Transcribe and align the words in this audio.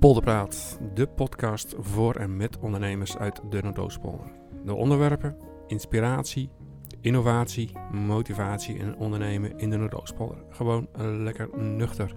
Polderpraat, 0.00 0.78
de 0.94 1.06
podcast 1.06 1.74
voor 1.78 2.14
en 2.14 2.36
met 2.36 2.58
ondernemers 2.58 3.16
uit 3.16 3.40
de 3.50 3.62
Noordoostpolder. 3.62 4.26
De 4.64 4.74
onderwerpen, 4.74 5.36
inspiratie, 5.66 6.50
innovatie, 7.00 7.72
motivatie 7.92 8.78
en 8.78 8.96
ondernemen 8.96 9.58
in 9.58 9.70
de 9.70 9.76
Noordoostpolder. 9.76 10.36
Gewoon 10.50 10.88
lekker 10.98 11.48
nuchter. 11.56 12.14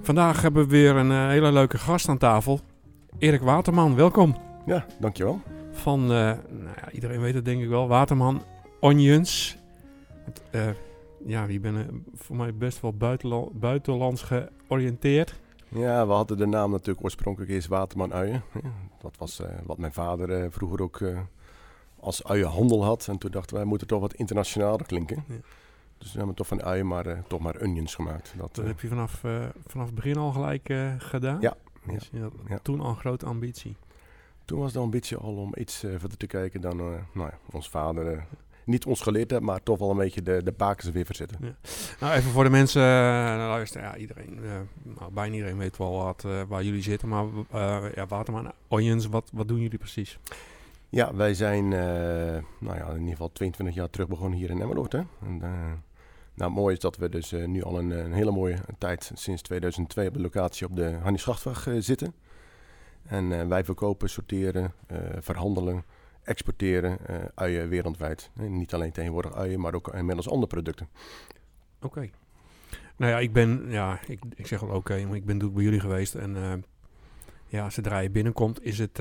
Vandaag 0.00 0.42
hebben 0.42 0.62
we 0.62 0.70
weer 0.70 0.96
een 0.96 1.10
eh, 1.10 1.26
hele 1.26 1.52
leuke 1.52 1.78
gast 1.78 2.08
aan 2.08 2.18
tafel. 2.18 2.60
Erik 3.18 3.42
Waterman, 3.42 3.94
welkom. 3.94 4.36
Ja, 4.66 4.86
dankjewel. 5.00 5.40
Van, 5.70 6.00
uh, 6.02 6.08
nou 6.08 6.76
ja, 6.76 6.90
iedereen 6.90 7.20
weet 7.20 7.34
het 7.34 7.44
denk 7.44 7.62
ik 7.62 7.68
wel, 7.68 7.88
Waterman 7.88 8.42
Onions. 8.80 9.56
Uh, 10.50 10.62
ja, 11.26 11.44
je 11.44 11.60
bent 11.60 11.86
voor 12.14 12.36
mij 12.36 12.54
best 12.54 12.80
wel 12.80 12.96
buitenlands 13.52 14.22
georiënteerd. 14.22 15.42
Ja, 15.74 16.06
we 16.06 16.12
hadden 16.12 16.36
de 16.36 16.46
naam 16.46 16.70
natuurlijk 16.70 17.04
oorspronkelijk 17.04 17.50
eerst 17.52 17.68
Waterman 17.68 18.12
Uien. 18.12 18.42
Dat 19.02 19.16
was 19.18 19.40
uh, 19.40 19.46
wat 19.64 19.78
mijn 19.78 19.92
vader 19.92 20.42
uh, 20.42 20.46
vroeger 20.50 20.82
ook 20.82 21.00
uh, 21.00 21.18
als 22.00 22.24
uienhandel 22.24 22.84
had. 22.84 23.08
En 23.08 23.18
toen 23.18 23.30
dachten 23.30 23.56
wij, 23.56 23.64
moeten 23.64 23.86
toch 23.86 24.00
wat 24.00 24.14
internationaler 24.14 24.86
klinken. 24.86 25.24
Ja. 25.28 25.34
Dus 25.98 26.12
we 26.12 26.18
hebben 26.18 26.36
toch 26.36 26.46
van 26.46 26.62
uien 26.62 26.86
maar 26.86 27.22
toch 27.26 27.40
maar 27.40 27.60
onions 27.60 27.94
gemaakt. 27.94 28.34
Dat, 28.36 28.54
dat 28.54 28.66
heb 28.66 28.80
je 28.80 28.88
vanaf, 28.88 29.20
vanaf 29.66 29.86
het 29.86 29.94
begin 29.94 30.16
al 30.16 30.32
gelijk 30.32 30.74
gedaan? 30.98 31.40
Ja. 31.40 31.56
Dus 31.86 32.08
ja. 32.12 32.28
ja. 32.48 32.58
Toen 32.62 32.80
al 32.80 32.88
een 32.88 32.96
grote 32.96 33.26
ambitie? 33.26 33.76
Toen 34.44 34.58
was 34.58 34.72
de 34.72 34.78
ambitie 34.78 35.16
al 35.16 35.36
om 35.36 35.52
iets 35.56 35.78
verder 35.78 36.16
te 36.16 36.26
kijken 36.26 36.60
dan 36.60 36.76
nou 36.76 37.00
ja, 37.14 37.38
ons 37.50 37.68
vader 37.68 38.26
niet 38.64 38.84
ons 38.84 39.00
geleerd 39.00 39.30
hebben, 39.30 39.48
maar 39.50 39.62
toch 39.62 39.78
wel 39.78 39.90
een 39.90 39.96
beetje 39.96 40.22
de, 40.22 40.42
de 40.44 40.52
bakens 40.52 40.90
weer 40.90 41.04
verzetten. 41.04 41.38
Ja. 41.40 41.54
Nou, 42.00 42.14
even 42.14 42.30
voor 42.30 42.44
de 42.44 42.50
mensen, 42.50 42.82
uh, 42.82 42.88
luisteren, 43.36 43.86
ja, 43.86 43.96
iedereen, 43.96 44.38
uh, 44.42 44.50
nou, 44.82 45.12
bijna 45.12 45.34
iedereen 45.34 45.58
weet 45.58 45.76
wel 45.76 45.92
wat, 45.92 46.24
uh, 46.26 46.42
waar 46.48 46.64
jullie 46.64 46.82
zitten, 46.82 47.08
maar 47.08 47.24
ja, 47.94 48.06
Waterman 48.06 48.52
Onions, 48.68 49.06
wat, 49.06 49.30
wat 49.32 49.48
doen 49.48 49.60
jullie 49.60 49.78
precies? 49.78 50.18
Ja, 50.88 51.14
wij 51.14 51.34
zijn 51.34 51.68
nou 52.58 52.76
ja, 52.76 52.86
in 52.88 52.98
ieder 52.98 53.10
geval 53.10 53.32
22 53.32 53.76
jaar 53.76 53.90
terug 53.90 54.08
begonnen 54.08 54.38
hier 54.38 54.50
in 54.50 54.60
Emmeloord. 54.60 54.92
Hè? 54.92 55.02
En, 55.22 55.38
nou, 55.38 56.50
het 56.50 56.60
mooie 56.60 56.74
is 56.74 56.80
dat 56.80 56.96
we 56.96 57.08
dus 57.08 57.30
nu 57.30 57.62
al 57.62 57.78
een, 57.78 57.90
een, 57.90 58.12
hele 58.12 58.30
mooie 58.30 58.58
tijd, 58.78 59.10
sinds 59.14 59.42
2002, 59.42 60.08
op 60.08 60.14
de 60.14 60.20
locatie 60.20 60.66
op 60.66 60.76
de 60.76 60.98
Hannie 61.02 61.20
Schachtweg 61.20 61.68
zitten. 61.78 62.14
En 63.04 63.48
wij 63.48 63.64
verkopen, 63.64 64.10
sorteren, 64.10 64.72
verhandelen, 65.18 65.84
exporteren 66.24 66.98
uh, 67.10 67.16
uien 67.34 67.68
wereldwijd. 67.68 68.30
niet 68.34 68.74
alleen 68.74 68.92
tegenwoordig 68.92 69.34
uien, 69.34 69.60
maar 69.60 69.74
ook 69.74 69.94
inmiddels 69.94 70.28
andere 70.28 70.46
producten. 70.46 70.88
Oké. 71.80 72.10
Nou 72.96 73.12
ja, 73.12 73.18
ik 73.18 73.32
ben, 73.32 73.64
ja, 73.68 74.00
ik, 74.06 74.20
ik 74.34 74.46
zeg 74.46 74.60
wel 74.60 74.76
oké, 74.76 74.94
ik 74.94 75.08
ben 75.08 75.20
natuurlijk 75.24 75.54
bij 75.54 75.64
jullie 75.64 75.80
geweest. 75.80 76.14
En 76.14 76.36
uh, 76.36 76.52
ja, 77.46 77.70
zodra 77.70 77.98
je 77.98 78.10
binnenkomt, 78.10 78.64
is 78.64 78.78
het. 78.78 78.98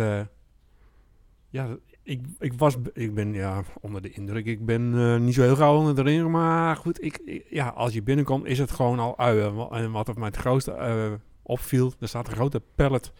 Ja, 1.49 1.77
ik, 2.03 2.25
ik 2.39 2.53
was, 2.53 2.75
ik 2.93 3.13
ben 3.13 3.33
ja, 3.33 3.63
onder 3.81 4.01
de 4.01 4.09
indruk. 4.09 4.45
Ik 4.45 4.65
ben 4.65 5.23
niet 5.23 5.33
zo 5.33 5.41
heel 5.41 5.55
gauw 5.55 5.77
onder 5.77 6.05
de 6.05 6.19
maar 6.19 6.75
goed, 6.75 7.03
ik, 7.03 7.43
ja, 7.49 7.67
als 7.67 7.93
je 7.93 8.03
binnenkomt, 8.03 8.45
is 8.45 8.59
het 8.59 8.71
gewoon 8.71 8.99
al 8.99 9.17
uien. 9.17 9.69
En 9.69 9.91
wat 9.91 10.07
er 10.07 10.19
mij 10.19 10.27
het 10.27 10.37
grootste 10.37 11.19
opviel, 11.41 11.93
er 11.99 12.07
staat 12.07 12.27
een 12.27 12.33
grote 12.33 12.61
pallet 12.75 13.11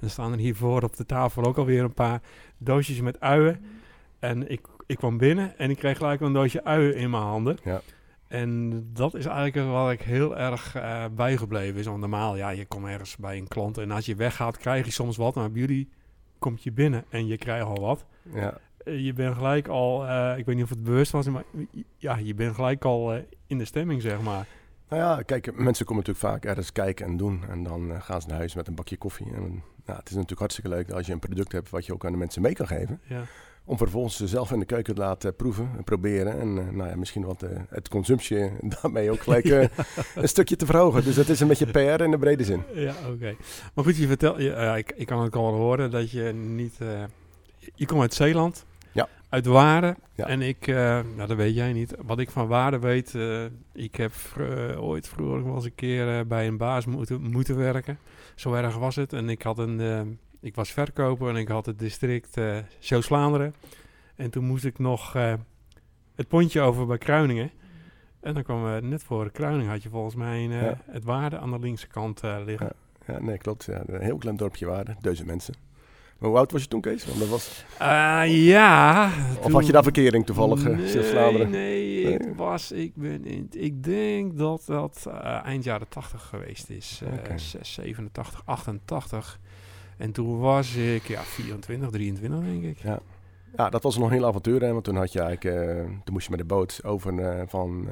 en 0.00 0.10
staan 0.10 0.32
er 0.32 0.38
hiervoor 0.38 0.82
op 0.82 0.96
de 0.96 1.06
tafel 1.06 1.44
ook 1.44 1.56
alweer 1.56 1.82
een 1.82 1.92
paar 1.92 2.20
doosjes 2.58 3.00
met 3.00 3.20
uien. 3.20 3.64
En 4.18 4.50
ik, 4.50 4.66
ik 4.86 4.96
kwam 4.96 5.18
binnen 5.18 5.58
en 5.58 5.70
ik 5.70 5.76
kreeg 5.76 5.96
gelijk 5.96 6.20
een 6.20 6.32
doosje 6.32 6.64
uien 6.64 6.96
in 6.96 7.10
mijn 7.10 7.22
handen. 7.22 7.56
Ja. 7.64 7.80
En 8.28 8.84
dat 8.92 9.14
is 9.14 9.26
eigenlijk 9.26 9.70
wat 9.70 9.90
ik 9.90 10.00
heel 10.00 10.36
erg 10.36 10.76
uh, 10.76 11.04
bijgebleven 11.14 11.80
is. 11.80 11.86
Want 11.86 12.00
normaal, 12.00 12.36
ja, 12.36 12.48
je 12.48 12.66
komt 12.66 12.86
ergens 12.86 13.16
bij 13.16 13.36
een 13.36 13.48
klant 13.48 13.78
en 13.78 13.90
als 13.90 14.06
je 14.06 14.14
weggaat, 14.14 14.58
krijg 14.58 14.84
je 14.84 14.92
soms 14.92 15.16
wat. 15.16 15.34
Maar 15.34 15.50
bij 15.50 15.60
jullie 15.60 15.88
komt 16.38 16.62
je 16.62 16.72
binnen 16.72 17.04
en 17.08 17.26
je 17.26 17.38
krijgt 17.38 17.66
al 17.66 17.80
wat. 17.80 18.04
Ja. 18.34 18.58
Uh, 18.84 19.04
je 19.04 19.12
bent 19.12 19.34
gelijk 19.34 19.68
al, 19.68 20.04
uh, 20.04 20.34
ik 20.36 20.44
weet 20.44 20.54
niet 20.54 20.64
of 20.64 20.70
het 20.70 20.84
bewust 20.84 21.12
was, 21.12 21.28
maar 21.28 21.44
ja, 21.96 22.16
je 22.16 22.34
bent 22.34 22.54
gelijk 22.54 22.84
al 22.84 23.22
in 23.46 23.58
de 23.58 23.64
stemming, 23.64 24.02
zeg 24.02 24.20
maar. 24.20 24.46
Nou 24.88 25.02
ja, 25.02 25.22
kijk, 25.22 25.56
mensen 25.56 25.86
komen 25.86 26.04
natuurlijk 26.04 26.34
vaak 26.34 26.44
ergens 26.44 26.72
kijken 26.72 27.06
en 27.06 27.16
doen. 27.16 27.44
En 27.48 27.62
dan 27.62 28.02
gaan 28.02 28.20
ze 28.20 28.28
naar 28.28 28.36
huis 28.36 28.54
met 28.54 28.68
een 28.68 28.74
bakje 28.74 28.96
koffie. 28.96 29.26
En 29.26 29.62
nou, 29.84 29.98
het 29.98 30.08
is 30.08 30.14
natuurlijk 30.14 30.40
hartstikke 30.40 30.70
leuk 30.70 30.90
als 30.90 31.06
je 31.06 31.12
een 31.12 31.18
product 31.18 31.52
hebt 31.52 31.70
wat 31.70 31.86
je 31.86 31.92
ook 31.92 32.04
aan 32.04 32.12
de 32.12 32.18
mensen 32.18 32.42
mee 32.42 32.52
kan 32.52 32.66
geven. 32.66 33.00
Ja. 33.04 33.22
Om 33.64 33.78
vervolgens 33.78 34.24
zelf 34.24 34.52
in 34.52 34.58
de 34.58 34.64
keuken 34.64 34.94
te 34.94 35.00
laten 35.00 35.36
proeven 35.36 35.70
en 35.76 35.84
proberen. 35.84 36.40
En 36.40 36.48
uh, 36.48 36.68
nou 36.68 36.88
ja, 36.88 36.96
misschien 36.96 37.24
wat 37.24 37.42
uh, 37.42 37.50
het 37.68 37.88
consumptie 37.88 38.50
daarmee 38.80 39.10
ook 39.10 39.20
gelijk 39.20 39.70
een 40.14 40.28
stukje 40.28 40.56
te 40.56 40.66
verhogen. 40.66 41.04
Dus 41.04 41.14
dat 41.14 41.28
is 41.28 41.40
een 41.40 41.48
beetje 41.48 41.66
PR 41.66 42.02
in 42.02 42.10
de 42.10 42.18
brede 42.18 42.44
zin. 42.44 42.62
Ja, 42.74 42.94
oké. 43.08 43.36
Maar 43.74 43.84
goed, 43.84 43.96
je 43.96 44.06
vertelt, 44.06 44.38
ik, 44.38 44.92
ik 44.96 45.06
kan 45.06 45.22
het 45.22 45.36
al 45.36 45.52
horen 45.52 45.90
dat 45.90 46.10
je 46.10 46.22
niet... 46.32 46.78
je 47.74 47.86
komt 47.86 48.00
uit 48.00 48.14
Zeeland 48.14 48.64
uit 49.28 49.46
Waarde. 49.46 49.96
En 50.14 50.42
ik, 50.42 50.66
uh, 50.66 50.76
nou 51.16 51.26
dat 51.26 51.36
weet 51.36 51.54
jij 51.54 51.72
niet. 51.72 51.94
Wat 52.02 52.18
ik 52.18 52.30
van 52.30 52.48
Waarde 52.48 52.78
weet, 52.78 53.14
uh, 53.14 53.44
ik 53.72 53.94
heb 53.96 54.12
uh, 54.38 54.82
ooit 54.82 55.08
vroeger 55.08 55.44
wel 55.44 55.54
eens 55.54 55.64
een 55.64 55.74
keer 55.74 56.26
bij 56.26 56.46
een 56.46 56.56
baas 56.56 56.86
moeten, 56.86 57.22
moeten 57.22 57.56
werken. 57.56 57.98
Zo 58.34 58.52
erg 58.52 58.76
was 58.76 58.96
het. 58.96 59.12
En 59.12 59.28
ik 59.28 59.42
had 59.42 59.58
een, 59.58 60.18
ik 60.40 60.54
was 60.54 60.72
verkoper 60.72 61.28
en 61.28 61.36
ik 61.36 61.48
had 61.48 61.66
het 61.66 61.78
district 61.78 62.36
uh, 62.36 62.56
Zeeuws-Vlaanderen. 62.78 63.54
En 64.16 64.30
toen 64.30 64.44
moest 64.44 64.64
ik 64.64 64.78
nog 64.78 65.12
het 66.14 66.28
pontje 66.28 66.60
over 66.60 66.86
bij 66.86 66.98
Kruiningen. 66.98 67.50
En 68.20 68.34
dan 68.34 68.42
kwam 68.42 68.64
we 68.64 68.80
net 68.80 69.02
voor 69.02 69.30
Kruiningen 69.30 69.70
had 69.70 69.82
je 69.82 69.88
volgens 69.88 70.14
mij 70.14 70.40
ja. 70.40 70.80
het 70.90 71.04
Waarde 71.04 71.38
aan 71.38 71.50
de 71.50 71.58
linkse 71.58 71.86
kant 71.86 72.22
liggen. 72.22 72.72
Ja. 73.06 73.14
ja, 73.14 73.20
nee, 73.20 73.38
klopt. 73.38 73.64
Ja. 73.64 73.82
Een 73.86 74.02
heel 74.02 74.18
klein 74.18 74.36
dorpje 74.36 74.66
Waarde, 74.66 74.96
duizend 75.00 75.28
mensen. 75.28 75.54
Hoe 76.18 76.36
oud 76.36 76.52
was 76.52 76.62
je 76.62 76.68
toen, 76.68 76.80
Kees? 76.80 77.06
Want 77.06 77.18
dat 77.18 77.28
was... 77.28 77.64
Uh, 77.82 78.46
ja. 78.46 79.10
Of 79.42 79.52
had 79.52 79.66
je 79.66 79.72
daar 79.72 79.82
verkering 79.82 80.26
toevallig, 80.26 80.64
eh, 80.64 80.76
nee, 80.76 81.02
Vlaanderen? 81.02 81.50
Nee, 81.50 82.04
nee, 82.04 82.14
ik 82.14 82.36
was, 82.36 82.72
ik 82.72 82.92
ben 82.94 83.24
in, 83.24 83.48
ik 83.50 83.84
denk 83.84 84.38
dat 84.38 84.62
dat 84.66 85.04
uh, 85.08 85.44
eind 85.44 85.64
jaren 85.64 85.88
80 85.88 86.22
geweest 86.22 86.70
is. 86.70 87.00
Uh, 87.02 87.12
okay. 87.12 87.38
6, 87.38 87.74
87, 87.74 88.42
88. 88.44 89.40
En 89.96 90.12
toen 90.12 90.38
was 90.38 90.74
ik, 90.74 91.08
ja, 91.08 91.22
24, 91.22 91.90
23 91.90 92.40
denk 92.40 92.62
ik. 92.62 92.78
Ja. 92.78 92.98
Ja, 93.56 93.70
dat 93.70 93.82
was 93.82 93.96
nog 93.96 94.06
een 94.06 94.12
heel 94.12 94.26
avontuur, 94.26 94.60
hè? 94.60 94.72
want 94.72 94.84
toen 94.84 94.96
had 94.96 95.12
je 95.12 95.20
eigenlijk, 95.20 95.56
toen 96.04 96.12
moest 96.12 96.24
je 96.24 96.30
met 96.30 96.40
de 96.40 96.46
boot 96.46 96.80
over 96.84 97.14
van 97.48 97.88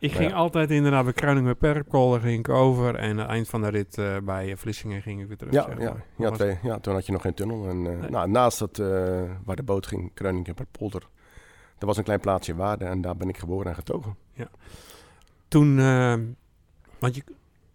ik 0.00 0.12
ging 0.12 0.34
altijd 0.34 0.70
inderdaad 0.70 1.04
bij 1.04 1.12
Kruining 1.12 1.46
met 1.46 1.58
Perpkolder 1.58 2.20
ging 2.20 2.38
ik 2.38 2.48
over. 2.48 2.94
En 2.94 3.10
aan 3.10 3.18
het 3.18 3.28
eind 3.28 3.48
van 3.48 3.62
de 3.62 3.68
rit 3.68 3.98
uh, 3.98 4.16
bij 4.18 4.56
Vlissingen 4.56 5.02
ging 5.02 5.20
ik 5.20 5.26
weer 5.26 5.36
terug. 5.36 5.52
Ja, 5.52 5.68
ja, 5.78 5.96
ja, 6.16 6.30
twee, 6.30 6.58
ja, 6.62 6.78
toen 6.78 6.94
had 6.94 7.06
je 7.06 7.12
nog 7.12 7.22
geen 7.22 7.34
tunnel. 7.34 7.68
En, 7.68 7.76
uh, 7.84 7.98
nee. 7.98 8.10
nou, 8.10 8.30
naast 8.30 8.58
dat, 8.58 8.78
uh, 8.78 8.86
waar 9.44 9.56
de 9.56 9.62
boot 9.62 9.86
ging, 9.86 10.14
Kruining 10.14 10.46
en 10.46 10.54
Perpolder, 10.54 11.08
er 11.78 11.86
was 11.86 11.96
een 11.96 12.04
klein 12.04 12.20
plaatsje 12.20 12.54
Waarde 12.54 12.84
en 12.84 13.00
daar 13.00 13.16
ben 13.16 13.28
ik 13.28 13.38
geboren 13.38 13.66
en 13.66 13.74
getogen. 13.74 14.16
Ja. 14.32 14.48
Toen, 15.48 15.76
want 16.98 17.14
je, 17.14 17.22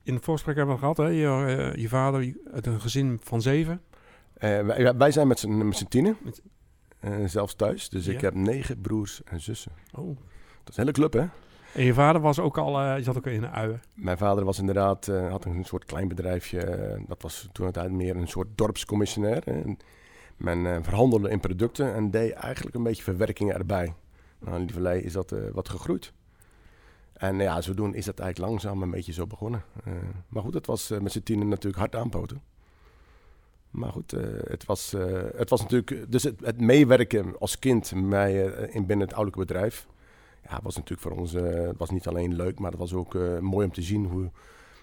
in 0.04 0.14
het 0.14 0.24
voorgesprek 0.24 0.56
hebben 0.56 0.76
we 0.76 0.80
gehad, 0.80 0.98
hè, 0.98 1.08
je, 1.08 1.74
je 1.76 1.90
vader 1.90 2.36
uit 2.54 2.66
een 2.66 2.82
gezin 2.82 3.20
van 3.24 3.42
zeven. 3.42 3.82
Wij, 4.40 4.96
wij, 4.98 5.12
zijn 5.12 5.28
met 5.28 5.40
z'n 5.40 5.86
tienen, 5.90 6.18
zelfs 7.26 7.56
thuis. 7.56 7.90
Dus 7.90 8.06
ja. 8.06 8.12
ik 8.12 8.22
heb 8.22 8.34
negen 8.34 8.82
broers 8.82 9.24
en 9.24 9.42
zussen. 9.42 9.72
Oh. 9.92 10.18
Dat 10.64 10.70
is 10.70 10.78
een 10.78 10.84
hele 10.84 10.92
club, 10.92 11.14
hè? 11.14 11.28
En 11.76 11.84
je 11.84 11.94
vader 11.94 12.22
was 12.22 12.40
ook 12.40 12.58
al, 12.58 12.82
uh, 12.82 12.98
je 12.98 13.04
zat 13.04 13.18
ook 13.18 13.26
in 13.26 13.42
de 13.42 13.50
uien? 13.50 13.82
Mijn 13.94 14.18
vader 14.18 14.46
was 14.46 14.60
inderdaad, 14.60 15.08
uh, 15.08 15.30
had 15.30 15.46
een 15.46 15.64
soort 15.64 15.86
klein 15.86 16.08
bedrijfje. 16.08 16.78
Uh, 16.78 17.04
dat 17.08 17.22
was 17.22 17.50
toen 17.52 17.66
het 17.66 17.92
meer 17.92 18.16
een 18.16 18.28
soort 18.28 18.48
dorpscommissionair. 18.56 19.48
En 19.48 19.78
men 20.38 20.84
verhandelde 20.84 21.30
in 21.30 21.40
producten 21.40 21.94
en 21.94 22.12
deed 22.12 22.32
eigenlijk 22.32 22.76
een 22.76 22.84
beetje 22.84 23.04
verwerkingen 23.04 23.56
erbij. 23.56 23.94
Nou, 24.40 24.56
in 24.56 24.66
Lieverlee 24.66 25.04
is 25.04 25.14
dat 25.14 25.36
wat 25.54 25.70
gegroeid. 25.70 26.14
En 27.14 27.40
ja, 27.40 27.62
zodoende 27.62 27.98
is 27.98 28.06
dat 28.06 28.20
eigenlijk 28.20 28.52
langzaam 28.52 28.82
een 28.82 28.92
beetje 28.92 29.14
zo 29.14 29.28
begonnen. 29.28 29.64
maar 30.28 30.44
goed, 30.44 30.54
het 30.54 30.66
was 30.66 30.90
met 30.90 31.12
z'n 31.12 31.24
tienen 31.24 31.48
natuurlijk 31.48 31.78
hard 31.78 31.96
aanpoten. 31.96 32.42
Maar 33.70 33.92
goed, 33.92 34.12
het, 34.48 34.66
was, 34.66 34.96
het 35.36 35.50
was 35.50 35.62
natuurlijk... 35.62 36.12
Dus 36.12 36.24
het, 36.24 36.60
meewerken 36.60 37.40
als 37.40 37.60
kind 37.60 37.96
mij, 37.96 38.34
in 38.70 38.86
binnen 38.86 39.08
het 39.08 39.16
ouderlijke 39.16 39.54
bedrijf 39.54 39.88
ja, 40.50 40.60
was 40.64 40.76
natuurlijk 40.76 41.02
voor 41.02 41.18
ons 41.18 41.34
uh, 41.34 41.70
was 41.78 41.90
niet 41.90 42.08
alleen 42.08 42.36
leuk, 42.36 42.60
maar 42.60 42.72
het 42.72 42.80
was 42.80 42.94
ook 42.94 43.14
uh, 43.14 43.40
mooi 43.40 43.66
om 43.66 43.72
te 43.72 43.82
zien 43.82 44.06
hoe, 44.06 44.32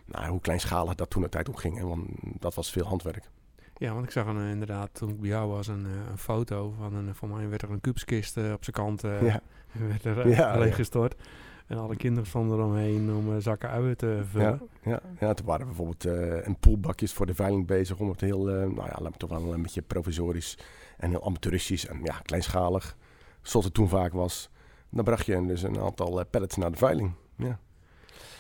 nou, 0.04 0.30
hoe 0.30 0.40
kleinschalig 0.40 0.94
dat 0.94 1.10
toen 1.10 1.22
de 1.22 1.28
tijd 1.28 1.48
ook 1.48 1.60
ging. 1.60 1.78
Hè, 1.78 1.84
want 1.84 2.06
dat 2.22 2.54
was 2.54 2.70
veel 2.70 2.84
handwerk. 2.84 3.30
Ja, 3.76 3.92
want 3.92 4.04
ik 4.04 4.10
zag 4.10 4.26
een, 4.26 4.36
uh, 4.36 4.50
inderdaad 4.50 4.90
toen 4.92 5.08
ik 5.08 5.20
bij 5.20 5.28
jou 5.28 5.50
was 5.50 5.66
een, 5.66 5.84
een 6.10 6.18
foto 6.18 6.74
van 6.78 6.94
een, 6.94 7.14
van 7.14 7.30
mij 7.30 7.48
werd 7.48 7.62
er 7.62 7.70
een 7.70 7.80
kubskist 7.80 8.36
op 8.36 8.64
zijn 8.64 8.76
kant 8.76 9.00
ja. 9.02 9.40
werd 9.88 10.04
er 10.04 10.28
ja, 10.28 10.58
leeggestort. 10.58 11.14
Ja. 11.18 11.24
En 11.66 11.78
alle 11.78 11.96
kinderen 11.96 12.28
stonden 12.28 12.58
eromheen 12.58 13.14
om 13.14 13.40
zakken 13.40 13.68
uien 13.68 13.96
te 13.96 14.22
vullen. 14.30 14.60
Ja, 14.82 14.90
ja, 14.90 15.00
ja 15.20 15.34
toen 15.34 15.46
waren 15.46 15.66
bijvoorbeeld 15.66 16.04
een 16.46 16.56
poolbakjes 16.56 17.12
voor 17.12 17.26
de 17.26 17.34
veiling 17.34 17.66
bezig 17.66 17.98
om 17.98 18.08
het 18.08 18.20
heel, 18.20 18.44
nou 18.44 18.74
ja, 18.74 18.98
laat 19.00 19.18
toch 19.18 19.30
wel 19.30 19.54
een 19.54 19.62
beetje 19.62 19.82
provisorisch 19.82 20.58
en 20.96 21.10
heel 21.10 21.24
amateuristisch 21.24 21.86
en 21.86 22.00
ja, 22.02 22.20
kleinschalig, 22.22 22.96
zoals 23.42 23.64
het 23.64 23.74
toen 23.74 23.88
vaak 23.88 24.12
was. 24.12 24.50
Dan 24.94 25.04
bracht 25.04 25.26
je 25.26 25.46
dus 25.46 25.62
een 25.62 25.80
aantal 25.80 26.18
uh, 26.18 26.24
pallets 26.30 26.56
naar 26.56 26.70
de 26.70 26.76
veiling. 26.76 27.12
Ja. 27.36 27.46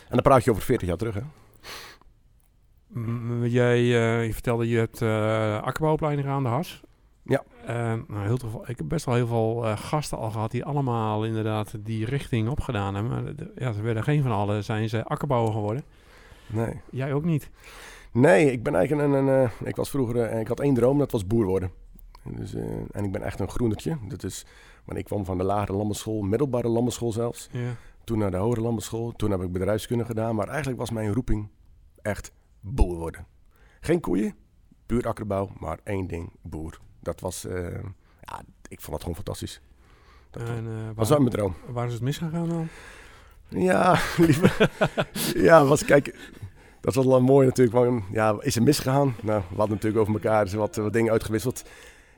En 0.08 0.18
dan 0.18 0.22
praat 0.22 0.44
je 0.44 0.50
over 0.50 0.62
40 0.62 0.88
jaar 0.88 0.96
terug, 0.96 1.14
hè? 1.14 1.20
M- 2.88 3.44
Jij 3.44 3.76
eh, 3.78 4.26
je 4.26 4.32
vertelde, 4.32 4.68
je 4.68 4.78
hebt 4.78 5.02
eh 5.02 5.62
akkerbouwopleiding 5.62 6.28
aan 6.28 6.42
de 6.42 6.48
Has. 6.48 6.80
Ja. 7.24 7.42
Eh, 7.66 7.74
nou, 8.08 8.24
heel 8.24 8.36
toeval- 8.36 8.64
ik 8.70 8.76
heb 8.78 8.88
best 8.88 9.04
wel 9.04 9.14
heel 9.14 9.26
veel 9.26 9.66
eh, 9.66 9.76
gasten 9.76 10.18
al 10.18 10.30
gehad 10.30 10.50
die 10.50 10.64
allemaal 10.64 11.24
inderdaad 11.24 11.74
die 11.80 12.04
richting 12.04 12.48
opgedaan 12.48 12.94
hebben. 12.94 13.12
Maar 13.24 13.34
de- 13.36 13.52
ja, 13.56 13.72
ze 13.72 13.82
werden 13.82 14.02
geen 14.02 14.22
van 14.22 14.32
allen, 14.32 14.64
zijn 14.64 14.88
ze 14.88 15.04
akkerbouwer 15.04 15.52
geworden. 15.52 15.82
Nee. 16.46 16.80
Jij 16.90 17.12
ook 17.14 17.24
niet. 17.24 17.50
Nee, 18.12 18.52
ik 18.52 18.62
ben 18.62 18.74
eigenlijk 18.74 19.08
een... 19.08 19.26
een 19.26 19.42
eh, 19.60 19.68
ik 19.68 19.76
was 19.76 19.90
vroeger... 19.90 20.16
eh, 20.22 20.40
ik 20.40 20.48
had 20.48 20.60
één 20.60 20.74
droom, 20.74 20.98
dat 20.98 21.12
was 21.12 21.26
boer 21.26 21.44
worden. 21.46 21.70
Dus, 22.24 22.54
eh, 22.54 22.64
en 22.92 23.04
ik 23.04 23.12
ben 23.12 23.22
echt 23.22 23.40
een 23.40 23.48
groenertje. 23.50 23.96
Dat 24.08 24.24
is... 24.24 24.46
Want 24.84 24.98
ik 24.98 25.04
kwam 25.04 25.24
van 25.24 25.38
de 25.38 25.44
lagere 25.44 25.72
landbouwschool, 25.72 26.22
middelbare 26.22 26.68
landbouwschool 26.68 27.12
zelfs. 27.12 27.48
Ja. 27.52 27.74
Toen 28.04 28.18
naar 28.18 28.30
de 28.30 28.36
hogere 28.36 28.60
landbouwschool. 28.60 29.12
Toen 29.12 29.30
heb 29.30 29.42
ik 29.42 29.52
bedrijfskunde 29.52 30.04
gedaan. 30.04 30.34
Maar 30.34 30.48
eigenlijk 30.48 30.78
was 30.78 30.90
mijn 30.90 31.12
roeping 31.12 31.48
echt 32.02 32.32
boer 32.60 32.96
worden. 32.96 33.26
Geen 33.80 34.00
koeien, 34.00 34.34
puur 34.86 35.06
akkerbouw, 35.08 35.50
maar 35.58 35.78
één 35.84 36.06
ding, 36.06 36.32
boer. 36.42 36.80
Dat 37.00 37.20
was... 37.20 37.44
eh, 37.44 37.62
ja, 38.20 38.40
ik 38.68 38.80
vond 38.80 38.90
dat 38.90 39.00
gewoon 39.00 39.14
fantastisch. 39.14 39.60
Dat 40.30 40.42
En, 40.48 40.94
was 40.94 41.08
waar, 41.08 41.18
mijn 41.18 41.30
droom. 41.30 41.54
waar 41.68 41.86
is 41.86 41.92
het 41.92 42.02
misgegaan 42.02 42.48
dan? 42.48 42.68
Ja, 43.48 43.98
lieve. 44.26 44.68
ja, 45.34 45.64
was, 45.64 45.84
kijk, 45.84 46.30
dat 46.80 46.94
was 46.94 47.06
wel 47.06 47.20
mooi 47.20 47.46
natuurlijk. 47.46 47.76
Want, 47.76 48.04
ja, 48.12 48.36
is 48.40 48.54
het 48.54 48.64
misgegaan? 48.64 49.14
Nou, 49.22 49.40
we 49.50 49.56
hadden 49.56 49.74
natuurlijk 49.74 50.00
over 50.02 50.14
elkaar 50.14 50.44
dus 50.44 50.54
wat, 50.54 50.76
wat 50.76 50.92
dingen 50.92 51.12
uitgewisseld. 51.12 51.62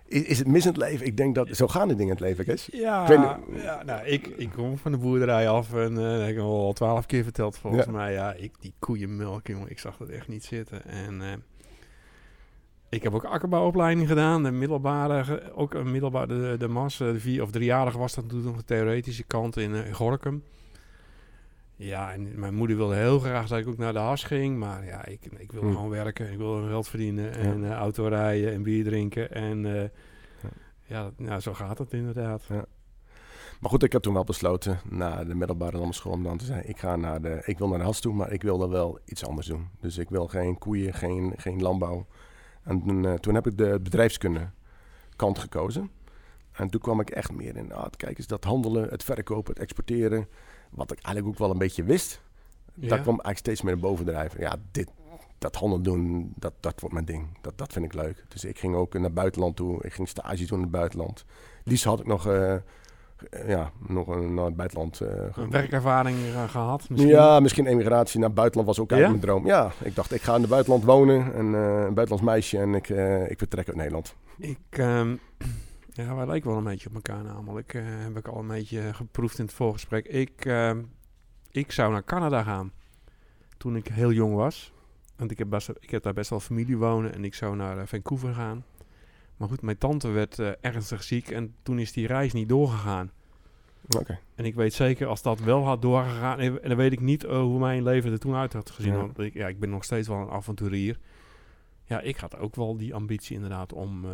Is, 0.07 0.23
is 0.23 0.39
het 0.39 0.47
mis 0.47 0.63
in 0.63 0.69
het 0.69 0.77
leven? 0.81 1.07
Ik 1.07 1.17
denk 1.17 1.35
dat... 1.35 1.49
Zo 1.57 1.69
gaan 1.69 1.89
de 1.89 1.95
dingen 1.95 2.17
in 2.17 2.25
het 2.25 2.29
leven, 2.29 2.45
Kees. 2.45 2.69
Ja, 2.73 3.09
Ik 3.11 3.39
ja 3.63 3.83
nou, 3.83 4.07
ik, 4.07 4.27
ik 4.27 4.51
kom 4.51 4.79
van 4.79 4.93
de 4.93 4.99
boerderij 4.99 5.49
af 5.49 5.75
en 5.75 5.95
dat 5.95 6.21
heb 6.21 6.29
ik 6.29 6.39
al 6.39 6.73
twaalf 6.73 7.07
keer 7.07 7.23
verteld 7.23 7.59
volgens 7.59 7.85
Ja. 7.85 7.91
mij. 7.93 8.13
Ja, 8.13 8.33
ik, 8.33 8.53
die 8.61 8.75
koeienmelk, 8.79 9.47
jongen, 9.47 9.71
ik 9.71 9.79
zag 9.79 9.97
dat 9.97 10.09
echt 10.09 10.29
niet 10.29 10.45
zitten. 10.45 10.85
En 10.85 11.23
eh, 11.23 11.33
ik 12.89 13.03
heb 13.03 13.15
ook 13.15 13.25
akkerbouwopleiding 13.25 14.09
gedaan, 14.09 14.43
de 14.43 14.51
middelbare, 14.51 15.53
ook 15.55 15.75
een 15.75 15.91
middelbare, 15.91 16.27
de, 16.51 16.57
de 16.59 16.69
mas, 16.69 17.01
eh, 17.01 17.13
de 17.13 17.21
vier 17.21 17.43
of 17.43 17.51
driejarige 17.51 17.99
was 17.99 18.15
dat 18.15 18.29
toen 18.29 18.43
nog 18.43 18.57
de 18.57 18.65
theoretische 18.65 19.25
kant 19.25 19.57
in, 19.57 19.75
in 19.75 19.95
Gorkum. 19.95 20.43
Ja, 21.77 22.13
en 22.13 22.41
mijn 22.41 22.55
moeder 22.55 22.77
wilde 22.77 22.95
heel 22.95 23.19
graag 23.19 23.49
dat 23.49 23.59
ik 23.59 23.69
ook 23.69 23.77
naar 23.79 23.93
de 23.93 23.99
has 23.99 24.25
ging, 24.25 24.59
maar 24.59 24.85
ja, 24.85 25.05
ik, 25.07 25.25
ik 25.37 25.53
wilde 25.53 25.67
Hm. 25.67 25.75
gewoon 25.75 25.89
werken, 25.89 26.33
ik 26.33 26.39
wilde 26.39 26.69
geld 26.69 26.89
verdienen 26.89 27.33
en 27.33 27.65
eh, 27.65 27.71
auto 27.71 28.07
rijden 28.07 28.53
en 28.53 28.63
bier 28.63 28.85
drinken 28.85 29.31
en... 29.31 29.67
eh, 29.83 29.89
ja, 30.87 31.11
nou, 31.17 31.41
zo 31.41 31.55
gaat 31.55 31.79
het 31.79 31.93
inderdaad. 31.93 32.43
Maar 33.61 33.71
goed, 33.71 33.83
ik 33.83 33.93
heb 33.93 34.03
toen 34.03 34.15
wel 34.15 34.25
besloten 34.25 34.79
na 34.91 35.25
de 35.25 35.35
middelbare 35.35 35.71
landbouwschool 35.73 36.13
om 36.13 36.23
dan 36.23 36.37
te 36.39 36.45
zeggen, 36.45 36.69
ik 36.69 36.79
ga 36.79 36.97
naar 36.97 37.23
de, 37.23 37.43
ik 37.45 37.59
wil 37.59 37.69
naar 37.69 37.79
de 37.79 37.85
has 37.85 38.01
toe, 38.01 38.15
maar 38.15 38.33
ik 38.33 38.43
wil 38.43 38.59
dan 38.59 38.71
wel 38.71 38.99
iets 39.05 39.27
anders 39.27 39.47
doen. 39.47 39.69
Dus 39.81 39.99
ik 39.99 40.09
wil 40.09 40.29
geen 40.29 40.59
koeien, 40.59 40.95
geen, 40.95 41.33
geen 41.37 41.63
landbouw. 41.63 42.07
En 42.63 42.83
toen, 42.83 43.07
eh, 43.07 43.15
toen 43.15 43.35
heb 43.35 43.47
ik 43.47 43.57
de 43.59 43.81
bedrijfskunde 43.83 44.51
kant 45.17 45.39
gekozen. 45.39 45.91
En 46.53 46.69
toen 46.71 46.81
kwam 46.81 47.01
ik 47.01 47.11
echt 47.11 47.33
meer 47.33 47.57
in, 47.57 47.73
ah, 47.73 47.87
kijk 47.97 48.19
eens, 48.19 48.27
dat 48.27 48.45
handelen, 48.45 48.89
het 48.89 49.05
verkopen, 49.05 49.53
het 49.53 49.63
exporteren, 49.63 50.29
wat 50.75 50.91
ik 50.93 50.99
eigenlijk 51.03 51.27
ook 51.35 51.39
wel 51.41 51.51
een 51.51 51.59
beetje 51.59 51.85
wist. 51.85 52.21
Ja. 52.75 52.89
Daar 52.89 52.99
kwam 53.01 53.15
eigenlijk 53.21 53.39
steeds 53.39 53.63
meer 53.63 53.79
bovendrijven. 53.79 54.41
Ja, 54.41 54.57
dit, 54.71 54.89
dat 55.39 55.55
handel 55.57 55.81
doen, 55.81 56.33
dat, 56.37 56.53
dat 56.61 56.81
wordt 56.81 56.95
mijn 56.95 57.07
ding. 57.07 57.27
Dat, 57.41 57.59
dat 57.59 57.73
vind 57.73 57.85
ik 57.85 57.95
leuk. 57.95 58.25
Dus 58.29 58.45
ik 58.45 58.59
ging 58.59 58.75
ook 58.75 58.93
naar 58.95 59.03
het 59.03 59.15
buitenland 59.15 59.57
toe. 59.57 59.83
Ik 59.85 59.93
ging 59.93 60.09
stage 60.09 60.47
doen 60.47 60.57
in 60.59 60.63
het 60.65 60.73
buitenland. 60.73 61.25
Liefst 61.65 61.85
had 61.85 62.01
ik 62.01 62.07
nog, 62.07 62.27
eh, 62.27 62.55
eh, 62.55 62.61
ja, 63.47 63.71
nog 63.89 64.07
een, 64.09 64.35
naar 64.35 64.45
het 64.45 64.57
buitenland. 64.57 65.01
eh, 65.01 65.09
Een 65.35 65.51
werkervaring 65.51 66.17
eh, 66.35 66.49
gehad 66.49 66.89
misschien? 66.89 67.11
ja, 67.11 67.41
misschien 67.41 67.67
emigratie 67.67 68.19
naar 68.19 68.29
het 68.29 68.37
buitenland 68.39 68.69
was 68.69 68.81
ook 68.81 68.91
eigenlijk 68.91 69.23
Ja? 69.25 69.27
mijn 69.31 69.43
droom. 69.43 69.53
Ja, 69.53 69.73
ik 69.89 69.95
dacht, 69.95 70.13
ik 70.13 70.23
ga 70.23 70.35
in 70.35 70.41
het 70.41 70.51
buitenland 70.51 70.85
wonen. 70.85 71.35
En, 71.35 71.45
een 71.53 71.95
buitenlands 71.95 72.23
meisje 72.23 72.59
en 72.59 72.75
ik, 72.75 72.89
ik 73.31 73.39
vertrek 73.39 73.67
uit 73.67 73.77
Nederland. 73.77 74.15
Ik, 74.39 74.59
ehm, 74.71 75.15
ja, 75.95 76.15
wij 76.15 76.27
lijken 76.27 76.49
wel 76.49 76.59
een 76.59 76.65
beetje 76.65 76.89
op 76.89 76.95
elkaar 76.95 77.25
namelijk. 77.25 77.75
eh 77.75 77.83
heb 77.87 78.17
ik 78.17 78.29
al 78.29 78.39
een 78.39 78.47
beetje 78.49 78.95
geproefd 78.95 79.39
in 79.39 79.45
het 79.45 79.55
voorgesprek. 79.55 80.07
Ik, 80.07 80.45
ehm, 80.45 80.83
ik 81.51 81.73
zou 81.73 81.93
naar 81.93 82.05
Canada 82.05 82.43
gaan 82.43 82.73
toen 83.57 83.77
ik 83.77 83.89
heel 83.89 84.13
jong 84.13 84.35
was. 84.35 84.73
Want 85.17 85.31
ik 85.31 85.39
heb, 85.39 85.49
best, 85.49 85.69
ik 85.81 85.91
heb 85.91 86.03
daar 86.03 86.13
best 86.13 86.31
wel 86.31 86.41
familie 86.41 86.77
wonen 86.77 87.15
en 87.15 87.25
ik 87.25 87.35
zou 87.35 87.57
naar 87.57 87.79
eh, 87.79 87.87
Vancouver 87.87 88.35
gaan. 88.35 88.65
Maar 89.37 89.49
goed, 89.49 89.63
mijn 89.63 89.79
tante 89.79 90.09
werd 90.09 90.39
eh, 90.39 90.51
ernstig 90.61 91.03
ziek 91.03 91.31
en 91.31 91.55
toen 91.63 91.79
is 91.79 91.93
die 91.93 92.07
reis 92.07 92.33
niet 92.33 92.49
doorgegaan. 92.49 93.11
Oké. 93.99 94.19
En 94.35 94.45
ik 94.45 94.55
weet 94.55 94.75
zeker, 94.75 95.07
als 95.07 95.23
dat 95.23 95.41
wel 95.41 95.65
had 95.65 95.83
doorgegaan... 95.83 96.39
En 96.39 96.59
dan 96.63 96.77
weet 96.77 96.93
ik 96.93 97.01
niet 97.01 97.23
hoe 97.23 97.59
mijn 97.59 97.83
leven 97.83 98.13
er 98.13 98.19
toen 98.19 98.35
uit 98.35 98.53
had 98.53 98.71
gezien. 98.71 98.93
Ja. 98.93 98.99
Want 98.99 99.19
ik, 99.19 99.35
ja, 99.35 99.49
ik 99.49 99.59
ben 99.59 99.71
nog 99.71 99.85
steeds 99.85 100.09
wel 100.09 100.17
een 100.17 100.31
avonturier. 100.31 100.99
Ja, 101.85 102.01
ik 102.01 102.17
had 102.17 102.37
ook 102.39 102.57
wel 102.57 102.77
die 102.77 102.95
ambitie 102.95 103.35
inderdaad 103.35 103.73
om... 103.73 104.05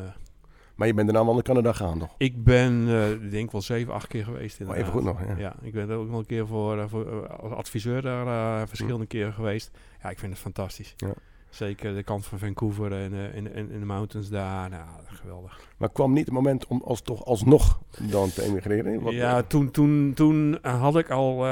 Maar 0.80 0.88
je 0.88 0.94
bent 0.94 1.08
daarna 1.08 1.24
wel 1.24 1.34
naar 1.34 1.42
Canada 1.42 1.72
gegaan 1.72 1.98
nog. 1.98 2.14
ik 2.18 2.44
ben, 2.44 2.88
ik 3.22 3.30
denk 3.30 3.52
wel 3.52 3.62
zeven, 3.62 3.92
acht 3.94 4.06
keer 4.06 4.24
geweest 4.24 4.58
Maar 4.60 4.68
inderdaad. 4.68 4.94
even 4.94 5.12
goed 5.12 5.18
nog, 5.18 5.28
ja. 5.28 5.42
Ja, 5.42 5.54
ik 5.62 5.72
ben 5.72 5.90
er 5.90 5.96
ook 5.96 6.08
nog 6.08 6.18
een 6.18 6.26
keer 6.26 6.46
voor, 6.46 6.78
eh, 6.78 6.84
voor 6.88 7.24
eh, 7.24 7.38
als 7.40 7.52
adviseur 7.52 8.02
daar 8.02 8.68
verschillende 8.68 9.06
keren 9.06 9.32
geweest. 9.32 9.70
Ja, 10.02 10.10
ik 10.10 10.18
vind 10.18 10.32
het 10.32 10.40
fantastisch. 10.40 10.94
Ja. 10.96 11.12
Zeker 11.50 11.94
de 11.94 12.02
kant 12.02 12.26
van 12.26 12.38
Vancouver 12.38 12.92
en 12.92 13.12
in, 13.12 13.54
in, 13.54 13.70
in 13.70 13.78
de 13.80 13.84
mountains 13.86 14.28
daar. 14.28 14.70
Nou, 14.70 14.82
geweldig. 15.06 15.60
Maar 15.76 15.90
kwam 15.92 16.12
niet 16.12 16.24
het 16.24 16.34
moment 16.34 16.66
om 16.66 16.82
als, 16.84 17.00
toch 17.00 17.24
alsnog 17.24 17.80
dan 18.10 18.30
te 18.30 18.42
emigreren? 18.42 19.00
Wat- 19.00 19.12
ja, 19.12 19.42
toen, 19.42 19.70
toen, 19.70 20.12
toen 20.14 20.58
had 20.62 20.96
ik 20.96 21.10
al, 21.10 21.32
eh, 21.44 21.50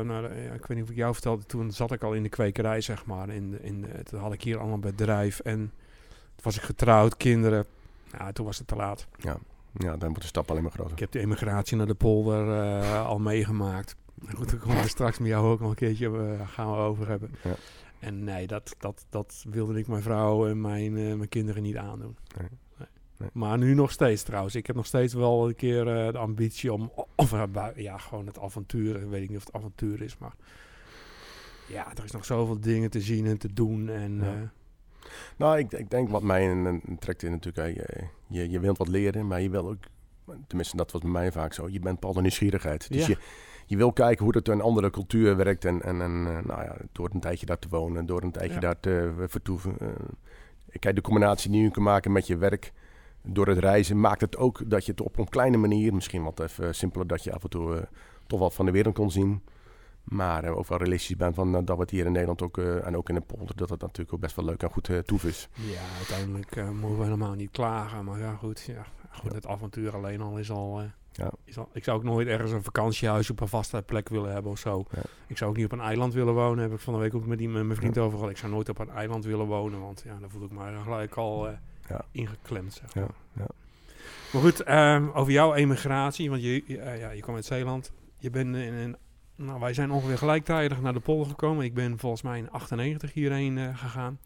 nou, 0.00 0.28
de- 0.28 0.34
ik 0.54 0.66
weet 0.66 0.76
niet 0.76 0.82
of 0.86 0.90
ik 0.90 0.96
jou 0.96 1.12
vertelde, 1.12 1.44
toen 1.46 1.72
zat 1.72 1.92
ik 1.92 2.02
al 2.02 2.12
in 2.12 2.22
de 2.22 2.28
kwekerij, 2.28 2.80
zeg 2.80 3.04
maar. 3.06 3.28
In, 3.28 3.50
de- 3.50 3.60
in, 3.62 3.80
de- 3.80 4.02
toen 4.02 4.20
had 4.20 4.32
ik 4.32 4.42
hier 4.42 4.56
allemaal 4.56 4.74
een 4.74 4.80
bedrijf 4.80 5.38
en 5.40 5.56
toen 5.56 6.42
was 6.42 6.56
ik 6.56 6.62
getrouwd, 6.62 7.16
kinderen. 7.16 7.64
Ja, 8.12 8.32
toen 8.32 8.46
was 8.46 8.58
het 8.58 8.66
te 8.66 8.76
laat. 8.76 9.06
Ja, 9.72 9.96
dan 9.96 10.08
wordt 10.08 10.20
de 10.20 10.26
stap 10.26 10.50
alleen 10.50 10.62
maar 10.62 10.72
groter. 10.72 10.92
Ik 10.92 10.98
heb 10.98 11.10
de 11.10 11.18
emigratie 11.18 11.76
naar 11.76 11.86
de 11.86 11.94
polder 11.94 12.52
eh, 12.52 13.06
al 13.06 13.18
meegemaakt. 13.18 13.96
Goed, 14.34 14.50
daar 14.50 14.60
komen 14.60 14.82
we 14.82 14.88
straks 14.88 15.18
met 15.18 15.28
jou 15.28 15.46
ook 15.46 15.60
nog 15.60 15.70
een 15.70 15.76
keertje 15.76 16.06
eh, 16.06 16.48
gaan 16.48 16.70
we 16.70 16.76
over 16.76 17.08
hebben. 17.08 17.30
Ja. 17.42 17.54
En 17.98 18.24
nee, 18.24 18.46
dat, 18.46 18.74
dat, 18.78 19.06
dat 19.08 19.44
wilde 19.48 19.78
ik 19.78 19.86
mijn 19.86 20.02
vrouw 20.02 20.48
en 20.48 20.60
mijn, 20.60 20.96
eh, 20.96 21.14
mijn 21.14 21.28
kinderen 21.28 21.62
niet 21.62 21.76
aandoen. 21.76 22.16
Nee. 22.38 22.48
Nee. 22.76 22.88
Nee. 23.16 23.30
Maar 23.32 23.58
nu 23.58 23.74
nog 23.74 23.90
steeds 23.90 24.22
trouwens. 24.22 24.54
Ik 24.54 24.66
heb 24.66 24.76
nog 24.76 24.86
steeds 24.86 25.14
wel 25.14 25.48
een 25.48 25.54
keer 25.54 25.84
de 25.84 26.18
ambitie 26.18 26.72
om... 26.72 26.92
Of 27.14 27.34
ja, 27.76 27.98
gewoon 27.98 28.26
het 28.26 28.38
avontuur. 28.38 29.02
Ik 29.02 29.08
weet 29.08 29.28
niet 29.28 29.38
of 29.38 29.44
het 29.44 29.54
avontuur 29.54 30.02
is, 30.02 30.18
maar... 30.18 30.34
Ja, 31.68 31.96
er 31.96 32.04
is 32.04 32.10
nog 32.10 32.24
zoveel 32.24 32.60
dingen 32.60 32.90
te 32.90 33.00
zien 33.00 33.26
en 33.26 33.38
te 33.38 33.52
doen. 33.52 33.88
En, 33.88 34.20
Ja. 34.22 34.52
Nou, 35.36 35.58
ik, 35.58 35.72
ik 35.72 35.90
denk 35.90 36.08
wat 36.08 36.22
mij 36.22 36.42
in- 36.44 36.96
trekt 36.98 37.22
in 37.22 37.30
natuurlijk, 37.30 37.74
je, 37.76 38.04
je, 38.26 38.50
je 38.50 38.60
wilt 38.60 38.78
wat 38.78 38.88
leren, 38.88 39.26
maar 39.26 39.40
je 39.40 39.50
wil 39.50 39.68
ook, 39.68 39.84
tenminste 40.46 40.76
dat 40.76 40.92
was 40.92 41.00
bij 41.02 41.10
mij 41.10 41.32
vaak 41.32 41.52
zo, 41.52 41.68
je 41.68 41.80
bent 41.80 41.94
bepaalde 42.00 42.20
nieuwsgierigheid. 42.20 42.88
Dus 42.92 43.06
Ja. 43.06 43.14
je, 43.14 43.16
je 43.66 43.76
wil 43.76 43.92
kijken 43.92 44.24
hoe 44.24 44.32
dat 44.32 44.46
in 44.48 44.52
een 44.52 44.60
andere 44.60 44.90
cultuur 44.90 45.36
werkt 45.36 45.64
en, 45.64 45.82
en, 45.82 46.00
en 46.02 46.26
eh, 46.26 46.44
nou 46.44 46.62
ja, 46.62 46.76
door 46.92 47.08
een 47.12 47.20
tijdje 47.20 47.46
daar 47.46 47.58
te 47.58 47.68
wonen, 47.70 48.06
door 48.06 48.22
een 48.22 48.30
tijdje 48.32 48.54
Ja. 48.54 48.60
daar 48.60 48.80
te 48.80 49.12
eh, 49.18 49.24
vertoeven. 49.28 49.76
eh, 49.80 49.88
kijk, 50.78 50.94
de 50.94 51.00
combinatie 51.02 51.50
die 51.50 51.62
je 51.62 51.70
kan 51.70 51.82
maken 51.82 52.12
met 52.12 52.26
je 52.26 52.36
werk, 52.36 52.72
door 53.22 53.46
het 53.46 53.58
reizen, 53.58 54.00
maakt 54.00 54.20
het 54.20 54.36
ook 54.36 54.70
dat 54.70 54.84
je 54.84 54.90
het 54.90 55.00
op 55.00 55.18
een 55.18 55.28
kleine 55.28 55.56
manier, 55.56 55.94
misschien 55.94 56.22
wat 56.22 56.40
even 56.40 56.74
simpeler, 56.74 57.06
dat 57.06 57.24
je 57.24 57.32
af 57.32 57.42
en 57.42 57.50
toe 57.50 57.88
toch 58.26 58.40
wat 58.40 58.54
van 58.54 58.66
de 58.66 58.72
wereld 58.72 58.94
kon 58.94 59.10
zien. 59.10 59.42
Maar 60.08 60.44
eh, 60.44 60.56
ook 60.56 60.66
wel 60.68 60.78
realistisch 60.78 61.16
bent 61.16 61.34
van 61.34 61.54
eh, 61.54 61.60
dat 61.64 61.76
we 61.76 61.82
het 61.82 61.90
hier 61.90 62.06
in 62.06 62.12
Nederland 62.12 62.42
ook, 62.42 62.58
eh, 62.58 62.86
en 62.86 62.96
ook 62.96 63.08
in 63.08 63.14
de 63.14 63.20
polder, 63.20 63.56
dat 63.56 63.68
het 63.68 63.80
natuurlijk 63.80 64.12
ook 64.12 64.20
best 64.20 64.36
wel 64.36 64.44
leuk 64.44 64.62
en 64.62 64.70
goed 64.70 64.90
toef 65.04 65.24
is. 65.24 65.48
ja, 65.54 65.96
uiteindelijk 65.96 66.56
mogen 66.72 66.98
we 66.98 67.04
helemaal 67.04 67.34
niet 67.34 67.50
klagen. 67.50 68.04
Maar 68.04 68.18
ja, 68.18 68.34
goed. 68.34 68.60
Ja, 68.60 68.84
goed 69.10 69.30
Ja. 69.30 69.34
Het 69.34 69.46
avontuur 69.46 69.94
alleen 69.94 70.20
al 70.20 70.38
is 70.38 70.50
al... 70.50 70.82
Ja. 71.12 71.30
is 71.44 71.58
al 71.58 71.68
ik 71.72 71.84
zou 71.84 71.96
ook 71.96 72.04
nooit 72.04 72.28
ergens 72.28 72.50
een 72.50 72.62
vakantiehuis 72.62 73.30
op 73.30 73.40
een 73.40 73.48
vaste 73.48 73.82
plek 73.86 74.08
willen 74.08 74.32
hebben 74.32 74.50
of 74.50 74.58
zo. 74.58 74.84
Ja. 74.90 75.02
Ik 75.26 75.36
zou 75.36 75.50
ook 75.50 75.56
niet 75.56 75.64
op 75.64 75.72
een 75.72 75.80
eiland 75.80 76.14
willen 76.14 76.34
wonen. 76.34 76.62
Heb 76.62 76.72
ik 76.72 76.78
van 76.78 76.94
de 76.94 77.00
week 77.00 77.14
ook 77.14 77.26
met, 77.26 77.38
die, 77.38 77.48
mijn 77.48 77.76
vriend 77.76 77.98
over 77.98 78.18
gehad. 78.18 78.30
Ik 78.32 78.38
zou 78.38 78.52
nooit 78.52 78.68
op 78.68 78.78
een 78.78 78.90
eiland 78.90 79.24
willen 79.24 79.46
wonen. 79.46 79.80
Want 79.80 80.02
ja, 80.06 80.16
dan 80.20 80.30
voel 80.30 80.44
ik 80.44 80.50
me 80.50 80.82
gelijk 80.82 81.14
al 81.14 81.48
ingeklemd. 82.10 82.72
Zeg 82.72 82.94
maar. 82.94 83.14
ja. 83.32 83.46
maar 84.32 84.42
goed, 84.42 84.62
ehm, 84.62 85.08
over 85.14 85.32
jouw 85.32 85.54
emigratie. 85.54 86.30
Want 86.30 86.42
je, 86.42 86.62
ja, 86.66 87.10
je 87.10 87.20
kwam 87.20 87.34
uit 87.34 87.44
Zeeland. 87.44 87.92
Je 88.18 88.30
bent 88.30 88.56
in 88.56 88.74
een... 88.74 88.96
Nou, 89.38 89.60
wij 89.60 89.74
zijn 89.74 89.90
ongeveer 89.90 90.18
gelijktijdig 90.18 90.80
naar 90.80 90.92
de 90.92 91.00
polder 91.00 91.26
gekomen. 91.28 91.64
Ik 91.64 91.74
ben 91.74 91.98
volgens 91.98 92.22
mij 92.22 92.38
in 92.38 92.50
98 92.50 93.12
hierheen 93.12 93.58
eh, 93.58 93.78
gegaan. 93.78 94.18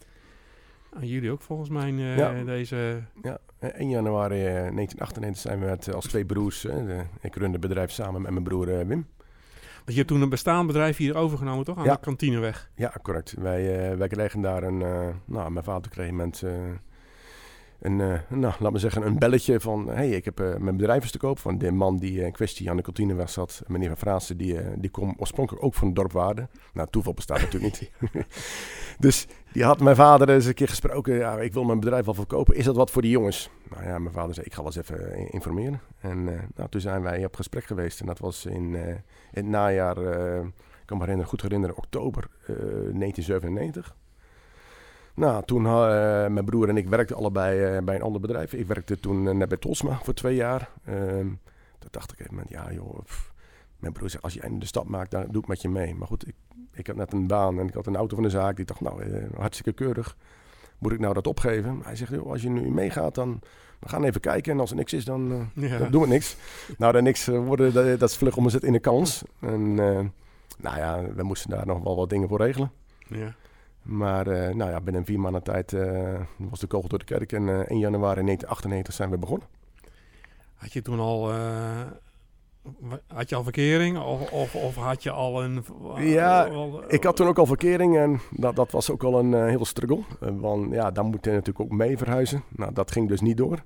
En 1.01 1.07
jullie 1.07 1.31
ook 1.31 1.41
volgens 1.41 1.69
mij 1.69 1.93
Ja. 1.93 2.43
deze... 2.45 3.03
Ja, 3.23 3.39
eh, 3.59 3.69
1 3.69 3.89
januari 3.89 4.39
eh, 4.47 4.53
1998 4.53 5.37
zijn 5.43 5.61
we 5.61 5.65
met, 5.67 5.95
als 5.95 6.07
twee 6.07 6.25
broers. 6.25 6.61
de- 6.61 7.03
ik 7.21 7.35
run 7.37 7.53
het 7.53 7.61
bedrijf 7.61 7.91
samen 7.91 8.23
met 8.23 8.31
mijn 8.31 8.45
broer 8.45 8.67
Wim. 8.67 8.89
Want 9.75 9.85
je 9.91 9.95
hebt 9.97 10.09
toen 10.09 10.21
een 10.23 10.29
bestaand 10.29 10.67
bedrijf 10.67 10.97
hier 10.97 11.15
overgenomen, 11.17 11.65
toch? 11.65 11.79
Aan 11.79 11.85
Ja. 11.85 11.95
de 11.95 12.01
kantineweg. 12.01 12.71
Ja, 12.75 12.95
correct. 13.03 13.35
Wij, 13.39 13.97
wij 13.99 14.09
kregen 14.09 14.41
daar 14.41 14.63
een... 14.63 14.79
nou, 15.25 15.51
mijn 15.51 15.65
vader 15.65 15.91
kreeg 15.91 16.09
een 16.09 16.15
moment... 16.15 16.43
eh, 17.83 17.91
een, 17.91 17.99
uh, 17.99 18.39
nou, 18.39 18.55
laat 18.59 18.73
me 18.73 18.79
zeggen, 18.79 19.07
een 19.07 19.19
belletje 19.19 19.61
van... 19.61 19.89
hey, 19.89 20.11
ik 20.11 20.25
heb 20.25 20.41
uh, 20.41 20.57
mijn 20.57 20.77
bedrijf 20.77 21.11
te 21.11 21.19
koop. 21.19 21.39
Van 21.39 21.59
de 21.59 21.71
man 21.71 21.99
die 21.99 22.25
in 22.25 22.33
kwestie 22.33 22.71
aan 22.71 22.77
de 22.77 22.83
kantine 22.83 23.15
was 23.15 23.33
zat, 23.33 23.63
meneer 23.67 23.89
Van 23.89 23.97
Fraassen... 23.97 24.37
die, 24.37 24.59
die 24.77 24.91
kwam 24.91 25.15
oorspronkelijk 25.17 25.65
ook 25.65 25.75
van 25.75 25.87
het 25.87 25.97
dorp 25.97 26.13
Waarden. 26.13 26.51
Nou, 26.73 26.89
toeval 26.91 27.15
bestaat 27.15 27.41
natuurlijk 27.41 27.81
niet. 27.81 27.91
dus 28.99 29.27
die 29.53 29.65
had 29.65 29.81
mijn 29.81 29.97
vader 29.97 30.29
eens 30.29 30.47
een 30.47 30.55
keer 30.55 30.69
gesproken. 30.69 31.15
Ja, 31.15 31.39
ik 31.39 31.53
wil 31.53 31.65
mijn 31.65 31.81
bedrijf 31.81 32.05
wel 32.05 32.15
verkopen. 32.15 32.57
Is 32.57 32.65
dat 32.65 32.77
wat 32.77 32.91
voor 32.91 33.03
die 33.03 33.11
jongens? 33.11 33.51
Nou 33.71 33.85
ja, 33.85 33.99
mijn 33.99 34.15
vader 34.15 34.35
zei, 34.35 34.47
ik 34.47 34.55
ga 34.55 34.63
wel 34.63 34.73
eens 34.75 34.91
even 34.91 35.33
informeren. 35.33 35.81
En 36.01 36.25
nou, 36.55 36.69
toen 36.69 36.81
zijn 36.81 37.03
wij 37.03 37.25
op 37.25 37.37
gesprek 37.37 37.65
geweest. 37.65 38.01
En 38.01 38.07
dat 38.07 38.19
was 38.19 38.47
in, 38.47 38.75
in 38.75 39.03
het 39.31 39.47
najaar, 39.47 39.97
ik 39.99 40.87
kan 40.87 40.97
me 40.97 41.03
herinneren, 41.03 41.31
goed 41.31 41.43
herinneren, 41.43 41.77
oktober 41.77 42.29
1997... 42.47 43.95
Nou, 45.15 45.45
toen 45.45 45.65
uh, 45.65 45.73
mijn 46.27 46.45
broer 46.45 46.69
en 46.69 46.77
ik 46.77 46.89
werkten 46.89 47.17
allebei 47.17 47.77
uh, 47.77 47.83
bij 47.83 47.95
een 47.95 48.03
ander 48.03 48.21
bedrijf. 48.21 48.53
Ik 48.53 48.67
werkte 48.67 49.01
toen 49.01 49.25
uh, 49.25 49.33
net 49.33 49.49
bij 49.49 49.59
Tosma 49.59 49.99
voor 50.03 50.15
twee 50.15 50.35
jaar. 50.35 50.71
Ehm, 50.85 51.27
toen 51.79 51.89
dacht 51.91 52.13
ik 52.13 52.21
even, 52.21 52.45
ja 52.49 52.73
joh, 52.73 52.99
pff. 53.05 53.33
mijn 53.79 53.93
broer 53.93 54.11
zei, 54.11 54.23
als 54.23 54.35
je 54.35 54.59
de 54.59 54.67
stap 54.67 54.89
maakt, 54.89 55.11
dan 55.11 55.27
doe 55.31 55.43
ik 55.43 55.49
met 55.49 55.63
je 55.63 55.69
mee. 55.69 55.95
Maar 55.95 56.07
goed, 56.07 56.29
ik, 56.29 56.35
ik 56.73 56.87
had 56.87 56.97
net 56.97 57.13
een 57.13 57.27
baan 57.27 57.59
en 57.59 57.67
ik 57.67 57.75
had 57.75 57.87
een 57.87 57.97
auto 57.97 58.15
van 58.15 58.25
de 58.25 58.31
zaak. 58.31 58.57
Die 58.57 58.65
dacht, 58.65 58.81
nou, 58.81 59.27
hartstikke 59.37 59.73
keurig. 59.73 60.17
Moet 60.79 60.93
ik 60.93 60.99
nou 60.99 61.15
dat 61.15 61.27
opgeven? 61.27 61.81
Hij 61.85 61.97
zegt, 61.97 62.13
joh, 62.13 62.31
als 62.31 62.43
je 62.43 62.49
nu 62.49 62.71
meegaat, 62.71 63.15
dan 63.15 63.41
we 63.79 63.89
gaan 63.89 64.05
even 64.05 64.21
kijken. 64.21 64.53
En 64.53 64.61
als 64.61 64.71
er 64.71 64.77
niks 64.77 64.93
is, 64.93 65.05
dan, 65.05 65.51
ja. 65.55 65.79
dan 65.79 65.91
doen 65.91 66.03
we 66.03 66.09
niks. 66.09 66.37
nou, 66.79 66.93
dan 66.93 67.03
niks 67.03 67.27
worden, 67.27 67.73
dat, 67.73 67.99
dat 67.99 68.11
is 68.11 68.17
vlug 68.17 68.37
om 68.37 68.49
zit 68.49 68.63
in 68.63 68.73
de 68.73 68.79
kans. 68.79 69.23
En 69.41 69.75
nou 70.59 70.77
ja, 70.77 71.03
we 71.15 71.23
moesten 71.23 71.51
daar 71.51 71.67
nog 71.67 71.83
wel 71.83 71.97
wat 71.97 72.11
dingen 72.11 72.29
voor 72.29 72.39
regelen. 72.39 72.71
Ja. 73.09 73.35
Maar 73.83 74.27
uh, 74.27 74.55
nou 74.55 74.71
ja, 74.71 74.81
binnen 74.81 75.05
vier 75.05 75.21
maanden 75.21 75.43
tijd 75.43 75.73
uh, 75.73 76.21
was 76.37 76.61
de 76.61 76.67
kogel 76.67 76.89
door 76.89 76.99
de 76.99 77.05
kerk. 77.05 77.33
En 77.33 77.43
uh, 77.43 77.59
1 77.59 77.79
januari 77.79 78.23
1998 78.25 78.95
zijn 78.95 79.11
we 79.11 79.19
begonnen. 79.19 79.47
Had 80.55 80.73
je 80.73 80.83
toen 80.83 80.99
al, 80.99 81.33
had 83.07 83.29
je 83.29 83.35
al 83.35 83.43
verkering 83.43 83.99
of, 83.99 84.31
of, 84.31 84.55
of, 84.55 84.75
had 84.75 85.03
je 85.03 85.11
al 85.11 85.43
een... 85.43 85.65
ja, 85.97 86.49
ik 86.89 87.05
had 87.05 87.17
toen 87.17 87.27
ook 87.27 87.39
al 87.39 87.47
verkering 87.47 87.99
en 87.99 88.21
dat, 88.31 88.57
dat 88.57 88.71
was 88.71 88.91
ook 88.91 89.03
al 89.03 89.19
een 89.19 89.49
heel 89.49 89.65
struggle. 89.65 90.03
want 90.19 90.73
ja, 90.73 90.91
dan 90.91 91.07
moet 91.07 91.25
je 91.25 91.31
natuurlijk 91.31 91.61
ook 91.61 91.79
mee 91.79 91.99
verhuizen. 91.99 92.43
Nou, 92.49 92.73
dat 92.73 92.91
ging 92.91 93.09
dus 93.09 93.21
niet 93.21 93.37
door. 93.37 93.63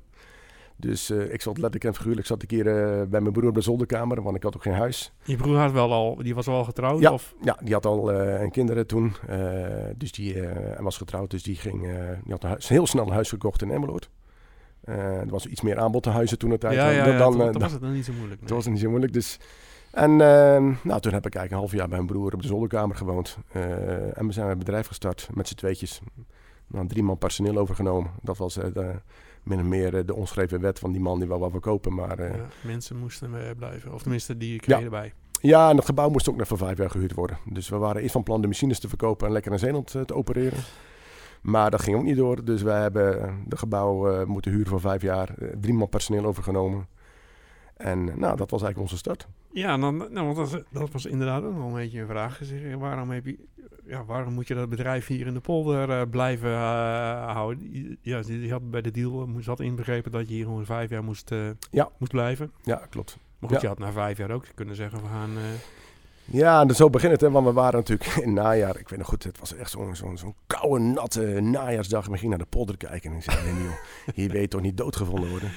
Dus 0.78 1.10
uh, 1.10 1.32
ik 1.32 1.42
zat 1.42 1.58
letterlijk 1.58 1.84
en 1.84 1.94
figuurlijk 1.94 2.26
zat 2.26 2.42
ik 2.42 2.50
hier 2.50 2.66
uh, 2.66 3.02
bij 3.06 3.20
mijn 3.20 3.32
broer 3.32 3.48
op 3.48 3.54
de 3.54 3.60
zolderkamer, 3.60 4.22
want 4.22 4.36
ik 4.36 4.42
had 4.42 4.56
ook 4.56 4.62
geen 4.62 4.72
huis. 4.72 5.12
Je 5.24 5.36
broer 5.36 5.56
had 5.56 5.72
wel 5.72 5.92
al, 5.92 6.16
die 6.16 6.34
was 6.34 6.48
al 6.48 6.64
getrouwd? 6.64 7.00
Ja, 7.00 7.12
of? 7.12 7.34
ja 7.42 7.58
die 7.62 7.74
had 7.74 7.86
al 7.86 8.12
uh, 8.12 8.40
een 8.40 8.50
kinderen 8.50 8.86
toen. 8.86 9.12
dus 9.96 10.12
die 10.12 10.42
en 10.48 10.84
was 10.84 10.96
getrouwd, 10.96 11.30
dus 11.30 11.42
die 11.42 11.56
ging, 11.56 11.80
die 12.22 12.32
had 12.32 12.42
een 12.42 12.48
huis, 12.48 12.68
heel 12.68 12.86
snel 12.86 13.06
een 13.06 13.12
huis 13.12 13.28
gekocht 13.28 13.62
in 13.62 13.70
Emmeloord. 13.70 14.10
er 14.84 15.28
was 15.28 15.46
iets 15.46 15.60
meer 15.60 15.78
aanbod 15.78 16.02
te 16.02 16.10
huizen 16.10 16.38
toen 16.38 16.50
het 16.50 16.60
tijd. 16.60 16.74
Ja, 16.74 16.90
ja, 16.90 17.06
ja, 17.06 17.18
dan, 17.18 17.38
dan, 17.38 17.52
dan 17.52 17.62
was 17.62 17.72
het 17.72 17.80
dan 17.80 17.92
niet 17.92 18.04
zo 18.04 18.12
moeilijk. 18.12 18.40
Nee. 18.40 18.48
Toen 18.48 18.56
was 18.56 18.64
het 18.64 18.74
niet 18.74 18.82
zo 18.82 18.88
moeilijk, 18.88 19.12
dus... 19.12 19.38
En 19.90 20.16
nou, 20.16 21.00
toen 21.00 21.12
heb 21.12 21.26
ik 21.26 21.34
eigenlijk 21.34 21.50
een 21.50 21.58
half 21.58 21.72
jaar 21.72 21.88
bij 21.88 21.96
mijn 21.96 22.10
broer 22.10 22.32
op 22.32 22.42
de 22.42 22.48
zolderkamer 22.48 22.96
gewoond. 22.96 23.38
en 24.14 24.26
we 24.26 24.32
zijn 24.32 24.48
een 24.48 24.58
bedrijf 24.58 24.86
gestart 24.86 25.28
met 25.34 25.48
z'n 25.48 25.54
tweetjes. 25.54 26.00
Nou, 26.66 26.86
drie 26.86 27.02
man 27.02 27.18
personeel 27.18 27.56
overgenomen. 27.56 28.10
Dat 28.22 28.36
was 28.36 28.54
de, 28.54 29.00
min 29.46 29.58
of 29.58 29.64
meer 29.64 29.96
eh, 29.96 30.06
de 30.06 30.14
onschreven 30.14 30.60
wet 30.60 30.78
van 30.78 30.92
die 30.92 31.00
man 31.00 31.18
die 31.18 31.28
wel 31.28 31.38
wat 31.38 31.50
verkopen. 31.50 31.94
Maar, 31.94 32.18
eh, 32.18 32.36
ja, 32.36 32.46
mensen 32.64 32.96
moesten 32.96 33.30
blijven, 33.56 33.92
of 33.92 34.02
tenminste 34.02 34.36
die 34.36 34.58
kregen 34.58 34.78
ja. 34.78 34.84
erbij. 34.84 35.12
Ja, 35.40 35.70
en 35.70 35.76
het 35.76 35.84
gebouw 35.84 36.08
moest 36.08 36.28
ook 36.28 36.36
nog 36.36 36.46
voor 36.46 36.58
vijf 36.58 36.78
jaar 36.78 36.90
gehuurd 36.90 37.14
worden. 37.14 37.38
Dus 37.44 37.68
we 37.68 37.76
waren 37.76 38.02
eerst 38.02 38.12
van 38.12 38.22
plan 38.22 38.40
de 38.40 38.46
machines 38.46 38.80
te 38.80 38.88
verkopen 38.88 39.26
en 39.26 39.32
lekker 39.32 39.50
naar 39.50 39.60
Zeeland 39.60 39.94
eh, 39.94 40.02
te 40.02 40.14
opereren. 40.14 40.58
Maar 41.42 41.70
dat 41.70 41.82
ging 41.82 41.96
ook 41.96 42.02
niet 42.02 42.16
door. 42.16 42.44
Dus 42.44 42.62
wij 42.62 42.80
hebben 42.80 43.34
de 43.46 43.56
gebouw 43.56 44.10
uh, 44.10 44.24
moeten 44.26 44.50
huren 44.50 44.66
voor 44.66 44.80
vijf 44.80 45.02
jaar. 45.02 45.34
drie 45.60 45.74
man 45.74 45.88
personeel 45.88 46.24
overgenomen. 46.24 46.88
En 47.76 48.04
nou, 48.04 48.36
dat 48.36 48.50
was 48.50 48.62
eigenlijk 48.62 48.78
onze 48.78 48.96
start. 48.96 49.28
Ja, 49.56 49.76
dan, 49.76 49.96
nou, 49.96 50.34
want 50.34 50.50
dat, 50.50 50.62
dat, 50.70 50.90
was 50.90 51.06
inderdaad 51.06 51.42
ook 51.42 51.54
nog 51.54 51.66
een 51.66 51.74
beetje 51.74 52.00
een 52.00 52.06
vraag. 52.06 52.40
Waarom, 52.78 53.10
heb 53.10 53.26
je, 53.26 53.38
ja, 53.86 54.04
waarom 54.04 54.32
moet 54.34 54.48
je 54.48 54.54
dat 54.54 54.68
bedrijf 54.68 55.06
hier 55.06 55.26
in 55.26 55.34
de 55.34 55.40
polder 55.40 55.88
uh, 55.88 56.02
blijven 56.10 56.50
uh, 56.50 57.32
houden? 57.32 57.98
Ja, 58.02 58.22
je 58.26 58.50
had 58.50 58.70
bij 58.70 58.82
de 58.82 58.90
deal 58.90 59.28
zat 59.40 59.60
inbegrepen 59.60 60.12
dat 60.12 60.28
je 60.28 60.34
hier 60.34 60.44
gewoon 60.44 60.64
vijf 60.64 60.90
jaar 60.90 61.04
moest, 61.04 61.30
uh, 61.30 61.50
ja. 61.70 61.88
moest 61.98 62.12
blijven. 62.12 62.52
Ja, 62.62 62.86
klopt. 62.90 63.18
Maar 63.38 63.50
goed, 63.50 63.60
ja. 63.60 63.68
je 63.68 63.74
had 63.74 63.78
na 63.78 63.92
vijf 63.92 64.18
jaar 64.18 64.30
ook 64.30 64.44
kunnen 64.54 64.76
zeggen, 64.76 65.00
we 65.00 65.08
gaan... 65.08 65.30
Ja, 66.24 66.60
en 66.60 66.74
zo 66.74 66.90
begint 66.90 67.12
het, 67.12 67.20
hè, 67.20 67.30
want 67.30 67.46
we 67.46 67.52
waren 67.52 67.78
natuurlijk 67.78 68.10
in 68.16 68.22
het 68.22 68.44
najaar. 68.44 68.78
Ik 68.78 68.88
weet 68.88 68.98
nog 68.98 69.08
goed, 69.08 69.24
het 69.24 69.38
was 69.38 69.54
echt 69.54 69.70
zo'n 69.70 69.96
zo 69.96 70.16
zo 70.16 70.34
koude, 70.46 70.84
natte 70.84 71.40
najaarsdag. 71.40 72.06
We 72.06 72.16
gingen 72.16 72.30
naar 72.30 72.38
de 72.38 72.56
polder 72.56 72.76
kijken 72.76 73.10
en 73.10 73.16
ik 73.16 73.22
zei, 73.22 73.52
nee, 73.52 73.62
joh, 73.62 73.72
hier 74.14 74.30
weet 74.30 74.42
je 74.42 74.48
toch 74.48 74.60
niet 74.60 74.76
doodgevonden 74.76 75.30
worden? 75.30 75.50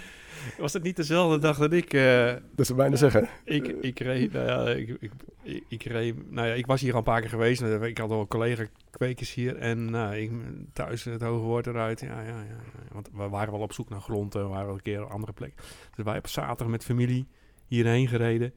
Was 0.57 0.73
het 0.73 0.83
niet 0.83 0.95
dezelfde 0.95 1.37
dag 1.37 1.57
dat 1.57 1.73
ik... 1.73 1.93
Uh, 1.93 2.33
dat 2.55 2.65
ze 2.65 2.73
bijna 2.73 2.95
zeggen. 2.95 3.27
Ik, 3.43 3.67
ik 3.67 3.99
reed, 3.99 4.33
nou 4.33 4.45
ja, 4.47 4.75
ik, 4.75 4.97
ik, 4.99 5.11
ik, 5.43 5.63
ik 5.67 5.83
reed, 5.83 6.31
nou 6.31 6.47
ja, 6.47 6.53
ik 6.53 6.65
was 6.65 6.81
hier 6.81 6.91
al 6.91 6.97
een 6.97 7.03
paar 7.03 7.21
keer 7.21 7.29
geweest. 7.29 7.61
Ik 7.61 7.97
had 7.97 8.11
al 8.11 8.27
collega 8.27 8.65
kwekers 8.91 9.33
hier 9.33 9.57
en 9.57 9.91
nou, 9.91 10.15
ik, 10.15 10.31
thuis 10.73 11.03
het 11.03 11.21
hoge 11.21 11.45
woord 11.45 11.67
eruit. 11.67 11.99
Ja, 11.99 12.21
ja, 12.21 12.27
ja, 12.27 12.39
ja, 12.39 12.93
Want 12.93 13.09
we 13.13 13.29
waren 13.29 13.51
wel 13.53 13.61
op 13.61 13.73
zoek 13.73 13.89
naar 13.89 14.01
grond, 14.01 14.33
we 14.33 14.39
waren 14.39 14.67
al 14.67 14.73
een 14.73 14.81
keer 14.81 15.01
op 15.01 15.05
een 15.05 15.13
andere 15.13 15.33
plek. 15.33 15.53
Dus 15.95 16.05
wij 16.05 16.17
op 16.17 16.27
zaterdag 16.27 16.67
met 16.67 16.83
familie 16.83 17.27
hierheen 17.67 18.07
gereden. 18.07 18.53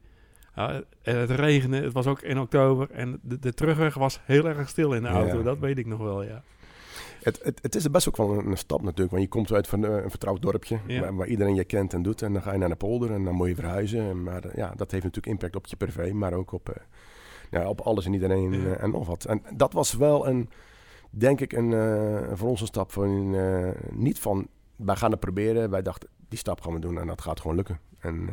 Ja, 0.55 0.81
en 1.01 1.17
het 1.17 1.29
regende, 1.29 1.81
het 1.81 1.93
was 1.93 2.07
ook 2.07 2.21
in 2.21 2.39
oktober 2.39 2.91
en 2.91 3.19
de, 3.21 3.39
de 3.39 3.53
terugweg 3.53 3.93
was 3.93 4.19
heel 4.23 4.47
erg 4.47 4.69
stil 4.69 4.93
in 4.93 5.01
de 5.01 5.07
auto. 5.07 5.37
Ja. 5.37 5.43
Dat 5.43 5.59
weet 5.59 5.77
ik 5.77 5.85
nog 5.85 5.99
wel, 5.99 6.23
ja. 6.23 6.43
Het, 7.23 7.39
het, 7.43 7.59
het, 7.61 7.75
is 7.75 7.91
best 7.91 8.07
ook 8.07 8.17
wel 8.17 8.37
een, 8.37 8.47
een, 8.47 8.57
stap 8.57 8.81
natuurlijk, 8.81 9.11
want 9.11 9.23
je 9.23 9.29
komt 9.29 9.51
uit 9.51 9.67
van 9.67 9.83
een 9.83 10.09
vertrouwd 10.09 10.41
dorpje 10.41 10.79
ja. 10.87 10.99
waar, 10.99 11.15
waar, 11.15 11.27
iedereen 11.27 11.55
je 11.55 11.63
kent 11.63 11.93
en 11.93 12.01
doet. 12.01 12.21
En 12.21 12.33
dan 12.33 12.41
ga 12.41 12.51
je 12.51 12.57
naar 12.57 12.69
de 12.69 12.75
polder 12.75 13.11
en 13.11 13.23
dan 13.23 13.35
moet 13.35 13.47
je 13.47 13.55
verhuizen. 13.55 14.09
En, 14.09 14.23
maar 14.23 14.57
ja, 14.57 14.73
dat 14.75 14.91
heeft 14.91 15.03
natuurlijk 15.03 15.33
impact 15.33 15.55
op 15.55 15.65
je 15.65 15.75
privé, 15.75 16.13
maar 16.13 16.33
ook 16.33 16.51
op, 16.51 16.69
uh, 16.69 16.75
ja, 17.51 17.69
op 17.69 17.81
alles 17.81 18.05
en 18.05 18.13
iedereen 18.13 18.51
ja. 18.51 18.57
uh, 18.57 18.83
en 18.83 18.91
nog 18.91 19.07
wat. 19.07 19.25
En 19.25 19.41
dat 19.55 19.73
was 19.73 19.93
wel 19.93 20.27
een, 20.27 20.49
denk 21.09 21.41
ik, 21.41 21.53
een, 21.53 21.71
uh, 21.71 22.31
voor 22.33 22.49
ons 22.49 22.61
een 22.61 22.67
stap 22.67 22.91
van, 22.91 23.35
niet 23.91 24.19
van, 24.19 24.47
wij 24.75 24.95
gaan 24.95 25.11
het 25.11 25.19
proberen. 25.19 25.69
Wij 25.69 25.81
dachten, 25.81 26.09
die 26.29 26.39
stap 26.39 26.61
gaan 26.61 26.73
we 26.73 26.79
doen 26.79 26.99
en 26.99 27.07
dat 27.07 27.21
gaat 27.21 27.39
gewoon 27.39 27.55
lukken. 27.55 27.79
En, 27.99 28.29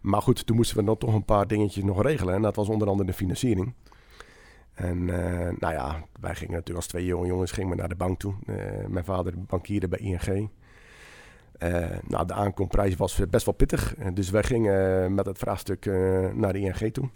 maar 0.00 0.22
goed, 0.22 0.46
toen 0.46 0.56
moesten 0.56 0.76
we 0.76 0.84
dan 0.84 0.98
toch 0.98 1.14
een 1.14 1.24
paar 1.24 1.46
dingetjes 1.46 1.84
nog 1.84 2.02
regelen. 2.02 2.34
En 2.34 2.42
dat 2.42 2.56
was 2.56 2.68
onder 2.68 2.88
andere 2.88 3.08
de 3.08 3.16
financiering. 3.16 3.74
En 4.76 5.08
uh, 5.08 5.48
nou 5.58 5.72
ja, 5.72 6.04
wij 6.20 6.34
gingen 6.34 6.52
natuurlijk 6.52 6.76
als 6.76 6.86
twee 6.86 7.04
jonge 7.04 7.26
jongens 7.26 7.52
gingen 7.52 7.70
we 7.70 7.76
naar 7.76 7.88
de 7.88 7.94
bank 7.94 8.18
toe. 8.18 8.34
Uh, 8.46 8.86
mijn 8.88 9.04
vader 9.04 9.32
bankierde 9.36 9.88
bij 9.88 9.98
ING. 9.98 10.50
Uh, 11.58 11.86
nou, 12.06 12.26
de 12.26 12.32
aankomprijs 12.32 12.96
was 12.96 13.20
best 13.30 13.44
wel 13.44 13.54
pittig. 13.54 13.94
dus 14.12 14.30
wij 14.30 14.42
gingen 14.42 15.14
met 15.14 15.26
het 15.26 15.38
vraagstuk 15.38 15.84
naar 16.34 16.52
de 16.52 16.58
ING 16.58 16.92
toe. 16.92 17.10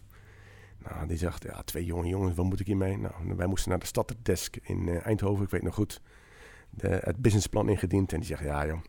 Nou, 0.79 1.07
die 1.07 1.17
zegt, 1.17 1.43
ja, 1.43 1.63
twee 1.63 1.85
jonge 1.85 2.09
jongens, 2.09 2.35
wat 2.35 2.45
moet 2.45 2.61
ik 2.61 2.67
hiermee? 2.67 2.99
Nou, 2.99 3.15
wij 3.37 3.47
moesten 3.47 3.71
naar 3.71 3.79
de 3.79 3.87
staddesk 3.87 4.57
in 4.63 4.89
Eindhoven, 4.89 5.45
ik 5.45 5.51
weet 5.51 5.63
nog 5.63 5.75
goed. 5.75 6.01
De, 6.71 6.89
het 6.89 7.17
businessplan 7.17 7.69
ingediend. 7.69 8.13
En 8.13 8.19
die 8.19 8.29
zegt, 8.29 8.43
ja 8.43 8.67
joh, 8.67 8.81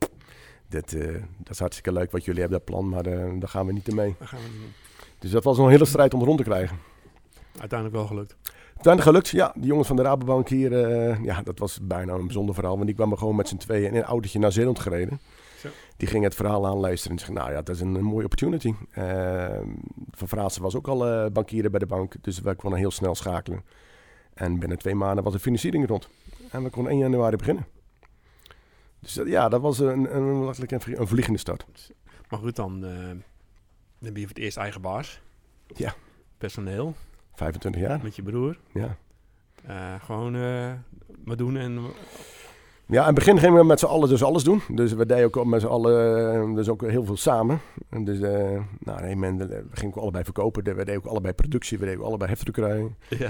dit, 0.67 0.91
dat 1.37 1.49
is 1.49 1.59
hartstikke 1.59 1.93
leuk 1.93 2.11
wat 2.11 2.25
jullie 2.25 2.41
hebben, 2.41 2.59
dat 2.59 2.67
plan, 2.67 2.89
maar 2.89 3.03
daar 3.03 3.49
gaan 3.49 3.65
we 3.65 3.73
niet 3.73 3.95
mee. 3.95 4.15
Gaan 4.19 4.39
we 4.39 4.47
niet. 4.59 4.75
Dus 5.19 5.31
dat 5.31 5.43
was 5.43 5.57
een 5.57 5.69
hele 5.69 5.85
strijd 5.85 6.13
om 6.13 6.23
rond 6.23 6.37
te 6.37 6.43
krijgen. 6.43 6.77
Uiteindelijk 7.59 7.99
wel 7.99 8.07
gelukt. 8.07 8.35
Uiteindelijk 8.83 9.27
gelukt, 9.27 9.43
ja. 9.43 9.61
Die 9.61 9.69
jongens 9.69 9.87
van 9.87 9.95
de 9.95 10.01
Rabobank 10.01 10.49
hier, 10.49 10.71
uh, 10.71 11.23
ja, 11.23 11.41
dat 11.41 11.59
was 11.59 11.79
bijna 11.81 12.13
een 12.13 12.25
bijzonder 12.25 12.55
verhaal. 12.55 12.73
Want 12.73 12.85
die 12.85 12.95
kwamen 12.95 13.17
gewoon 13.17 13.35
met 13.35 13.47
z'n 13.47 13.57
tweeën 13.57 13.87
in 13.87 13.95
een 13.95 14.03
autootje 14.03 14.39
naar 14.39 14.51
Zeeland 14.51 14.79
gereden. 14.79 15.19
Zo. 15.59 15.67
Die 15.97 16.07
gingen 16.07 16.23
het 16.23 16.35
verhaal 16.35 16.67
aanluisteren 16.67 17.11
en 17.11 17.17
zeggen, 17.17 17.37
nou 17.37 17.51
ja, 17.51 17.61
dat 17.61 17.75
is 17.75 17.81
een, 17.81 17.95
een 17.95 18.03
mooie 18.03 18.23
opportunity. 18.23 18.73
Uh, 18.97 19.59
van 20.11 20.27
Fraassen 20.27 20.61
was 20.61 20.75
ook 20.75 20.87
al 20.87 21.07
uh, 21.07 21.25
bankier 21.31 21.69
bij 21.69 21.79
de 21.79 21.85
bank, 21.85 22.13
dus 22.21 22.39
wij 22.39 22.55
konden 22.55 22.79
heel 22.79 22.91
snel 22.91 23.15
schakelen. 23.15 23.63
En 24.33 24.59
binnen 24.59 24.77
twee 24.77 24.95
maanden 24.95 25.23
was 25.23 25.33
de 25.33 25.39
financiering 25.39 25.87
rond. 25.87 26.07
En 26.51 26.63
we 26.63 26.69
konden 26.69 26.91
1 26.91 27.01
januari 27.01 27.35
beginnen. 27.35 27.65
Dus 28.99 29.19
ja, 29.25 29.49
dat 29.49 29.61
was 29.61 29.79
een, 29.79 30.15
een, 30.15 30.23
een, 30.23 30.99
een 30.99 31.07
vliegende 31.07 31.39
start. 31.39 31.65
Maar 32.29 32.39
goed, 32.39 32.55
dan, 32.55 32.81
dan 32.81 33.23
ben 33.99 34.13
je 34.13 34.19
voor 34.19 34.27
het 34.27 34.37
eerst 34.37 34.57
eigen 34.57 34.81
baas. 34.81 35.21
Ja. 35.75 35.93
Personeel. 36.37 36.95
25 37.33 37.81
jaar. 37.81 37.99
Met 38.03 38.15
je 38.15 38.23
broer. 38.23 38.57
Ja. 38.73 38.97
Uh, 39.69 39.93
gewoon 40.03 40.35
uh, 40.35 40.71
wat 41.25 41.37
doen 41.37 41.57
en... 41.57 41.79
Ja, 42.85 42.99
in 42.99 43.05
het 43.05 43.15
begin 43.15 43.39
gingen 43.39 43.59
we 43.59 43.65
met 43.65 43.79
z'n 43.79 43.85
allen 43.85 44.09
dus 44.09 44.23
alles 44.23 44.43
doen. 44.43 44.61
Dus 44.67 44.93
we 44.93 45.05
deden 45.05 45.25
ook 45.25 45.45
met 45.45 45.61
z'n 45.61 45.67
allen 45.67 46.55
dus 46.55 46.69
ook 46.69 46.81
heel 46.81 47.05
veel 47.05 47.17
samen. 47.17 47.59
En 47.89 48.03
dus, 48.03 48.19
uh, 48.19 48.59
nou, 48.79 49.01
nee, 49.01 49.15
men, 49.15 49.37
we 49.37 49.63
gingen 49.71 49.95
ook 49.95 50.01
allebei 50.01 50.23
verkopen. 50.23 50.63
We 50.63 50.73
deden 50.75 50.95
ook 50.95 51.05
allebei 51.05 51.33
productie, 51.33 51.77
we 51.77 51.85
deden 51.85 51.99
ook 51.99 52.07
allebei 52.07 52.29
heftrukkerijen. 52.29 52.95
Ja. 53.09 53.29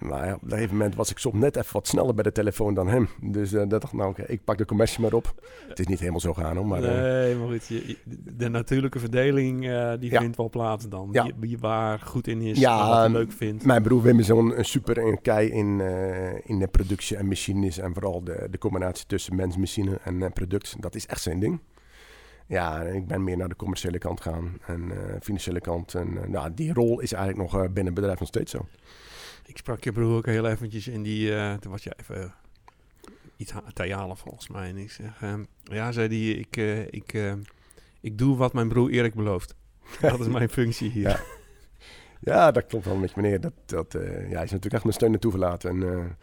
Maar 0.00 0.26
ja, 0.26 0.34
op 0.34 0.42
een 0.42 0.50
gegeven 0.50 0.76
moment 0.76 0.94
was 0.94 1.10
ik 1.10 1.18
soms 1.18 1.34
net 1.34 1.56
even 1.56 1.72
wat 1.72 1.88
sneller 1.88 2.14
bij 2.14 2.22
de 2.22 2.32
telefoon 2.32 2.74
dan 2.74 2.88
hem. 2.88 3.08
Dus 3.20 3.52
uh, 3.52 3.62
dat 3.68 3.80
dacht 3.80 3.92
nou, 3.92 4.10
oké, 4.10 4.22
ik 4.22 4.44
pak 4.44 4.58
de 4.58 4.64
commercie 4.64 5.00
maar 5.00 5.12
op. 5.12 5.34
Het 5.68 5.78
is 5.78 5.86
niet 5.86 5.98
helemaal 5.98 6.20
zo 6.20 6.34
gaan 6.34 6.56
hoor. 6.56 6.66
Maar, 6.66 6.80
nee, 6.80 7.34
maar 7.34 7.48
goed, 7.48 7.66
je, 7.66 7.96
de 8.36 8.48
natuurlijke 8.48 8.98
verdeling 8.98 9.66
uh, 9.66 9.92
die 9.98 10.10
vindt 10.10 10.36
wel 10.36 10.48
plaats 10.48 10.88
dan. 10.88 11.08
Ja. 11.12 11.28
Waar 11.58 11.98
goed 11.98 12.26
in 12.26 12.40
is, 12.40 12.58
ja, 12.58 12.88
wat 12.88 12.96
hij 12.96 13.10
leuk 13.10 13.32
vindt. 13.32 13.64
Mijn 13.64 13.82
broer 13.82 14.02
Wim 14.02 14.18
is 14.18 14.28
een, 14.28 14.58
een 14.58 14.64
super 14.64 14.98
een 14.98 15.22
kei 15.22 15.48
in, 15.48 15.78
uh, 15.78 16.48
in 16.48 16.58
de 16.58 16.68
productie 16.68 17.16
en 17.16 17.26
machines. 17.26 17.78
En 17.78 17.92
vooral 17.92 18.24
de, 18.24 18.46
de 18.50 18.58
combinatie 18.58 19.06
tussen 19.06 19.36
mens, 19.36 19.56
machine 19.56 19.98
en 20.04 20.32
product. 20.32 20.76
Dat 20.80 20.94
is 20.94 21.06
echt 21.06 21.22
zijn 21.22 21.40
ding. 21.40 21.60
Ja, 22.50 22.80
ik 22.80 23.06
ben 23.06 23.24
meer 23.24 23.36
naar 23.36 23.48
de 23.48 23.56
commerciële 23.56 23.98
kant 23.98 24.20
gaan 24.20 24.58
en 24.66 24.80
uh, 24.80 24.96
financiële 25.20 25.60
kant. 25.60 25.94
En 25.94 26.08
uh, 26.12 26.26
nou, 26.26 26.50
die 26.54 26.72
rol 26.72 27.00
is 27.00 27.12
eigenlijk 27.12 27.52
nog 27.52 27.62
uh, 27.62 27.68
binnen 27.68 27.84
het 27.84 27.94
bedrijf 27.94 28.18
nog 28.18 28.28
steeds 28.28 28.50
zo. 28.50 28.66
Ik 29.44 29.56
sprak 29.56 29.84
je 29.84 29.92
broer 29.92 30.16
ook 30.16 30.26
heel 30.26 30.46
eventjes 30.46 30.88
in 30.88 31.02
die, 31.02 31.58
toen 31.58 31.70
was 31.70 31.82
je 31.82 31.92
even 31.96 32.34
iets 33.36 33.52
theater 33.72 34.16
volgens 34.16 34.48
mij. 34.48 34.68
En 34.68 34.76
ik 34.76 34.90
zeg, 34.90 35.22
ehm, 35.22 35.44
ja, 35.64 35.92
zei 35.92 36.08
die, 36.08 36.38
ik, 36.38 36.56
ik, 36.90 37.36
ik 38.00 38.18
doe 38.18 38.36
wat 38.36 38.52
mijn 38.52 38.68
broer 38.68 38.90
Erik 38.90 39.14
belooft. 39.14 39.54
dat 40.00 40.20
is 40.20 40.28
mijn 40.28 40.48
functie 40.48 40.90
hier. 40.90 41.08
Ja. 41.08 41.20
ja, 42.20 42.50
dat 42.50 42.66
klopt 42.66 42.84
wel 42.84 42.96
met 42.96 43.10
je 43.14 43.20
meneer. 43.20 43.40
Dat, 43.40 43.52
dat, 43.66 43.92
ja, 43.92 43.98
hij 43.98 44.24
is 44.24 44.50
natuurlijk 44.50 44.72
echt 44.72 44.82
mijn 44.82 44.94
steun 44.94 45.10
naartoe 45.10 45.30
verlaten. 45.30 45.70
En 45.70 46.16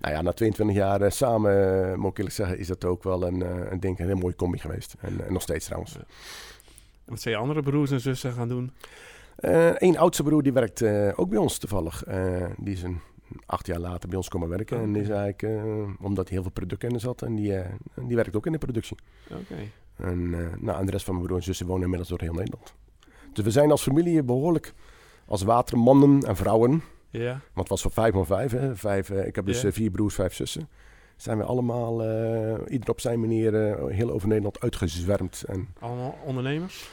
nou 0.00 0.14
ja, 0.14 0.22
na 0.22 0.32
22 0.32 0.76
jaar 0.76 1.02
uh, 1.02 1.10
samen, 1.10 1.88
uh, 1.90 1.94
moet 1.94 2.10
ik 2.10 2.18
eerlijk 2.18 2.36
zeggen, 2.36 2.58
is 2.58 2.66
dat 2.66 2.84
ook 2.84 3.02
wel 3.02 3.26
een, 3.26 3.40
uh, 3.40 3.70
een, 3.70 3.80
denk, 3.80 3.98
een 3.98 4.06
heel 4.06 4.16
mooie 4.16 4.34
combi 4.34 4.58
geweest. 4.58 4.94
En, 5.00 5.26
en 5.26 5.32
nog 5.32 5.42
steeds 5.42 5.64
trouwens. 5.64 5.92
Ja. 5.92 6.00
Wat 7.04 7.20
zijn 7.20 7.34
je 7.34 7.40
andere 7.40 7.62
broers 7.62 7.90
en 7.90 8.00
zussen 8.00 8.32
gaan 8.32 8.48
doen? 8.48 8.72
Een 9.78 9.98
oudste 9.98 10.22
broer 10.22 10.42
die 10.42 10.52
werkt 10.52 10.82
ook 11.16 11.28
bij 11.28 11.38
ons 11.38 11.58
toevallig. 11.58 12.04
die 12.56 12.74
is 12.74 12.82
een 12.82 13.00
acht 13.46 13.66
jaar 13.66 13.78
later 13.78 14.08
bij 14.08 14.16
ons 14.16 14.28
komen 14.28 14.48
werken. 14.48 14.76
Oh, 14.76 14.82
okay. 14.82 14.94
En 14.94 15.00
is 15.00 15.08
eigenlijk, 15.08 15.62
omdat 16.00 16.24
hij 16.24 16.34
heel 16.34 16.42
veel 16.42 16.52
productkennis 16.52 17.02
had, 17.02 17.22
en 17.22 17.34
die, 17.34 17.62
die 18.06 18.16
werkt 18.16 18.36
ook 18.36 18.46
in 18.46 18.52
de 18.52 18.58
productie. 18.58 18.96
Oké. 19.30 19.40
Okay. 19.40 19.70
En, 19.96 20.30
nou, 20.64 20.78
en 20.78 20.86
de 20.86 20.92
rest 20.92 21.04
van 21.04 21.14
mijn 21.14 21.26
broer 21.26 21.38
en 21.38 21.44
zussen 21.44 21.66
wonen 21.66 21.82
inmiddels 21.82 22.08
door 22.08 22.20
heel 22.20 22.34
Nederland. 22.34 22.74
Dus 23.32 23.44
we 23.44 23.50
zijn 23.50 23.70
als 23.70 23.82
familie 23.82 24.22
behoorlijk 24.22 24.74
als 25.26 25.42
watermannen 25.42 26.22
en 26.22 26.36
vrouwen 26.36 26.82
ja. 27.10 27.30
Want 27.30 27.40
het 27.54 27.68
was 27.68 27.82
van 27.82 27.90
vijf 27.90 28.12
van 28.12 28.26
vijf. 28.26 28.52
Hè? 28.52 28.76
vijf 28.76 29.10
ik 29.10 29.34
heb 29.34 29.46
dus 29.46 29.64
vier 29.68 29.90
broers, 29.90 30.14
vijf 30.14 30.34
zussen. 30.34 30.68
Zijn 31.16 31.38
we 31.38 31.44
allemaal, 31.44 32.00
ieder 32.66 32.90
op 32.90 33.00
zijn 33.00 33.20
manier, 33.20 33.52
heel 33.88 34.10
over 34.10 34.28
Nederland 34.28 34.60
uitgezwermd. 34.60 35.44
En, 35.46 35.68
allemaal 35.78 36.18
ondernemers? 36.24 36.90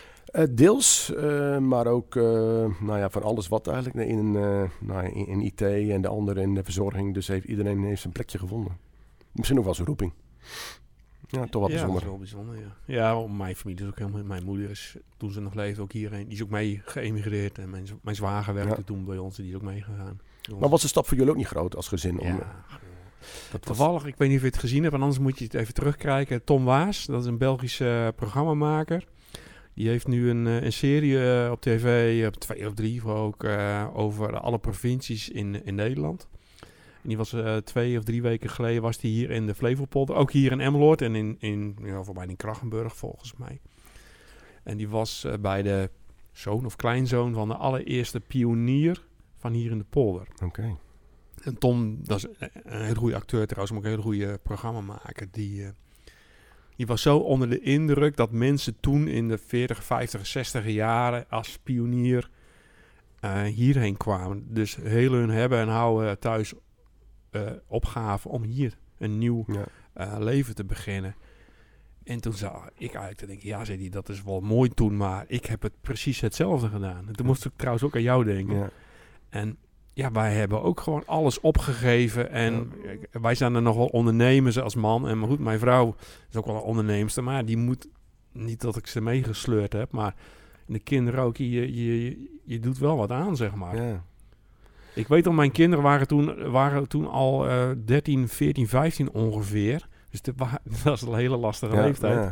Deels, 0.49 1.13
maar 1.59 1.87
ook 1.87 2.15
nou 2.15 2.97
ja, 2.97 3.09
van 3.09 3.23
alles 3.23 3.47
wat 3.47 3.67
eigenlijk. 3.67 4.09
In, 4.09 4.31
nou, 4.79 5.05
in, 5.13 5.27
in, 5.27 5.41
IT 5.41 5.61
en 5.61 6.01
de 6.01 6.07
andere 6.07 6.41
in 6.41 6.53
de 6.53 6.63
verzorging. 6.63 7.13
Dus 7.13 7.27
heeft, 7.27 7.45
iedereen 7.45 7.83
heeft 7.83 8.01
zijn 8.01 8.13
plekje 8.13 8.37
gevonden. 8.37 8.77
Misschien 9.31 9.57
ook 9.57 9.65
wel 9.65 9.73
zijn 9.73 9.87
roeping. 9.87 10.13
Ja, 11.27 11.45
toch 11.45 11.61
wel 11.61 11.69
bijzonder. 11.69 12.01
Ja, 12.01 12.07
wel 12.07 12.17
bijzonder, 12.17 12.55
ja. 12.55 12.75
Ja, 12.85 13.27
mijn 13.27 13.55
familie 13.55 13.83
is 13.83 13.89
ook 13.89 13.97
helemaal... 13.97 14.23
Mijn 14.23 14.43
moeder 14.43 14.69
is, 14.69 14.95
toen 15.17 15.31
ze 15.31 15.41
nog 15.41 15.53
leefde, 15.53 15.81
ook 15.81 15.91
hierheen. 15.91 16.23
Die 16.23 16.33
is 16.33 16.43
ook 16.43 16.49
mee 16.49 16.81
geëmigreerd. 16.85 17.57
En 17.57 17.69
mijn, 17.69 17.87
mijn 18.01 18.15
zwager 18.15 18.53
werkte 18.53 18.75
ja. 18.77 18.83
toen 18.83 19.05
bij 19.05 19.17
ons 19.17 19.37
en 19.37 19.43
die 19.43 19.51
is 19.51 19.57
ook 19.57 19.65
meegegaan. 19.65 20.19
Maar 20.59 20.69
was 20.69 20.81
de 20.81 20.87
stap 20.87 21.07
voor 21.07 21.17
jullie 21.17 21.31
ook 21.31 21.37
niet 21.37 21.47
groot 21.47 21.75
als 21.75 21.87
gezin? 21.87 22.19
Om, 22.19 22.27
ja, 22.27 22.65
dat 23.51 23.61
Toevallig, 23.61 24.05
ik 24.05 24.15
weet 24.17 24.27
niet 24.27 24.37
of 24.37 24.43
je 24.43 24.49
het 24.49 24.59
gezien 24.59 24.81
hebt, 24.83 24.95
en 24.95 25.01
anders 25.01 25.19
moet 25.19 25.37
je 25.37 25.43
het 25.43 25.53
even 25.53 25.73
terugkijken. 25.73 26.43
Tom 26.43 26.65
Waas, 26.65 27.05
dat 27.05 27.21
is 27.21 27.27
een 27.27 27.37
Belgische 27.37 28.13
programmamaker. 28.15 29.07
Die 29.77 29.87
heeft 29.87 30.07
nu 30.07 30.29
een, 30.29 30.45
een 30.45 30.73
serie 30.73 31.11
uh, 31.11 31.49
op 31.51 31.61
tv, 31.61 32.25
op 32.27 32.35
twee 32.35 32.67
of 32.67 32.73
drie 32.73 33.03
ook, 33.03 33.43
uh, 33.43 33.87
over 33.93 34.39
alle 34.39 34.59
provincies 34.59 35.29
in, 35.29 35.65
in 35.65 35.75
Nederland. 35.75 36.27
En 37.01 37.07
die 37.09 37.17
was 37.17 37.33
uh, 37.33 37.55
twee 37.57 37.97
of 37.97 38.03
drie 38.03 38.21
weken 38.21 38.49
geleden 38.49 38.81
was 38.81 38.97
die 38.97 39.11
hier 39.11 39.29
in 39.29 39.45
de 39.45 39.55
Flevopolder. 39.55 40.15
Ook 40.15 40.31
hier 40.31 40.51
in 40.51 40.59
Emmeloord 40.59 41.01
en 41.01 41.15
in, 41.15 41.35
in 41.39 41.77
ja, 41.83 42.03
voorbij 42.03 42.25
in 42.25 42.35
Krachenburg 42.35 42.95
volgens 42.95 43.33
mij. 43.35 43.61
En 44.63 44.77
die 44.77 44.89
was 44.89 45.23
uh, 45.25 45.33
bij 45.39 45.61
de 45.61 45.89
zoon 46.31 46.65
of 46.65 46.75
kleinzoon 46.75 47.33
van 47.33 47.47
de 47.47 47.55
allereerste 47.55 48.19
pionier 48.19 49.03
van 49.35 49.53
hier 49.53 49.71
in 49.71 49.77
de 49.77 49.85
polder. 49.89 50.27
Oké. 50.33 50.45
Okay. 50.45 50.75
En 51.43 51.57
Tom, 51.57 51.99
dat 52.03 52.17
is 52.17 52.27
een 52.63 52.81
hele 52.81 52.95
goede 52.95 53.15
acteur 53.15 53.47
trouwens, 53.47 53.71
maar 53.71 53.79
ook 53.79 53.85
een 53.85 54.01
hele 54.01 54.09
goede 54.09 54.39
programmamaker. 54.43 55.27
Die, 55.31 55.65
die 56.77 56.85
was 56.85 57.01
zo 57.01 57.17
onder 57.17 57.49
de 57.49 57.59
indruk 57.59 58.15
dat 58.15 58.31
mensen 58.31 58.79
toen 58.79 59.07
in 59.07 59.27
de 59.27 59.37
40, 59.37 59.83
50, 59.83 60.27
60 60.27 60.67
jaren 60.67 61.25
als 61.29 61.59
pionier 61.63 62.29
uh, 63.21 63.41
hierheen 63.41 63.97
kwamen. 63.97 64.53
Dus 64.53 64.75
heel 64.75 65.11
hun 65.11 65.29
hebben 65.29 65.59
en 65.59 65.67
houden 65.67 66.19
thuis 66.19 66.53
uh, 67.31 67.41
opgave 67.67 68.29
om 68.29 68.43
hier 68.43 68.77
een 68.97 69.17
nieuw 69.17 69.45
ja. 69.47 69.65
uh, 69.97 70.15
leven 70.19 70.55
te 70.55 70.65
beginnen. 70.65 71.15
En 72.03 72.21
toen 72.21 72.33
zag 72.33 72.69
ik 72.73 72.87
eigenlijk 72.87 73.17
te 73.17 73.25
denken, 73.25 73.47
ja, 73.47 73.65
zei 73.65 73.77
die, 73.77 73.89
dat 73.89 74.09
is 74.09 74.23
wel 74.23 74.39
mooi 74.39 74.69
toen, 74.69 74.97
maar 74.97 75.25
ik 75.27 75.45
heb 75.45 75.61
het 75.61 75.81
precies 75.81 76.21
hetzelfde 76.21 76.67
gedaan. 76.67 77.07
En 77.07 77.15
toen 77.15 77.25
moest 77.25 77.45
ik 77.45 77.51
trouwens 77.55 77.85
ook 77.85 77.95
aan 77.95 78.01
jou 78.01 78.23
denken. 78.23 78.57
Ja. 78.57 78.69
En 79.29 79.57
ja, 79.97 80.11
wij 80.11 80.33
hebben 80.33 80.61
ook 80.61 80.79
gewoon 80.79 81.03
alles 81.05 81.39
opgegeven. 81.39 82.31
En 82.31 82.71
ja. 82.83 83.19
wij 83.19 83.35
zijn 83.35 83.55
er 83.55 83.61
nog 83.61 83.75
wel 83.75 83.85
ondernemers 83.85 84.59
als 84.59 84.75
man. 84.75 85.07
En 85.07 85.19
maar 85.19 85.27
goed, 85.27 85.39
mijn 85.39 85.59
vrouw 85.59 85.95
is 86.29 86.35
ook 86.35 86.45
wel 86.45 86.55
een 86.55 86.61
onderneemster, 86.61 87.23
maar 87.23 87.45
die 87.45 87.57
moet 87.57 87.87
niet 88.31 88.61
dat 88.61 88.77
ik 88.77 88.87
ze 88.87 89.01
meegesleurd 89.01 89.73
heb, 89.73 89.91
maar 89.91 90.15
de 90.65 90.79
kinderen 90.79 91.23
ook, 91.23 91.37
je, 91.37 91.75
je, 91.75 92.29
je 92.43 92.59
doet 92.59 92.77
wel 92.77 92.97
wat 92.97 93.11
aan, 93.11 93.35
zeg 93.35 93.55
maar. 93.55 93.75
Ja. 93.75 94.03
Ik 94.93 95.07
weet 95.07 95.27
al, 95.27 95.33
mijn 95.33 95.51
kinderen 95.51 95.83
waren 95.83 96.07
toen, 96.07 96.49
waren 96.51 96.87
toen 96.87 97.07
al 97.07 97.47
uh, 97.49 97.69
13, 97.85 98.27
14, 98.27 98.67
15 98.67 99.11
ongeveer. 99.11 99.87
Dus 100.09 100.21
dat, 100.21 100.35
dat 100.83 100.95
is 100.95 101.01
een 101.01 101.15
hele 101.15 101.37
lastige 101.37 101.75
ja, 101.75 101.81
leeftijd. 101.81 102.31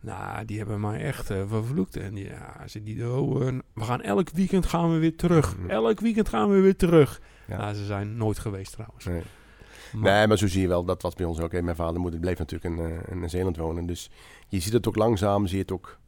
Nou, 0.00 0.44
die 0.44 0.58
hebben 0.58 0.80
mij 0.80 1.00
echt 1.00 1.30
uh, 1.30 1.42
vervloekt. 1.46 1.96
En 1.96 2.14
die, 2.14 2.24
ja, 2.24 2.66
ze 2.68 2.82
die, 2.82 3.10
oh, 3.10 3.42
uh, 3.42 3.58
we 3.74 3.84
gaan 3.84 4.02
elk 4.02 4.30
weekend 4.30 4.66
gaan 4.66 4.92
we 4.92 4.98
weer 4.98 5.16
terug. 5.16 5.56
Mhm. 5.56 5.70
Elk 5.70 6.00
weekend 6.00 6.28
gaan 6.28 6.50
we 6.50 6.60
weer 6.60 6.76
terug. 6.76 7.20
Ja. 7.46 7.56
Nou, 7.56 7.74
ze 7.74 7.84
zijn 7.84 8.16
nooit 8.16 8.38
geweest 8.38 8.72
trouwens. 8.72 9.04
Nee. 9.04 9.22
Maar, 9.92 10.12
nee, 10.12 10.26
maar 10.26 10.38
zo 10.38 10.46
zie 10.46 10.60
je 10.60 10.68
wel, 10.68 10.84
dat 10.84 11.02
was 11.02 11.14
bij 11.14 11.26
ons 11.26 11.40
ook. 11.40 11.60
Mijn 11.60 11.76
vader 11.76 12.00
moeder 12.00 12.20
bleef 12.20 12.38
natuurlijk 12.38 12.74
in, 12.74 12.86
uh, 12.86 13.22
in 13.22 13.30
Zeeland 13.30 13.56
wonen. 13.56 13.86
Dus 13.86 14.10
je 14.48 14.60
ziet 14.60 14.72
het 14.72 14.88
ook 14.88 14.96
langzaam, 14.96 15.46
zie 15.46 15.56
je 15.56 15.62
het 15.62 15.72
ook 15.72 15.98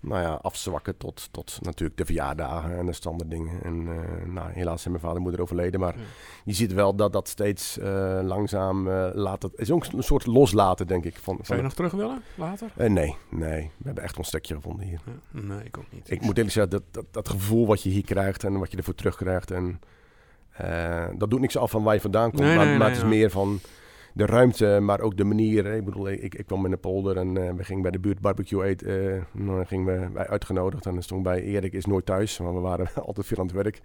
nou 0.00 0.22
ja, 0.22 0.32
afzwakken 0.42 0.96
tot, 0.96 1.28
tot 1.30 1.58
natuurlijk 1.62 1.98
de 1.98 2.04
verjaardagen 2.04 2.78
en 2.78 2.86
de 2.86 2.92
standaard 2.92 3.30
dingen. 3.30 3.62
En 3.62 3.86
uh, 3.86 3.98
nou, 4.26 4.50
helaas 4.52 4.82
zijn 4.82 4.92
mijn 4.92 5.04
vader 5.04 5.16
en 5.16 5.22
moeder 5.22 5.40
overleden. 5.40 5.80
Maar 5.80 5.98
ja. 5.98 6.04
je 6.44 6.52
ziet 6.52 6.72
wel 6.72 6.94
dat 6.94 7.12
dat 7.12 7.28
steeds 7.28 7.78
uh, 7.78 8.18
langzaam 8.22 8.88
uh, 8.88 9.08
laat. 9.12 9.42
Het 9.42 9.52
is 9.56 9.70
ook 9.70 9.86
een 9.92 10.02
soort 10.02 10.26
loslaten, 10.26 10.86
denk 10.86 11.04
ik. 11.04 11.16
Van, 11.16 11.38
Zou 11.42 11.58
je 11.58 11.64
nog 11.64 11.74
terug 11.74 11.92
willen, 11.92 12.22
later? 12.34 12.70
nee, 12.76 13.16
nee. 13.28 13.70
We 13.76 13.84
hebben 13.84 14.04
echt 14.04 14.18
een 14.18 14.24
stukje 14.24 14.54
gevonden 14.54 14.86
hier. 14.86 15.00
Ja, 15.04 15.40
nee, 15.40 15.64
ik 15.64 15.78
ook 15.78 15.92
niet. 15.92 16.10
Ik 16.10 16.20
moet 16.20 16.36
eerlijk 16.36 16.54
zeggen, 16.54 16.72
dat, 16.72 16.82
dat, 16.90 17.04
dat, 17.10 17.28
gevoel 17.28 17.66
wat 17.66 17.82
je 17.82 17.90
hier 17.90 18.04
krijgt 18.04 18.44
en 18.44 18.58
wat 18.58 18.70
je 18.70 18.76
ervoor 18.76 18.94
terugkrijgt. 18.94 19.50
En, 19.50 19.80
dat 21.16 21.30
doet 21.30 21.40
niks 21.40 21.56
af 21.56 21.70
van 21.70 21.82
waar 21.82 21.94
je 21.94 22.00
vandaan 22.00 22.30
komt. 22.30 22.42
Nee, 22.42 22.56
maar 22.56 22.66
nee, 22.66 22.78
maar 22.78 22.88
nee, 22.88 22.96
het 22.96 23.04
is 23.04 23.10
meer 23.10 23.30
van 23.30 23.60
de 24.14 24.26
ruimte, 24.26 24.78
maar 24.82 25.00
ook 25.00 25.16
de 25.16 25.24
manier. 25.24 25.66
Ik 25.66 25.84
bedoel, 25.84 26.08
ik, 26.08 26.34
ik 26.34 26.46
kwam 26.46 26.64
in 26.64 26.70
de 26.70 26.76
polder 26.76 27.16
en 27.16 27.36
uh, 27.36 27.52
we 27.52 27.64
gingen 27.64 27.82
bij 27.82 27.90
de 27.90 27.98
buurt 27.98 28.20
barbecue 28.20 28.64
eten. 28.64 28.88
Uh, 29.34 29.46
dan 29.46 29.66
gingen 29.66 30.00
we 30.00 30.10
bij 30.10 30.26
uitgenodigd 30.26 30.86
en 30.86 30.92
dan 30.92 31.02
stond 31.02 31.22
bij 31.22 31.42
Erik 31.42 31.72
is 31.72 31.84
nooit 31.84 32.06
thuis, 32.06 32.38
want 32.38 32.54
we 32.54 32.60
waren 32.60 32.88
altijd 33.06 33.26
veel 33.26 33.38
aan 33.38 33.46
het 33.46 33.54
werk. 33.54 33.80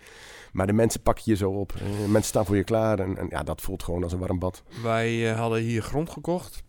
Maar 0.52 0.68
de 0.68 0.74
mensen 0.74 1.02
pakken 1.02 1.24
je 1.26 1.36
zo 1.36 1.52
op. 1.52 1.74
Uh, 1.74 1.82
mensen 2.00 2.24
staan 2.24 2.46
voor 2.46 2.56
je 2.56 2.64
klaar 2.64 3.00
en, 3.00 3.28
ja, 3.30 3.44
dat 3.44 3.62
voelt 3.62 3.84
gewoon 3.84 4.04
als 4.04 4.14
een 4.14 4.20
warm 4.20 4.40
bad. 4.40 4.64
Wij 4.84 5.24
hadden 5.26 5.60
hier 5.60 5.82
grond 5.82 6.10
gekocht 6.10 6.64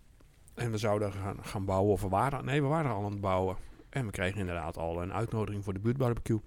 en 0.54 0.70
we 0.70 0.78
zouden 0.78 1.12
gaan, 1.12 1.36
gaan 1.40 1.64
bouwen. 1.64 1.92
Of 1.92 2.02
we 2.02 2.08
waren, 2.08 2.44
nee, 2.44 2.62
we 2.62 2.68
waren 2.68 2.90
al 2.90 3.04
aan 3.04 3.10
het 3.10 3.20
bouwen. 3.20 3.56
En 3.88 4.06
we 4.06 4.10
kregen 4.10 4.40
inderdaad 4.40 4.78
al 4.78 5.02
een 5.02 5.12
uitnodiging 5.12 5.64
voor 5.64 5.72
de 5.72 5.80
buurtbarbecue. 5.80 6.40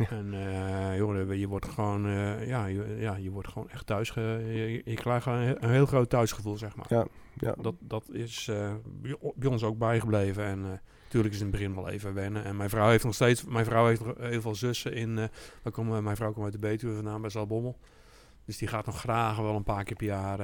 Ja. 0.00 0.16
En 0.16 0.32
uh, 0.32 0.96
joh, 0.96 1.34
je 1.34 1.48
wordt 1.48 1.68
gewoon, 1.68 2.06
uh, 2.06 2.46
ja, 2.46 2.66
je, 2.66 2.96
ja, 2.98 3.16
je 3.16 3.30
wordt 3.30 3.48
gewoon 3.48 3.70
echt 3.70 3.86
thuis. 3.86 4.10
Ge, 4.10 4.20
je, 4.46 4.90
je 4.90 4.94
krijgt 4.94 5.26
een, 5.26 5.64
een 5.64 5.70
heel 5.70 5.86
groot 5.86 6.10
thuisgevoel, 6.10 6.56
zeg 6.56 6.76
maar. 6.76 6.86
Ja, 6.88 7.06
ja. 7.34 7.54
Dat, 7.60 7.74
dat 7.78 8.10
is 8.12 8.48
uh, 8.50 8.74
bij 9.34 9.50
ons 9.50 9.62
ook 9.62 9.78
bijgebleven. 9.78 10.44
En 10.44 10.60
natuurlijk 11.02 11.34
is 11.34 11.40
het 11.40 11.46
in 11.46 11.46
het 11.46 11.50
begin 11.50 11.74
wel 11.74 11.88
even 11.88 12.14
wennen. 12.14 12.44
En 12.44 12.56
mijn 12.56 12.70
vrouw 12.70 12.88
heeft 12.88 13.04
nog 13.04 13.14
steeds, 13.14 13.44
mijn 13.44 13.64
vrouw 13.64 13.86
heeft 13.86 14.04
nog 14.04 14.18
heel 14.18 14.40
veel 14.40 14.54
zussen 14.54 14.94
in. 14.94 15.16
Uh, 15.18 15.72
komen, 15.72 16.04
mijn 16.04 16.16
vrouw 16.16 16.32
komt 16.32 16.44
uit 16.44 16.52
de 16.52 16.58
Betuwe 16.58 16.94
vandaan 16.94 17.20
bij 17.20 17.30
Zalbommel. 17.30 17.78
Dus 18.44 18.58
die 18.58 18.68
gaat 18.68 18.86
nog 18.86 19.00
graag 19.00 19.36
wel 19.36 19.56
een 19.56 19.64
paar 19.64 19.84
keer 19.84 19.96
per 19.96 20.06
jaar 20.06 20.40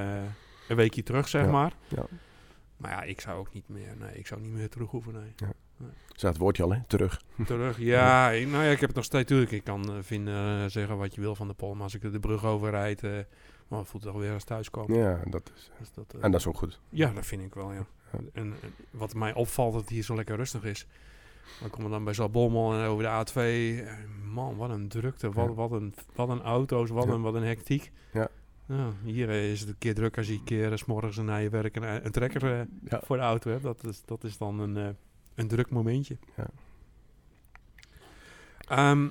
een 0.69 0.77
weekje 0.77 1.03
terug, 1.03 1.29
zeg 1.29 1.45
ja, 1.45 1.51
maar. 1.51 1.73
Ja. 1.89 2.07
Maar 2.77 2.91
ja, 2.91 3.03
ik 3.03 3.21
zou 3.21 3.39
ook 3.39 3.53
niet 3.53 3.69
meer, 3.69 3.97
nee, 3.99 4.15
ik 4.15 4.27
zou 4.27 4.41
niet 4.41 4.53
meer 4.53 4.69
terug 4.69 4.91
hoeven, 4.91 5.13
nee. 5.13 5.33
Ja. 5.37 5.53
Zeg 6.15 6.31
het 6.31 6.41
woordje 6.41 6.63
al, 6.63 6.73
hè? 6.73 6.81
Terug. 6.87 7.23
Terug, 7.47 7.79
ja. 7.79 8.31
Ik, 8.31 8.49
nou 8.49 8.65
ja, 8.65 8.71
ik 8.71 8.81
heb 8.81 8.89
het 8.89 8.97
nog 8.97 9.05
steeds 9.05 9.23
natuurlijk. 9.23 9.51
Ik 9.51 9.65
kan 9.65 9.91
uh, 9.91 9.97
vinden, 10.01 10.63
uh, 10.63 10.71
zeggen 10.71 10.97
wat 10.97 11.15
je 11.15 11.21
wil 11.21 11.35
van 11.35 11.49
de 11.49 11.55
Pol, 11.55 11.75
maar 11.75 11.83
als 11.83 11.95
ik 11.95 12.13
de 12.13 12.21
brug 12.21 12.45
overrijd, 12.45 13.03
uh, 13.03 13.11
maar 13.69 13.79
het 13.79 13.89
voelt 13.89 14.05
het 14.05 14.13
alweer 14.13 14.33
als 14.33 14.45
thuiskomen. 14.45 14.99
Ja, 14.99 15.21
dat 15.25 15.53
is. 15.57 15.71
Dus 15.79 15.93
dat, 15.93 16.15
en 16.21 16.31
dat 16.31 16.41
is 16.41 16.47
ook 16.47 16.57
goed. 16.57 16.81
Ja, 16.89 17.13
dat 17.13 17.27
vind 17.27 17.43
ik 17.43 17.55
wel, 17.55 17.73
ja. 17.73 17.87
ja. 18.13 18.19
En, 18.19 18.31
en, 18.33 18.55
wat 18.91 19.15
mij 19.15 19.35
opvalt, 19.35 19.73
dat 19.73 19.81
het 19.81 19.91
hier 19.91 20.03
zo 20.03 20.15
lekker 20.15 20.37
rustig 20.37 20.65
is. 20.65 20.87
Dan 21.61 21.71
komen 21.71 21.87
we 21.87 21.93
dan 21.93 22.05
bij 22.05 22.15
Zalbommel 22.15 22.73
en 22.73 22.87
over 22.87 23.05
de 23.05 23.27
A2. 23.27 23.85
Man, 24.33 24.57
wat 24.57 24.71
een 24.71 24.89
drukte, 24.89 25.33
wat, 25.33 25.47
ja. 25.47 25.55
wat, 25.55 25.71
een, 25.71 25.95
wat 26.15 26.29
een 26.29 26.43
auto's, 26.43 26.91
wat, 26.91 27.09
een, 27.09 27.23
wat 27.23 27.35
een 27.35 27.43
hectiek. 27.43 27.93
Ja. 28.13 28.31
Hier 29.05 29.29
eh, 29.29 29.51
is 29.51 29.61
het 29.61 29.69
een 29.69 29.79
keer 29.79 29.95
druk 29.95 30.17
als 30.17 30.27
je 30.27 30.33
een 30.33 30.45
keer 30.45 30.71
eh, 30.73 30.77
s 30.77 30.85
morgens 30.85 31.17
na 31.17 31.37
je 31.37 31.49
werk 31.49 31.77
een, 31.77 31.85
eh, 31.85 32.05
een 32.05 32.11
trekker 32.11 32.61
eh, 32.61 32.99
voor 33.03 33.17
de 33.17 33.23
auto 33.23 33.51
hebt. 33.51 33.63
Dat 33.63 33.85
is, 33.85 34.03
dat 34.05 34.25
is 34.25 34.39
dan 34.39 34.59
een, 34.61 34.77
eh, 34.77 34.89
een 35.37 35.49
druk 35.49 35.71
momentje. 35.71 36.17
Ja. 36.37 36.47
Ehm, 38.69 39.07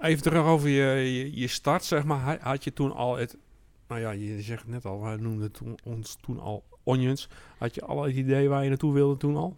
even 0.00 0.22
terug 0.22 0.44
over 0.44 0.68
je, 0.68 0.84
je, 1.14 1.40
je 1.40 1.46
start, 1.48 1.84
zeg 1.84 2.04
maar. 2.04 2.18
Ha- 2.18 2.38
Had 2.40 2.64
je 2.64 2.72
toen 2.72 2.92
al 2.92 3.16
het... 3.16 3.36
Nou 3.88 4.00
ja, 4.00 4.10
je 4.10 4.42
zegt 4.42 4.62
het 4.62 4.70
net 4.70 4.84
al, 4.84 5.00
wij 5.00 5.16
noemden 5.16 5.52
toen, 5.52 5.78
ons 5.84 6.16
toen 6.20 6.40
al 6.40 6.64
onions. 6.84 7.28
Had 7.58 7.74
je 7.74 7.82
al 7.84 8.02
het 8.02 8.14
idee 8.14 8.48
waar 8.48 8.62
je 8.62 8.68
naartoe 8.68 8.92
wilde 8.92 9.16
toen 9.16 9.36
al? 9.36 9.56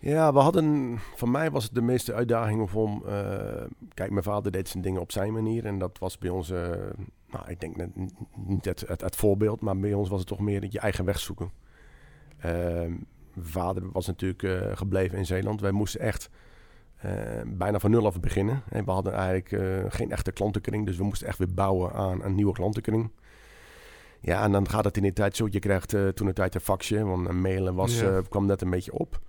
Ja, 0.00 0.32
we 0.32 0.38
hadden, 0.38 0.98
voor 1.16 1.28
mij 1.28 1.50
was 1.50 1.64
het 1.64 1.74
de 1.74 1.80
meeste 1.82 2.14
uitdaging 2.14 2.72
om, 2.72 3.02
eh, 3.06 3.64
kijk, 3.94 4.10
mijn 4.10 4.22
vader 4.22 4.52
deed 4.52 4.68
zijn 4.68 4.82
dingen 4.82 5.00
op 5.00 5.12
zijn 5.12 5.32
manier 5.32 5.66
en 5.66 5.78
dat 5.78 5.98
was 5.98 6.18
bij 6.18 6.30
ons, 6.30 6.50
eh, 6.50 6.68
nou, 7.30 7.48
ik 7.48 7.60
denk 7.60 7.76
net, 7.76 7.90
niet 8.34 8.64
het, 8.64 8.80
het, 8.80 9.00
het 9.00 9.16
voorbeeld, 9.16 9.60
maar 9.60 9.78
bij 9.78 9.92
ons 9.94 10.08
was 10.08 10.18
het 10.18 10.28
toch 10.28 10.38
meer 10.40 10.66
je 10.70 10.78
eigen 10.80 11.04
weg 11.04 11.18
zoeken. 11.18 11.50
Ehm, 12.38 12.92
mijn 13.38 13.50
vader 13.50 13.90
was 13.92 14.06
natuurlijk 14.06 14.42
eh, 14.42 14.76
gebleven 14.76 15.18
in 15.18 15.26
Zeeland. 15.26 15.60
Wij 15.60 15.70
moesten 15.70 16.00
echt 16.00 16.30
eh, 16.96 17.12
bijna 17.46 17.78
van 17.78 17.90
nul 17.90 18.06
af 18.06 18.20
beginnen. 18.20 18.62
En 18.68 18.84
we 18.84 18.90
hadden 18.90 19.12
eigenlijk 19.12 19.52
eh, 19.52 19.84
geen 19.88 20.10
echte 20.10 20.32
klantenkring, 20.32 20.86
dus 20.86 20.96
we 20.96 21.04
moesten 21.04 21.28
echt 21.28 21.38
weer 21.38 21.54
bouwen 21.54 21.92
aan 21.92 22.24
een 22.24 22.34
nieuwe 22.34 22.52
klantenkring. 22.52 23.10
Ja, 24.20 24.42
en 24.42 24.52
dan 24.52 24.68
gaat 24.68 24.84
het 24.84 24.96
in 24.96 25.02
die 25.02 25.12
tijd 25.12 25.36
zo. 25.36 25.46
Je 25.50 25.58
krijgt 25.58 25.88
toen 26.14 26.26
een 26.26 26.34
tijd 26.34 26.54
een 26.54 26.60
faxje, 26.60 27.04
want 27.04 27.28
een 27.28 27.40
mailen 27.40 27.74
was, 27.74 28.00
Ja. 28.00 28.22
kwam 28.28 28.46
net 28.46 28.62
een 28.62 28.70
beetje 28.70 28.92
op. 28.92 29.20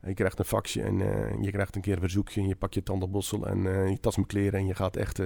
En 0.00 0.08
je 0.08 0.14
krijgt 0.14 0.38
een 0.38 0.44
faxje 0.44 0.82
en 0.82 0.98
je 1.42 1.50
krijgt 1.50 1.76
een 1.76 1.80
keer 1.80 1.94
een 1.94 2.00
verzoekje. 2.00 2.40
En 2.40 2.48
je 2.48 2.56
pakt 2.56 2.74
je 2.74 2.82
tandenborstel 2.82 3.46
en 3.46 3.90
je 3.90 4.00
tas 4.00 4.16
met 4.16 4.26
kleren. 4.26 4.60
En 4.60 4.66
je 4.66 4.74
gaat 4.74 4.96
echt, 4.96 5.22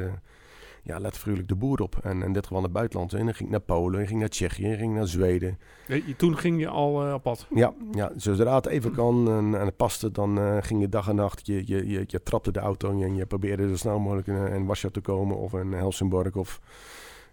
ja, 0.83 0.99
let 0.99 1.18
gruwelijk 1.18 1.49
de 1.49 1.55
boer 1.55 1.81
op. 1.81 1.97
En 2.03 2.23
in 2.23 2.33
dit 2.33 2.42
geval 2.42 2.57
naar 2.59 2.68
het 2.68 2.77
buitenland. 2.79 3.12
En 3.12 3.25
dan 3.25 3.35
ging 3.35 3.45
ik 3.49 3.51
naar 3.51 3.61
Polen, 3.77 4.01
je 4.01 4.07
ging 4.07 4.21
naar 4.21 4.29
Tsjechië, 4.29 4.66
je 4.68 4.77
ging 4.77 4.95
naar 4.95 5.07
Zweden. 5.07 5.59
Eh, 5.88 6.07
je- 6.07 6.16
Toen 6.16 6.37
ging 6.37 6.61
je 6.61 6.68
al 6.68 7.07
eh, 7.07 7.14
op 7.14 7.23
pad. 7.23 7.47
Ja, 7.55 7.73
ja, 7.92 8.12
zodra 8.16 8.55
het 8.55 8.66
even 8.66 8.92
kan 8.92 9.29
en, 9.31 9.61
en 9.61 9.66
het 9.66 9.77
paste, 9.77 10.11
dan 10.11 10.38
eh, 10.38 10.57
ging 10.61 10.81
je 10.81 10.88
dag 10.88 11.09
en 11.09 11.14
nacht. 11.14 11.47
Je, 11.47 11.62
je, 11.66 11.88
je, 11.88 12.05
je 12.07 12.23
trapte 12.23 12.53
de 12.53 12.61
auto 12.61 12.90
en 13.03 13.14
je 13.14 13.27
probeerde 13.27 13.68
zo 13.68 13.77
snel 13.77 13.99
mogelijk 13.99 14.27
in, 14.27 14.47
in 14.47 14.66
Warschau 14.66 14.92
te 14.92 15.01
komen. 15.01 15.37
Of 15.37 15.53
in 15.53 15.73
Helsingborg 15.73 16.35
of 16.37 16.61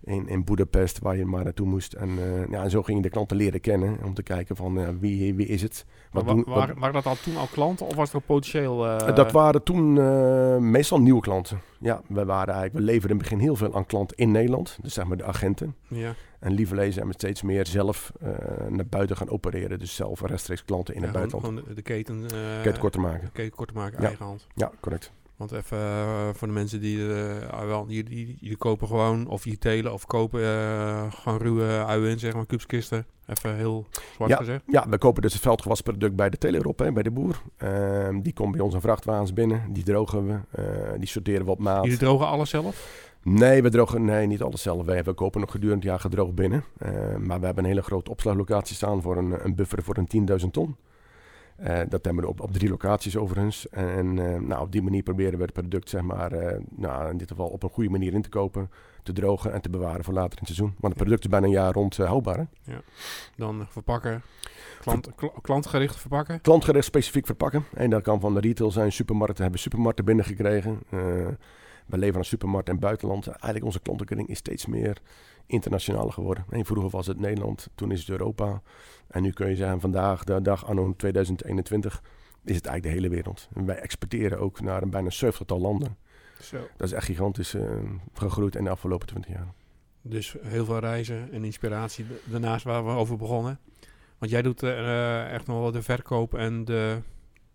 in, 0.04 0.28
in 0.28 0.44
Budapest, 0.44 1.00
waar 1.00 1.18
je 1.18 1.26
maar 1.26 1.44
naartoe 1.44 1.68
moest. 1.68 1.94
En, 1.94 2.10
eh, 2.10 2.50
ja, 2.52 2.64
en 2.64 2.70
zo 2.70 2.84
ging 2.84 2.98
je 2.98 3.04
de 3.04 3.10
klanten 3.10 3.38
leren 3.38 3.62
kennen. 3.62 3.98
Om 4.04 4.14
te 4.14 4.24
kijken 4.24 4.56
van 4.56 5.00
wie, 5.00 5.36
wie 5.36 5.46
is 5.48 5.62
het? 5.62 5.86
Wat 6.12 6.24
wa- 6.24 6.34
doen, 6.34 6.44
wat- 6.44 6.56
waren, 6.56 6.80
waren 6.80 6.94
dat 6.94 7.06
al 7.06 7.16
toen 7.24 7.38
al 7.38 7.48
klanten 7.52 7.86
of 7.86 7.96
was 7.96 8.08
het 8.12 8.16
ook 8.22 8.26
potentieel? 8.28 8.88
eh, 8.88 9.16
dat 9.16 9.32
waren 9.32 9.64
toen 9.64 9.98
eh, 10.00 10.58
meestal 10.58 11.00
nieuwe 11.02 11.22
klanten. 11.22 11.60
Ja, 11.80 12.02
we, 12.08 12.26
waren 12.26 12.54
eigenlijk, 12.54 12.74
we 12.86 12.92
leverden 12.92 13.10
in 13.10 13.16
het 13.18 13.24
begin 13.30 13.40
heel 13.40 13.56
veel 13.56 13.76
aan 13.76 13.86
klanten 13.86 14.18
in 14.18 14.32
Nederland. 14.32 14.78
Dus 14.82 14.94
zeg 14.94 15.06
maar 15.06 15.18
de 15.18 15.24
agenten. 15.24 15.76
Ja, 15.88 16.14
En 16.40 16.52
lieverlee 16.52 16.92
zijn 16.92 17.08
we 17.08 17.14
steeds 17.14 17.42
meer 17.42 17.68
zelf 17.68 18.12
naar 18.70 18.88
buiten 18.90 19.18
gaan 19.18 19.30
opereren. 19.30 19.80
Dus 19.80 19.96
zelf 19.96 20.22
rechtstreeks 20.22 20.66
klanten 20.66 20.94
in 20.96 21.00
ja, 21.00 21.06
het 21.08 21.16
buitenland. 21.16 21.54
gewoon 21.54 21.68
de, 21.70 21.74
de 21.76 21.82
keten, 21.82 22.24
eh, 22.24 22.30
Kijk 22.30 22.64
het 22.66 22.78
kort 22.78 22.94
te 22.94 23.00
maken. 23.00 23.30
keten 23.32 23.56
kort 23.56 23.68
te 23.70 23.76
maken, 23.76 24.02
Ja. 24.02 24.08
eigen 24.08 24.26
hand. 24.26 24.48
Ja, 24.56 24.72
correct. 24.80 25.12
Want 25.40 25.52
even 25.52 25.78
eh, 25.78 26.30
voor 26.34 26.48
de 26.48 26.54
mensen 26.54 26.80
die, 26.80 27.00
ah, 27.52 27.66
wel, 27.66 27.86
die, 27.86 28.04
die, 28.04 28.38
die 28.42 28.58
kopen 28.58 28.88
gewoon, 28.88 29.28
of 29.28 29.44
die 29.44 29.58
telen 29.58 29.94
of 29.94 30.06
kopen 30.06 30.44
eh, 30.44 31.12
gewoon 31.12 31.40
ruwe 31.40 31.86
uien, 31.86 32.20
zeg 32.20 32.34
maar, 32.34 32.46
kubskisten. 32.46 33.06
Even 33.26 33.56
heel 33.56 33.86
zwart 34.16 34.34
gezegd. 34.34 34.64
Ja, 34.68 34.90
we 34.90 34.98
kopen 34.98 35.22
dus 35.22 35.34
het 35.34 35.42
veldgewassen 35.42 35.86
product 35.86 36.16
bij 36.16 36.30
de 36.30 36.38
teler 36.38 36.66
op, 36.66 36.80
hè, 36.80 36.92
bij 36.92 37.04
de 37.04 37.12
boer. 37.12 37.42
Ehm, 37.58 38.22
die 38.22 38.34
komt 38.34 38.52
bij 38.52 38.62
ons 38.62 38.74
in 38.74 38.82
vrachtwagens 38.82 39.34
binnen. 39.34 39.74
Die 39.74 39.84
drogen 39.84 40.28
we. 40.28 40.98
die 40.98 41.08
sorteren 41.08 41.46
we 41.46 41.52
op 41.52 41.60
maat. 41.60 41.84
Jullie 41.84 42.00
drogen 42.00 42.28
alles 42.28 42.50
zelf? 42.50 43.08
Nee, 43.24 43.62
we 43.62 43.70
drogen 43.70 44.06
nee, 44.06 44.28
niet 44.28 44.42
alles 44.42 44.62
zelf. 44.62 44.86
Wij 44.86 45.04
we 45.04 45.14
kopen 45.14 45.42
nog 45.42 45.52
gedurende 45.52 45.82
het 45.82 45.90
jaar 45.90 46.00
gedroogd 46.00 46.36
binnen. 46.36 46.64
Eh, 46.78 46.92
maar 47.16 47.40
we 47.40 47.46
hebben 47.46 47.64
een 47.64 47.70
hele 47.70 47.82
grote 47.82 48.12
opslaglocatie 48.12 48.76
staan 48.76 49.02
voor 49.02 49.18
een, 49.18 49.46
een 49.46 49.56
buffer 49.56 49.84
voor 49.84 49.98
een 49.98 50.28
10.000 50.42 50.48
ton. 50.52 50.76
Eh, 51.60 51.80
dat 51.90 52.06
hebben 52.06 52.24
we 52.24 52.30
op, 52.30 52.42
op 52.42 52.52
drie 52.52 52.70
locaties 52.70 53.18
overigens. 53.18 53.70
En 53.70 54.20
eh, 54.20 54.40
nou, 54.40 54.62
op 54.62 54.72
die 54.72 54.82
manier 54.82 55.04
proberen 55.04 55.38
we 55.38 55.44
het 55.44 55.54
product 55.54 55.90
zeg 55.90 56.02
maar, 56.02 56.32
eh, 56.32 56.60
nou, 56.70 57.10
in 57.10 57.18
dit 57.18 57.30
geval 57.30 57.48
op 57.48 57.64
een 57.64 57.70
goede 57.70 57.90
manier 57.90 58.14
in 58.14 58.22
te 58.22 58.30
kopen, 58.30 58.72
te 59.04 59.14
drogen 59.14 59.54
en 59.54 59.62
te 59.62 59.70
bewaren 59.70 60.04
voor 60.04 60.14
later 60.14 60.32
in 60.32 60.38
het 60.46 60.56
seizoen. 60.56 60.76
Want 60.80 60.94
het 60.94 61.04
product 61.04 61.24
is 61.24 61.30
bijna 61.30 61.46
een 61.46 61.52
jaar 61.52 61.74
rond 61.74 61.98
houdbaar. 61.98 62.38
Hè? 62.38 62.74
Dan 63.36 63.66
verpakken, 63.70 64.22
klant, 64.82 65.16
kla- 65.16 65.32
klantgericht 65.42 65.96
verpakken. 65.96 66.42
Klantgericht 66.42 66.86
specifiek 66.86 67.26
verpakken. 67.26 67.66
En 67.74 67.90
dat 67.90 68.02
kan 68.02 68.20
van 68.20 68.34
de 68.34 68.40
retail 68.40 68.72
zijn, 68.72 68.92
supermarkten 68.92 69.42
hebben 69.42 69.60
supermarkten 69.60 70.06
binnengekregen. 70.06 70.80
We 71.90 71.98
leveren 71.98 72.18
aan 72.20 72.26
supermarkten 72.26 72.74
in 72.74 72.80
het 72.80 72.88
buitenland. 72.88 73.28
Eigenlijk 73.28 73.66
onze 73.66 73.80
klantenkring 73.80 74.28
is 74.28 74.38
steeds 74.38 74.66
meer 74.66 74.98
internationaal 75.46 76.10
geworden. 76.10 76.46
En 76.50 76.66
vroeger 76.66 76.90
was 76.90 77.08
het 77.08 77.20
Nederland, 77.20 77.70
toen 77.76 77.92
is 77.92 78.00
het 78.00 78.10
Europa. 78.10 78.62
En 79.08 79.22
nu 79.22 79.32
kun 79.32 79.50
je 79.50 79.56
zeggen, 79.56 79.80
vandaag 79.80 80.24
de 80.24 80.42
dag, 80.42 80.66
anno 80.66 80.94
2021, 80.98 82.02
is 82.46 82.56
het 82.56 82.66
eigenlijk 82.66 82.84
de 82.84 83.02
hele 83.02 83.16
wereld. 83.16 83.48
En 83.54 83.66
wij 83.66 83.76
exporteren 83.80 84.40
ook 84.40 84.62
naar 84.62 84.82
een 84.82 84.90
bijna 84.90 85.10
70-tal 85.26 85.60
landen. 85.60 85.98
Zo. 86.42 86.58
Dat 86.78 86.88
is 86.88 86.94
echt 86.94 87.06
gigantisch 87.06 87.54
eh, 87.54 87.64
gegroeid 88.14 88.56
in 88.56 88.64
de 88.64 88.70
afgelopen 88.70 89.08
20 89.08 89.32
jaar. 89.32 89.48
Dus 90.02 90.36
heel 90.42 90.66
veel 90.66 90.80
reizen 90.80 91.32
en 91.32 91.44
inspiratie 91.44 92.08
da- 92.08 92.14
daarnaast 92.32 92.64
waar 92.64 92.86
we 92.86 92.92
over 92.92 93.18
begonnen. 93.18 93.60
Want 94.18 94.32
jij 94.32 94.42
doet 94.42 94.64
eh, 94.64 95.34
echt 95.34 95.48
nog 95.48 95.60
wel 95.60 95.72
de 95.72 95.82
verkoop 95.82 96.34
en 96.34 96.66
de... 96.66 96.98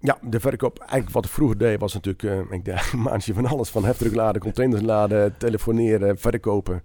Ja, 0.05 0.19
de 0.23 0.41
verkoop. 0.41 0.79
Eigenlijk 0.79 1.11
wat 1.11 1.25
ik 1.25 1.31
vroeger 1.31 1.59
deed 1.59 1.81
was 1.81 1.95
natuurlijk 1.95 2.23
eh, 2.23 2.57
ik 2.57 2.65
deed 2.65 2.91
een 2.93 3.03
maandje 3.03 3.35
van 3.35 3.47
alles. 3.47 3.71
Van 3.71 3.85
heftruck 3.85 4.15
laden, 4.15 4.41
containers 4.41 4.83
laden, 4.83 5.37
telefoneren, 5.37 6.19
verkopen. 6.19 6.83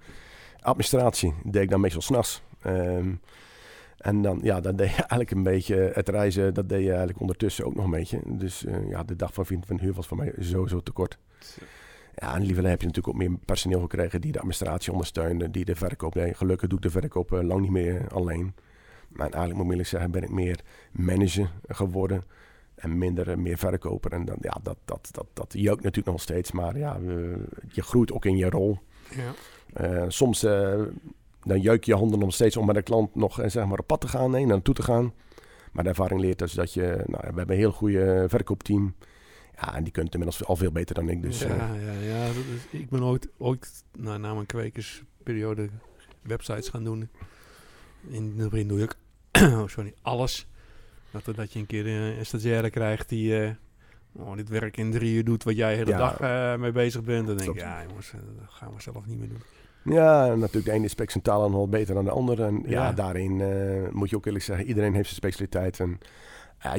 Administratie 0.59 1.33
deed 1.43 1.61
ik 1.63 1.69
dan 1.69 1.79
meestal 1.79 2.01
s'nachts. 2.01 2.41
Ehm 2.61 3.09
en 3.97 4.21
dan, 4.21 4.39
ja, 4.43 4.61
dan 4.61 4.75
deed 4.75 4.89
je 4.89 4.95
eigenlijk 5.13 5.31
een 5.31 5.43
beetje 5.43 5.91
het 5.93 6.09
reizen. 6.09 6.53
Dat 6.53 6.69
deed 6.69 6.81
je 6.81 6.89
eigenlijk 6.89 7.19
ondertussen 7.19 7.65
ook 7.65 7.75
nog 7.75 7.85
een 7.85 7.91
beetje. 7.91 8.19
Dus 8.25 8.65
eh, 8.65 8.89
ja, 8.89 9.03
de 9.03 9.15
dag 9.15 9.33
van 9.33 9.45
24 9.45 9.87
uur 9.87 9.93
was 9.93 10.07
voor 10.07 10.17
mij 10.17 10.33
sowieso 10.37 10.79
te 10.79 10.91
kort. 10.91 11.17
Ja, 12.15 12.35
en 12.35 12.41
liever 12.41 12.67
heb 12.67 12.81
je 12.81 12.87
natuurlijk 12.87 13.15
ook 13.15 13.21
meer 13.21 13.37
personeel 13.45 13.81
gekregen 13.81 14.21
die 14.21 14.31
de 14.31 14.37
administratie 14.37 14.91
ondersteunde, 14.91 15.51
die 15.51 15.65
de 15.65 15.75
verkoop 15.75 16.13
deed. 16.13 16.37
Gelukkig 16.37 16.69
doe 16.69 16.77
ik 16.77 16.83
de 16.83 16.89
verkoop 16.89 17.33
eh, 17.33 17.41
lang 17.41 17.61
niet 17.61 17.71
meer 17.71 18.07
alleen. 18.13 18.55
Maar 19.07 19.29
eigenlijk 19.29 19.55
moet 19.55 19.65
ik 19.65 19.71
eerlijk 19.71 19.89
zeggen, 19.89 20.11
ben 20.11 20.23
ik 20.23 20.31
meer 20.31 20.59
manager 20.91 21.51
geworden 21.67 22.23
en 22.79 22.97
minder 22.97 23.29
eh, 23.29 23.37
meer 23.37 23.57
verkoper. 23.57 24.11
En 24.11 24.25
dan, 24.25 24.37
ja, 24.41 24.57
dat, 24.63 24.77
dat, 24.85 25.09
dat, 25.11 25.25
dat 25.33 25.53
jeukt 25.53 25.83
natuurlijk 25.83 26.07
nog 26.07 26.21
steeds, 26.21 26.51
maar 26.51 26.77
ja, 26.77 26.97
je 27.67 27.81
groeit 27.81 28.11
ook 28.11 28.25
in 28.25 28.37
je 28.37 28.49
rol. 28.49 28.77
Ja. 29.15 29.33
Eh, 29.73 30.05
soms 30.07 30.43
eh, 30.43 30.81
dan 31.43 31.61
jeuk 31.61 31.83
je 31.83 31.95
handen 31.95 32.19
nog 32.19 32.33
steeds 32.33 32.57
om 32.57 32.65
met 32.65 32.75
de 32.75 32.81
klant 32.81 33.15
nog 33.15 33.41
zeg 33.45 33.65
maar 33.65 33.79
op 33.79 33.87
pad 33.87 34.01
te 34.01 34.07
gaan, 34.07 34.31
nee, 34.31 34.45
naartoe 34.45 34.73
te 34.73 34.83
gaan. 34.83 35.13
Maar 35.71 35.83
de 35.83 35.89
ervaring 35.89 36.21
leert 36.21 36.39
dus 36.39 36.53
dat 36.53 36.73
je, 36.73 37.03
nou, 37.05 37.21
we 37.21 37.35
hebben 37.35 37.49
een 37.49 37.61
heel 37.61 37.71
goede 37.71 38.25
verkoopteam. 38.27 38.95
Ja, 39.55 39.75
en 39.75 39.83
die 39.83 39.91
kunt 39.91 40.13
inmiddels 40.13 40.45
al 40.45 40.55
veel 40.55 40.71
beter 40.71 40.95
dan 40.95 41.09
ik. 41.09 41.21
Dus, 41.21 41.39
ja, 41.39 41.73
ja, 41.73 41.91
ja. 41.91 42.25
Is, 42.25 42.79
ik 42.79 42.89
ben 42.89 43.03
ooit, 43.03 43.29
ooit 43.37 43.83
nou, 43.97 44.19
na 44.19 44.33
mijn 44.33 44.45
kwekersperiode 44.45 45.69
websites 46.21 46.69
gaan 46.69 46.83
doen. 46.83 47.09
In 48.07 48.35
begin 48.35 48.67
doe 48.67 48.81
ik 48.81 48.95
oh, 49.31 49.67
sorry, 49.67 49.93
alles. 50.01 50.47
Dat, 51.11 51.35
dat 51.35 51.53
je 51.53 51.59
een 51.59 51.65
keer 51.65 51.85
eh, 51.85 52.17
een 52.17 52.25
stagiaire 52.25 52.69
krijgt 52.69 53.09
die 53.09 53.39
eh, 53.43 53.49
oh, 54.15 54.35
dit 54.35 54.49
werk 54.49 54.77
in 54.77 54.91
drie 54.91 55.15
uur 55.15 55.23
doet 55.25 55.43
wat 55.43 55.55
jij 55.55 55.71
de 55.71 55.77
hele 55.77 55.89
Ja. 55.91 55.97
dag 55.97 56.19
eh, 56.19 56.55
mee 56.61 56.71
bezig 56.71 57.03
bent. 57.03 57.27
Dan 57.27 57.35
denk 57.37 57.49
Klopt. 57.49 57.59
ja 57.59 57.83
jongens, 57.87 58.13
eh, 58.13 58.19
dat 58.39 58.49
gaan 58.49 58.73
we 58.75 58.81
zelf 58.81 59.05
niet 59.05 59.19
meer 59.19 59.27
doen. 59.29 59.41
Ja, 59.83 60.25
natuurlijk 60.35 60.65
de 60.65 60.71
ene 60.71 60.87
spreekt 60.87 61.11
zijn 61.11 61.23
taal 61.23 61.51
wel 61.51 61.69
beter 61.69 61.93
dan 61.95 62.03
de 62.03 62.11
andere. 62.11 62.45
En 62.45 62.63
ja, 62.65 62.69
Ja. 62.87 62.91
daarin 62.93 63.41
eh, 63.41 63.91
moet 63.91 64.09
je 64.09 64.15
ook 64.15 64.25
eerlijk 64.25 64.43
zeggen, 64.43 64.65
iedereen 64.65 64.93
heeft 64.93 65.05
zijn 65.09 65.15
specialiteit. 65.15 65.79
En 65.79 65.99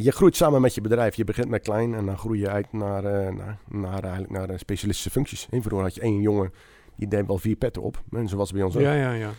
je 0.03 0.11
groeit 0.13 0.37
samen 0.37 0.61
met 0.61 0.75
je 0.75 0.81
bedrijf. 0.81 1.15
Je 1.15 1.25
begint 1.25 1.49
met 1.49 1.63
klein 1.63 1.95
en 1.95 2.07
dan 2.07 2.19
groei 2.19 2.41
je 2.41 2.49
uit 2.49 2.73
naar, 2.73 3.05
eh, 3.05 3.33
naar, 3.35 3.59
naar, 3.69 4.03
eigenlijk 4.03 4.33
naar 4.33 4.49
eh, 4.51 4.59
specialistische 4.59 5.11
functies. 5.11 5.47
En 5.51 5.63
vroeger 5.63 5.87
had 5.87 5.95
je 5.95 6.01
één 6.01 6.21
jongen, 6.21 6.53
die 6.97 7.09
deed 7.09 7.27
wel 7.27 7.39
vier 7.39 7.57
petten 7.57 7.83
op. 7.83 8.03
En 8.13 8.29
zo 8.29 8.37
was 8.37 8.49
het 8.49 8.57
bij 8.57 8.67
ons 8.67 8.77
ook. 8.77 8.83
Ja, 8.83 8.95
ja, 8.95 9.13
ja. 9.13 9.31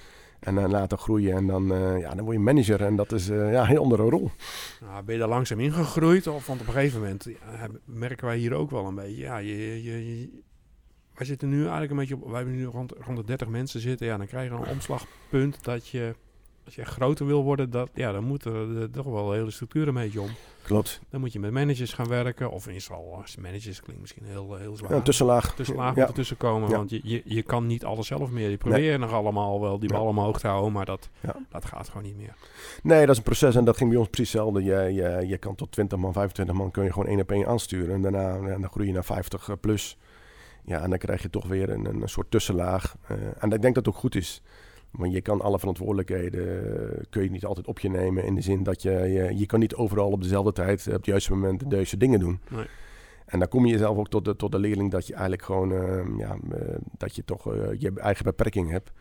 En 0.41 0.55
dan 0.55 0.71
later 0.71 0.97
groeien 0.97 1.35
en 1.35 1.47
dan, 1.47 1.73
eh, 1.73 1.99
ja, 1.99 2.15
dan 2.15 2.23
word 2.23 2.35
je 2.37 2.43
manager. 2.43 2.81
En 2.81 2.95
dat 2.95 3.11
is 3.11 3.29
eh, 3.29 3.51
ja, 3.51 3.61
een 3.61 3.67
heel 3.67 3.83
andere 3.83 4.03
rol. 4.03 4.31
Nou, 4.81 5.03
ben 5.03 5.13
je 5.13 5.19
daar 5.19 5.29
langzaam 5.29 5.59
ingegroeid? 5.59 6.27
Of 6.27 6.47
want 6.47 6.61
op 6.61 6.67
een 6.67 6.73
gegeven 6.73 6.99
moment 6.99 7.23
ja, 7.23 7.67
merken 7.85 8.25
wij 8.27 8.37
hier 8.37 8.53
ook 8.53 8.71
wel 8.71 8.85
een 8.85 8.95
beetje. 8.95 9.21
Ja, 9.21 9.37
je, 9.37 9.83
je, 9.83 10.19
je- 10.19 10.39
wij 11.13 11.25
zitten 11.25 11.49
nu 11.49 11.59
eigenlijk 11.61 11.91
een 11.91 11.97
beetje 11.97 12.15
op. 12.15 12.25
Wij 12.25 12.35
hebben 12.35 12.55
nu 12.55 12.65
rond, 12.65 12.93
rond 12.99 13.17
de 13.17 13.23
30 13.23 13.47
mensen 13.47 13.79
zitten. 13.79 14.07
Ja, 14.07 14.17
dan 14.17 14.27
krijg 14.27 14.49
je 14.49 14.55
een 14.55 14.67
omslagpunt 14.75 15.63
dat 15.63 15.87
je. 15.87 16.15
Als 16.65 16.75
je 16.75 16.85
groter 16.85 17.25
wil 17.25 17.43
worden, 17.43 17.69
dat, 17.69 17.89
ja, 17.93 18.11
dan 18.11 18.23
moeten 18.23 18.75
er 18.81 18.91
toch 18.91 19.05
wel 19.05 19.27
de 19.27 19.35
hele 19.35 19.51
structuur 19.51 19.87
een 19.87 19.93
beetje 19.93 20.21
om. 20.21 20.29
Klopt. 20.61 21.01
Dan 21.09 21.19
moet 21.19 21.33
je 21.33 21.39
met 21.39 21.51
managers 21.51 21.93
gaan 21.93 22.07
werken. 22.07 22.51
Of 22.51 22.67
in 22.67 22.79
als 23.19 23.35
managers 23.35 23.81
klinkt 23.81 24.01
misschien 24.01 24.25
heel, 24.25 24.55
heel 24.55 24.75
zwaar. 24.75 24.93
Ja, 24.93 25.01
tussenlaag. 25.01 25.55
tussenlaag 25.55 25.95
Ja. 25.95 25.99
moet 25.99 26.09
ertussen 26.09 26.37
komen. 26.37 26.69
Ja. 26.69 26.75
Want 26.75 26.89
je, 26.89 26.99
je, 27.03 27.21
je 27.25 27.41
kan 27.41 27.67
niet 27.67 27.85
alles 27.85 28.07
zelf 28.07 28.29
meer. 28.29 28.49
Je 28.49 28.57
probeert 28.57 28.99
nog 28.99 29.11
allemaal 29.11 29.61
wel 29.61 29.79
die 29.79 29.89
bal 29.89 30.05
omhoog 30.05 30.39
te 30.39 30.47
houden. 30.47 30.71
Maar 30.71 30.85
dat, 30.85 31.09
dat 31.49 31.65
gaat 31.65 31.87
gewoon 31.87 32.03
niet 32.03 32.17
meer. 32.17 32.33
Nee, 32.83 32.99
dat 32.99 33.09
is 33.09 33.17
een 33.17 33.23
proces 33.23 33.55
en 33.55 33.65
dat 33.65 33.77
ging 33.77 33.89
bij 33.89 33.99
ons 33.99 34.09
precies 34.09 34.33
hetzelfde. 34.33 34.63
Je, 34.63 34.93
je, 34.93 35.27
je 35.27 35.37
kan 35.37 35.55
tot 35.55 35.71
20 35.71 35.97
man, 35.97 36.13
25 36.13 36.55
man 36.55 36.71
kun 36.71 36.83
je 36.83 36.91
gewoon 36.91 37.07
één 37.07 37.19
op 37.19 37.31
één 37.31 37.47
aansturen. 37.47 37.95
En 37.95 38.01
daarna 38.01 38.35
ja, 38.35 38.57
dan 38.57 38.69
groei 38.69 38.87
je 38.87 38.93
naar 38.93 39.05
50 39.05 39.59
plus. 39.59 39.97
Ja, 40.65 40.81
en 40.81 40.89
dan 40.89 40.99
krijg 40.99 41.21
je 41.21 41.29
toch 41.29 41.47
weer 41.47 41.69
een, 41.69 41.85
een 41.85 42.09
soort 42.09 42.31
tussenlaag. 42.31 42.95
Eh, 43.07 43.17
en 43.39 43.51
ik 43.51 43.61
denk 43.61 43.75
dat 43.75 43.85
het 43.85 43.87
ook 43.87 43.99
goed 43.99 44.15
is. 44.15 44.41
Want 44.91 45.13
je 45.13 45.21
kan 45.21 45.41
alle 45.41 45.59
verantwoordelijkheden 45.59 46.73
eh, 46.93 47.03
kun 47.09 47.23
je 47.23 47.29
niet 47.29 47.45
altijd 47.45 47.67
op 47.67 47.79
je 47.79 47.89
nemen. 47.89 48.25
In 48.25 48.35
de 48.35 48.41
zin 48.41 48.63
dat 48.63 48.81
je, 48.81 48.91
je, 48.91 49.37
je 49.37 49.45
kan 49.45 49.59
niet 49.59 49.75
overal 49.75 50.11
op 50.11 50.21
dezelfde 50.21 50.51
tijd, 50.51 50.87
op 50.87 50.93
het 50.93 51.05
juiste 51.05 51.31
moment, 51.31 51.69
de 51.69 51.75
juiste 51.75 51.97
dingen 51.97 52.19
doen. 52.19 52.39
Nee. 52.49 52.65
En 53.31 53.39
dan 53.39 53.47
kom 53.47 53.65
je 53.65 53.71
jezelf 53.71 53.97
ook 53.97 54.09
tot 54.09 54.25
de, 54.25 54.35
tot 54.35 54.51
de 54.51 54.59
leerling 54.59 54.91
dat 54.91 55.07
je 55.07 55.13
eigenlijk 55.13 55.43
gewoon, 55.43 55.71
eh, 55.71 56.17
ja, 56.17 56.37
eh, 56.51 56.75
dat 56.97 57.15
je 57.15 57.23
toch 57.25 57.53
eh, 57.53 57.79
je 57.79 57.91
eigen 57.95 58.23
beperking 58.23 58.69
hebt. 58.69 58.91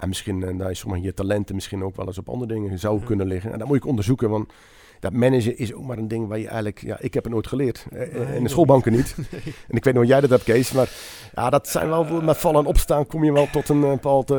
En 0.00 0.08
misschien 0.08 0.40
uh, 0.40 0.58
dat 0.58 0.68
je 0.68 0.74
sommige 0.74 1.02
je 1.02 1.14
talenten 1.14 1.54
misschien 1.54 1.82
ook 1.84 1.96
wel 1.96 2.06
eens 2.06 2.18
op 2.18 2.28
andere 2.28 2.52
dingen 2.52 2.78
zou 2.78 3.00
Ja. 3.00 3.06
kunnen 3.06 3.26
liggen. 3.26 3.52
En 3.52 3.58
dat 3.58 3.68
moet 3.68 3.76
ik 3.76 3.86
onderzoeken, 3.86 4.30
want 4.30 4.52
dat 5.00 5.12
managen 5.12 5.58
is 5.58 5.72
ook 5.74 5.84
maar 5.84 5.98
een 5.98 6.08
ding 6.08 6.28
waar 6.28 6.38
je 6.38 6.44
eigenlijk, 6.46 6.80
ja, 6.82 6.96
ik 7.00 7.14
heb 7.14 7.24
het 7.24 7.32
nooit 7.32 7.46
geleerd. 7.46 7.86
Eh, 7.92 8.22
eh, 8.22 8.34
in 8.36 8.42
de 8.42 8.48
schoolbanken 8.48 8.92
niet. 8.92 9.14
Nee. 9.30 9.40
En 9.68 9.76
ik 9.76 9.84
weet 9.84 9.84
niet 9.84 9.94
hoe 9.94 10.06
jij 10.06 10.20
dat 10.20 10.30
hebt, 10.30 10.42
Kees, 10.44 10.72
maar 10.72 10.90
ja, 11.34 11.50
dat 11.50 11.68
zijn 11.68 11.88
wel, 11.88 12.20
met 12.22 12.36
vallen 12.36 12.60
en 12.60 12.66
opstaan 12.66 13.06
kom 13.06 13.24
je 13.24 13.32
wel 13.32 13.50
tot 13.50 13.68
een 13.68 13.82
eh, 13.84 13.90
bepaald, 13.90 14.30
eh, 14.30 14.36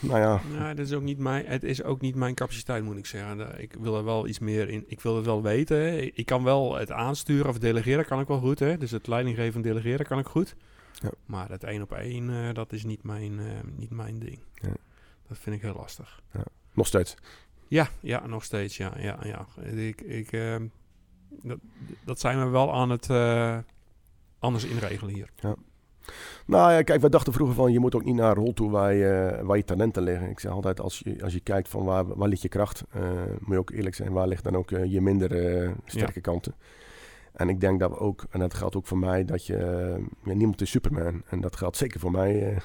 nou 0.00 0.20
ja, 0.20 0.40
Nou, 0.58 0.74
dat 0.74 0.86
is 0.86 0.92
ook 0.92 1.02
niet 1.02 1.18
mijn, 1.18 1.44
het 1.46 1.62
is 1.64 1.82
ook 1.82 2.00
niet 2.00 2.14
mijn 2.14 2.34
capaciteit, 2.34 2.84
moet 2.84 2.96
ik 2.96 3.06
zeggen. 3.06 3.60
Ik 3.60 3.76
wil 3.80 3.96
er 3.96 4.04
wel 4.04 4.26
iets 4.26 4.38
meer 4.38 4.68
in. 4.68 4.84
Ik 4.86 5.00
wil 5.00 5.16
het 5.16 5.24
wel 5.24 5.42
weten. 5.42 5.76
hè. 5.76 5.96
Ik, 5.98 6.26
kan 6.26 6.44
wel 6.44 6.74
het 6.76 6.90
aansturen 6.92 7.48
of 7.48 7.58
delegeren, 7.58 8.04
kan 8.06 8.20
ik 8.20 8.28
wel 8.28 8.38
goed. 8.40 8.58
Hè? 8.58 8.78
Dus 8.78 8.90
het 8.90 9.06
leidinggeven 9.06 9.54
en 9.54 9.62
delegeren 9.62 10.06
kan 10.06 10.18
ik 10.18 10.26
goed. 10.26 10.54
Ja. 10.92 11.10
Maar 11.26 11.48
het 11.50 11.64
één 11.64 11.82
op 11.82 11.92
één, 11.92 12.30
eh, 12.30 12.54
dat 12.54 12.72
is 12.72 12.84
niet 12.84 13.02
mijn, 13.02 13.38
eh, 13.38 13.44
niet 13.76 13.90
mijn 13.90 14.18
ding. 14.18 14.38
Ja. 14.54 14.68
Dat 15.32 15.40
vind 15.40 15.56
ik 15.56 15.62
heel 15.62 15.74
lastig. 15.74 16.22
nog 16.72 16.86
steeds. 16.86 17.16
Ja, 17.68 17.88
ja, 18.00 18.26
nog 18.26 18.44
steeds, 18.44 18.76
ja. 18.76 18.92
ja, 18.98 19.18
ja. 19.22 19.46
Ik, 19.62 20.00
ik, 20.00 20.32
ehm, 20.32 20.66
dat, 21.42 21.58
dat 22.04 22.20
zijn 22.20 22.38
we 22.38 22.48
wel 22.48 22.74
aan 22.74 22.90
het 22.90 23.10
eh, 23.10 23.58
anders 24.38 24.64
inregelen 24.64 25.14
hier. 25.14 25.28
Nou 26.46 26.72
ja, 26.72 26.82
kijk, 26.82 27.00
wij 27.00 27.10
dachten 27.10 27.32
vroeger 27.32 27.54
van 27.54 27.72
je 27.72 27.78
moet 27.78 27.94
ook 27.94 28.04
niet 28.04 28.14
naar 28.14 28.28
een 28.30 28.42
rol 28.42 28.52
toe 28.52 28.70
waar 28.70 28.94
je, 28.94 29.40
waar 29.42 29.56
je 29.56 29.64
talenten 29.64 30.02
liggen. 30.02 30.30
Ik 30.30 30.40
zeg 30.40 30.52
altijd, 30.52 30.80
als 30.80 31.00
je, 31.04 31.22
als 31.22 31.32
je 31.32 31.40
kijkt 31.40 31.68
van 31.68 31.84
waar, 31.84 32.16
waar 32.16 32.28
ligt 32.28 32.42
je 32.42 32.48
kracht, 32.48 32.84
eh, 32.90 33.02
moet 33.38 33.52
je 33.52 33.58
ook 33.58 33.70
eerlijk 33.70 33.94
zijn, 33.94 34.12
waar 34.12 34.28
ligt 34.28 34.44
dan 34.44 34.56
ook 34.56 34.70
eh, 34.70 34.84
je 34.84 35.00
minder 35.00 35.74
sterke 35.84 36.20
kanten. 36.20 36.54
En 37.32 37.48
ik 37.48 37.60
denk 37.60 37.80
dat 37.80 37.90
we 37.90 37.98
ook, 37.98 38.24
en 38.30 38.40
dat 38.40 38.54
geldt 38.54 38.76
ook 38.76 38.86
voor 38.86 38.98
mij, 38.98 39.24
dat 39.24 39.46
je, 39.46 39.56
eh, 39.56 40.04
ja, 40.24 40.32
niemand 40.34 40.60
is 40.60 40.70
Superman. 40.70 41.22
En 41.28 41.40
dat 41.40 41.56
geldt 41.56 41.76
zeker 41.76 42.00
voor 42.00 42.10
mij. 42.10 42.48
eh. 42.50 42.56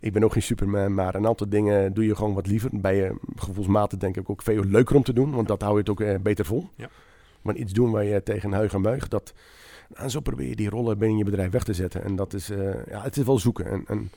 ik 0.00 0.12
ben 0.12 0.24
ook 0.24 0.32
geen 0.32 0.42
Superman, 0.42 0.94
maar 0.94 1.14
een 1.14 1.26
aantal 1.26 1.48
dingen 1.48 1.94
doe 1.94 2.06
je 2.06 2.16
gewoon 2.16 2.34
wat 2.34 2.46
liever. 2.46 2.70
Bij 2.72 2.96
je 2.96 3.14
gevoelsmatig 3.36 3.98
denk 3.98 4.16
ik 4.16 4.30
ook 4.30 4.42
veel 4.42 4.64
leuker 4.64 4.96
om 4.96 5.02
te 5.02 5.12
doen, 5.12 5.30
want 5.34 5.48
dat 5.48 5.60
hou 5.60 5.72
je 5.72 5.78
het 5.80 5.88
ook 5.88 6.00
eh, 6.00 6.18
beter 6.20 6.44
vol. 6.44 6.68
Ja. 6.74 6.88
Maar 7.42 7.54
iets 7.54 7.72
doen 7.72 7.90
waar 7.90 8.04
je 8.04 8.22
tegen 8.22 8.52
huig 8.52 8.72
en 8.74 8.82
buig, 8.82 9.08
dat, 9.08 9.32
en 9.94 10.10
zo 10.10 10.20
probeer 10.20 10.48
je 10.48 10.56
die 10.56 10.70
rollen 10.70 10.98
binnen 10.98 11.18
je 11.18 11.24
bedrijf 11.24 11.50
weg 11.50 11.64
te 11.64 11.74
zetten. 11.74 12.04
En 12.04 12.16
dat 12.16 12.32
is, 12.34 12.50
eh, 12.50 12.86
ja, 12.86 13.02
het 13.02 13.16
is 13.16 13.24
wel 13.24 13.38
zoeken. 13.38 13.66
En, 13.66 13.84
en, 13.86 14.10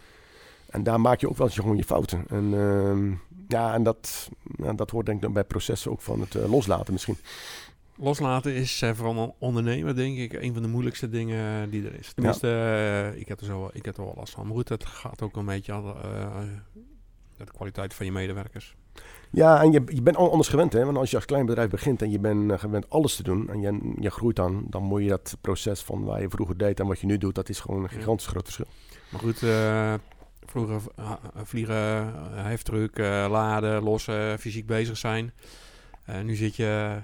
en 0.69 0.83
daar 0.83 1.01
maak 1.01 1.19
je 1.19 1.29
ook 1.29 1.37
wel 1.37 1.47
eens 1.47 1.55
gewoon 1.55 1.77
je 1.77 1.83
fouten. 1.83 2.23
En 2.29 2.53
ehm, 2.53 3.11
ja, 3.47 3.73
en 3.73 3.83
dat, 3.83 4.29
nou, 4.55 4.75
dat 4.75 4.89
hoort 4.89 5.05
denk 5.05 5.17
ik 5.17 5.23
dan 5.23 5.33
bij 5.33 5.43
processen 5.43 5.91
ook 5.91 6.01
van 6.01 6.19
het 6.19 6.35
eh, 6.35 6.49
loslaten 6.51 6.93
misschien. 6.93 7.17
Loslaten 7.97 8.53
is 8.53 8.81
eh, 8.81 8.91
voor 8.93 9.09
een 9.09 9.33
ondernemer, 9.39 9.95
denk 9.95 10.17
ik, 10.17 10.33
een 10.33 10.53
van 10.53 10.61
de 10.61 10.67
moeilijkste 10.67 11.09
dingen 11.09 11.69
die 11.69 11.85
er 11.85 11.99
is. 11.99 12.13
Tenminste, 12.13 12.47
eh, 12.47 13.19
ik, 13.19 13.27
heb 13.27 13.39
er 13.39 13.45
zo, 13.45 13.69
ik 13.73 13.85
heb 13.85 13.97
er 13.97 14.03
wel 14.03 14.13
last 14.17 14.33
van. 14.33 14.45
Maar 14.45 14.55
goed, 14.55 14.69
het 14.69 14.85
gaat 14.85 15.21
ook 15.21 15.35
een 15.35 15.45
beetje 15.45 15.73
aan 15.73 15.83
de, 15.83 15.93
eh, 16.03 16.39
de 17.37 17.51
kwaliteit 17.51 17.93
van 17.93 18.05
je 18.05 18.11
medewerkers. 18.11 18.75
Ja, 19.29 19.61
en 19.61 19.71
je, 19.71 19.81
je 19.85 20.01
bent 20.01 20.17
anders 20.17 20.47
gewend, 20.47 20.73
hè? 20.73 20.85
Want 20.85 20.97
als 20.97 21.09
je 21.09 21.15
als 21.15 21.25
klein 21.25 21.45
bedrijf 21.45 21.69
begint 21.69 22.01
en 22.01 22.11
je 22.11 22.19
bent 22.19 22.59
gewend 22.59 22.89
alles 22.89 23.15
te 23.15 23.23
doen 23.23 23.49
en 23.49 23.61
je, 23.61 23.93
je 23.99 24.09
groeit 24.09 24.35
dan, 24.35 24.65
dan 24.69 24.83
moet 24.83 25.01
je 25.01 25.09
dat 25.09 25.37
proces 25.41 25.81
van 25.81 26.03
waar 26.03 26.21
je 26.21 26.29
vroeger 26.29 26.57
deed 26.57 26.79
en 26.79 26.87
wat 26.87 26.99
je 26.99 27.05
nu 27.05 27.17
doet, 27.17 27.35
dat 27.35 27.49
is 27.49 27.59
gewoon 27.59 27.83
een 27.83 27.89
Ja. 27.91 27.97
gigantisch 27.97 28.27
groot 28.27 28.43
verschil. 28.43 28.67
Maar 29.09 29.21
goed, 29.21 29.37
vroeger 30.45 30.81
vliegen, 31.43 32.13
heftruck, 32.33 32.97
laden, 33.29 33.83
lossen, 33.83 34.39
fysiek 34.39 34.65
bezig 34.65 34.97
zijn. 34.97 35.33
Uh, 36.09 36.21
nu 36.21 36.35
zit 36.35 36.55
je 36.55 37.01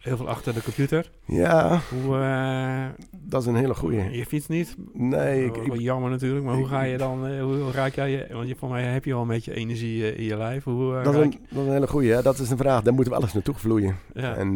heel 0.00 0.16
veel 0.16 0.28
achter 0.28 0.54
de 0.54 0.62
computer. 0.62 1.10
Ja, 1.24 1.80
hoe, 1.90 2.16
uh, 2.16 2.86
dat 3.20 3.40
is 3.40 3.46
een 3.46 3.54
hele 3.54 3.74
goeie. 3.74 4.10
Je 4.10 4.26
fietst 4.26 4.48
niet? 4.48 4.76
Nee. 4.92 5.44
Ik, 5.44 5.56
ik, 5.56 5.80
jammer 5.80 6.10
natuurlijk, 6.10 6.44
maar 6.44 6.54
ik, 6.54 6.60
hoe 6.60 6.68
ga 6.68 6.82
je 6.82 6.98
dan, 6.98 7.26
uh, 7.26 7.42
hoe 7.42 7.70
raak 7.72 7.94
jij 7.94 8.10
je, 8.10 8.26
want 8.32 8.48
je, 8.48 8.56
voor 8.56 8.68
mij 8.68 8.82
heb 8.82 9.04
je 9.04 9.14
al 9.14 9.22
een 9.22 9.28
beetje 9.28 9.54
energie 9.54 9.98
uh, 9.98 10.18
in 10.18 10.24
je 10.24 10.36
lijf. 10.36 10.64
Hoe, 10.64 11.02
dat, 11.02 11.14
is 11.14 11.20
een, 11.20 11.30
dat, 11.30 11.60
is 11.62 11.66
een, 11.66 11.72
hele 11.72 11.88
goeie, 11.88 12.12
hè? 12.12 12.22
dat 12.22 12.38
is 12.38 12.50
een 12.50 12.56
vraag, 12.56 12.82
daar 12.82 12.94
moeten 12.94 13.12
we 13.12 13.18
alles 13.18 13.32
naartoe 13.32 13.54
vloeien. 13.54 13.96
Ja. 14.14 14.34
En 14.34 14.54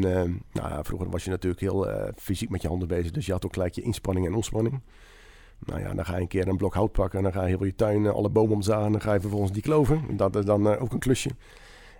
nou 0.52 0.84
vroeger 0.84 1.10
was 1.10 1.24
je 1.24 1.30
natuurlijk 1.30 1.60
heel 1.60 2.12
fysiek 2.16 2.50
met 2.50 2.62
je 2.62 2.68
handen 2.68 2.88
bezig, 2.88 3.10
dus 3.10 3.26
je 3.26 3.32
had 3.32 3.44
ook 3.44 3.52
gelijk 3.52 3.74
je 3.74 3.82
inspanning 3.82 4.26
en 4.26 4.34
ontspanning. 4.34 4.82
Nou 5.58 5.80
ja, 5.80 5.94
dan 5.94 6.04
ga 6.04 6.14
je 6.14 6.20
een 6.20 6.28
keer 6.28 6.48
een 6.48 6.56
blok 6.56 6.74
hout 6.74 6.92
pakken 6.92 7.18
en 7.18 7.24
dan 7.24 7.32
ga 7.32 7.40
je 7.40 7.48
heel 7.48 7.56
veel 7.56 7.66
je 7.66 7.74
tuin, 7.74 8.06
alle 8.06 8.30
bomen 8.30 8.54
omzagen 8.54 8.86
en 8.86 8.92
dan 8.92 9.00
ga 9.00 9.14
je 9.14 9.20
vervolgens 9.20 9.52
die 9.52 9.62
kloven. 9.62 10.16
Dat 10.16 10.36
is 10.36 10.44
dan 10.44 10.78
ook 10.78 10.92
een 10.92 10.98
klusje. 10.98 11.30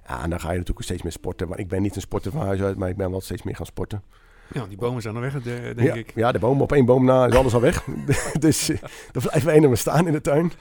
Ja, 0.06 0.22
en 0.22 0.30
dan 0.30 0.40
ga 0.40 0.50
je 0.50 0.58
natuurlijk 0.58 0.86
steeds 0.86 1.02
meer 1.02 1.12
sporten. 1.12 1.48
Maar 1.48 1.58
ik 1.58 1.68
ben 1.68 1.82
niet 1.82 1.96
een 1.96 2.00
sporter 2.00 2.32
van 2.32 2.46
huis 2.46 2.60
uit, 2.60 2.76
maar 2.76 2.88
ik 2.88 2.96
ben 2.96 3.10
wel 3.10 3.20
steeds 3.20 3.42
meer 3.42 3.56
gaan 3.56 3.66
sporten. 3.66 4.02
Ja, 4.52 4.66
die 4.66 4.76
bomen 4.76 5.02
zijn 5.02 5.14
er 5.14 5.20
weg, 5.20 5.42
denk 5.42 5.80
ja, 5.80 5.94
ik. 5.94 6.12
Ja, 6.14 6.32
de 6.32 6.38
bomen 6.38 6.62
op 6.62 6.72
één 6.72 6.84
boom 6.84 7.04
na 7.04 7.26
is 7.26 7.34
alles 7.34 7.54
al 7.54 7.60
weg. 7.60 7.84
dus 8.38 8.68
er 8.68 8.80
blijven 9.12 9.52
één 9.52 9.68
maar 9.68 9.76
staan 9.76 10.06
in 10.06 10.12
de 10.12 10.20
tuin. 10.20 10.52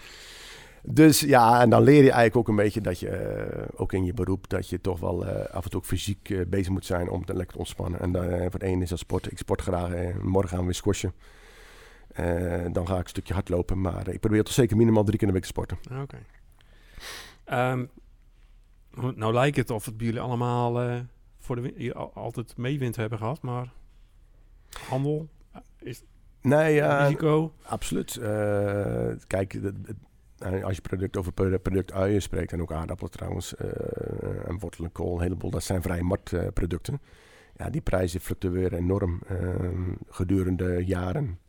Dus 0.86 1.19
ja, 1.19 1.62
en 1.62 1.69
dan 1.69 1.84
leer 1.84 2.03
je 2.03 2.12
eigenlijk 2.12 2.36
ook 2.36 2.47
een 2.47 2.63
beetje 2.63 2.82
dat 2.82 2.99
je, 2.99 3.10
uh, 3.58 3.63
ook 3.75 3.93
in 3.93 4.06
je 4.06 4.13
beroep, 4.13 4.49
dat 4.49 4.69
je 4.69 4.82
toch 4.82 4.99
wel 4.99 5.25
uh, 5.25 5.29
af 5.51 5.63
en 5.63 5.69
toe 5.69 5.79
ook 5.79 5.86
fysiek 5.86 6.29
uh, 6.29 6.45
bezig 6.47 6.69
moet 6.69 6.86
zijn 6.86 7.10
om 7.10 7.25
te 7.25 7.34
lekker 7.34 7.53
te 7.53 7.58
ontspannen. 7.60 7.99
En 7.99 8.10
uh, 8.10 8.39
voor 8.49 8.60
het 8.60 8.82
is 8.82 8.89
dat 8.89 8.99
sport. 8.99 9.32
Ik 9.32 9.38
sport 9.38 9.62
graag. 9.62 9.91
morgen 10.21 10.49
gaan 10.49 10.60
we 10.60 10.65
weer 10.65 10.73
squashen. 10.73 11.13
dan 12.71 12.88
ga 12.88 12.93
ik 12.93 13.03
een 13.03 13.10
stukje 13.10 13.34
hardlopen. 13.34 13.82
Maar 13.82 14.08
ik 14.08 14.19
probeer 14.19 14.43
toch 14.43 14.53
zeker 14.53 14.77
minimaal 14.77 15.03
drie 15.03 15.17
keer 15.17 15.27
in 15.27 15.34
de 15.34 15.39
week 15.39 15.49
te 15.51 15.53
sporten. 15.53 15.77
Oké. 15.91 16.17
Okay. 17.41 17.71
Um, 17.71 17.89
nou 19.15 19.34
lijkt 19.34 19.58
het 19.58 19.69
of 19.69 19.86
het 19.86 19.97
bij 19.97 20.06
jullie 20.06 20.21
allemaal 20.21 20.84
uh, 20.84 20.99
voor 21.39 21.56
de 21.56 21.73
hier 21.75 21.95
altijd 21.95 22.58
meewind 22.58 22.95
hebben 22.95 23.17
gehad, 23.17 23.41
maar 23.41 23.73
handel 24.89 25.29
is 25.79 26.03
nee, 26.41 26.79
uh, 26.79 26.99
risico. 27.03 27.53
Absoluut. 27.63 28.15
Uh, 28.15 28.25
kijk, 29.27 29.62
de, 29.62 29.73
als 30.63 30.75
je 30.75 30.82
product 30.82 31.17
over 31.17 31.32
product 31.34 31.91
uien 31.91 32.21
spreekt 32.21 32.51
en 32.51 32.62
ook 32.62 32.71
aardappelen 32.71 33.12
trouwens 33.12 33.56
en 33.56 34.60
wortel 34.60 34.84
en 34.84 34.91
kool, 34.91 35.15
een 35.15 35.21
heleboel, 35.21 35.51
dat 35.51 35.63
zijn 35.63 35.82
vrij 35.82 36.01
marktproducten. 36.01 37.01
Ja, 37.56 37.69
die 37.69 37.82
prijzen 37.82 38.19
fluctueren 38.19 38.77
enorm 38.77 39.21
gedurende 40.10 40.86
jaren. 40.86 41.39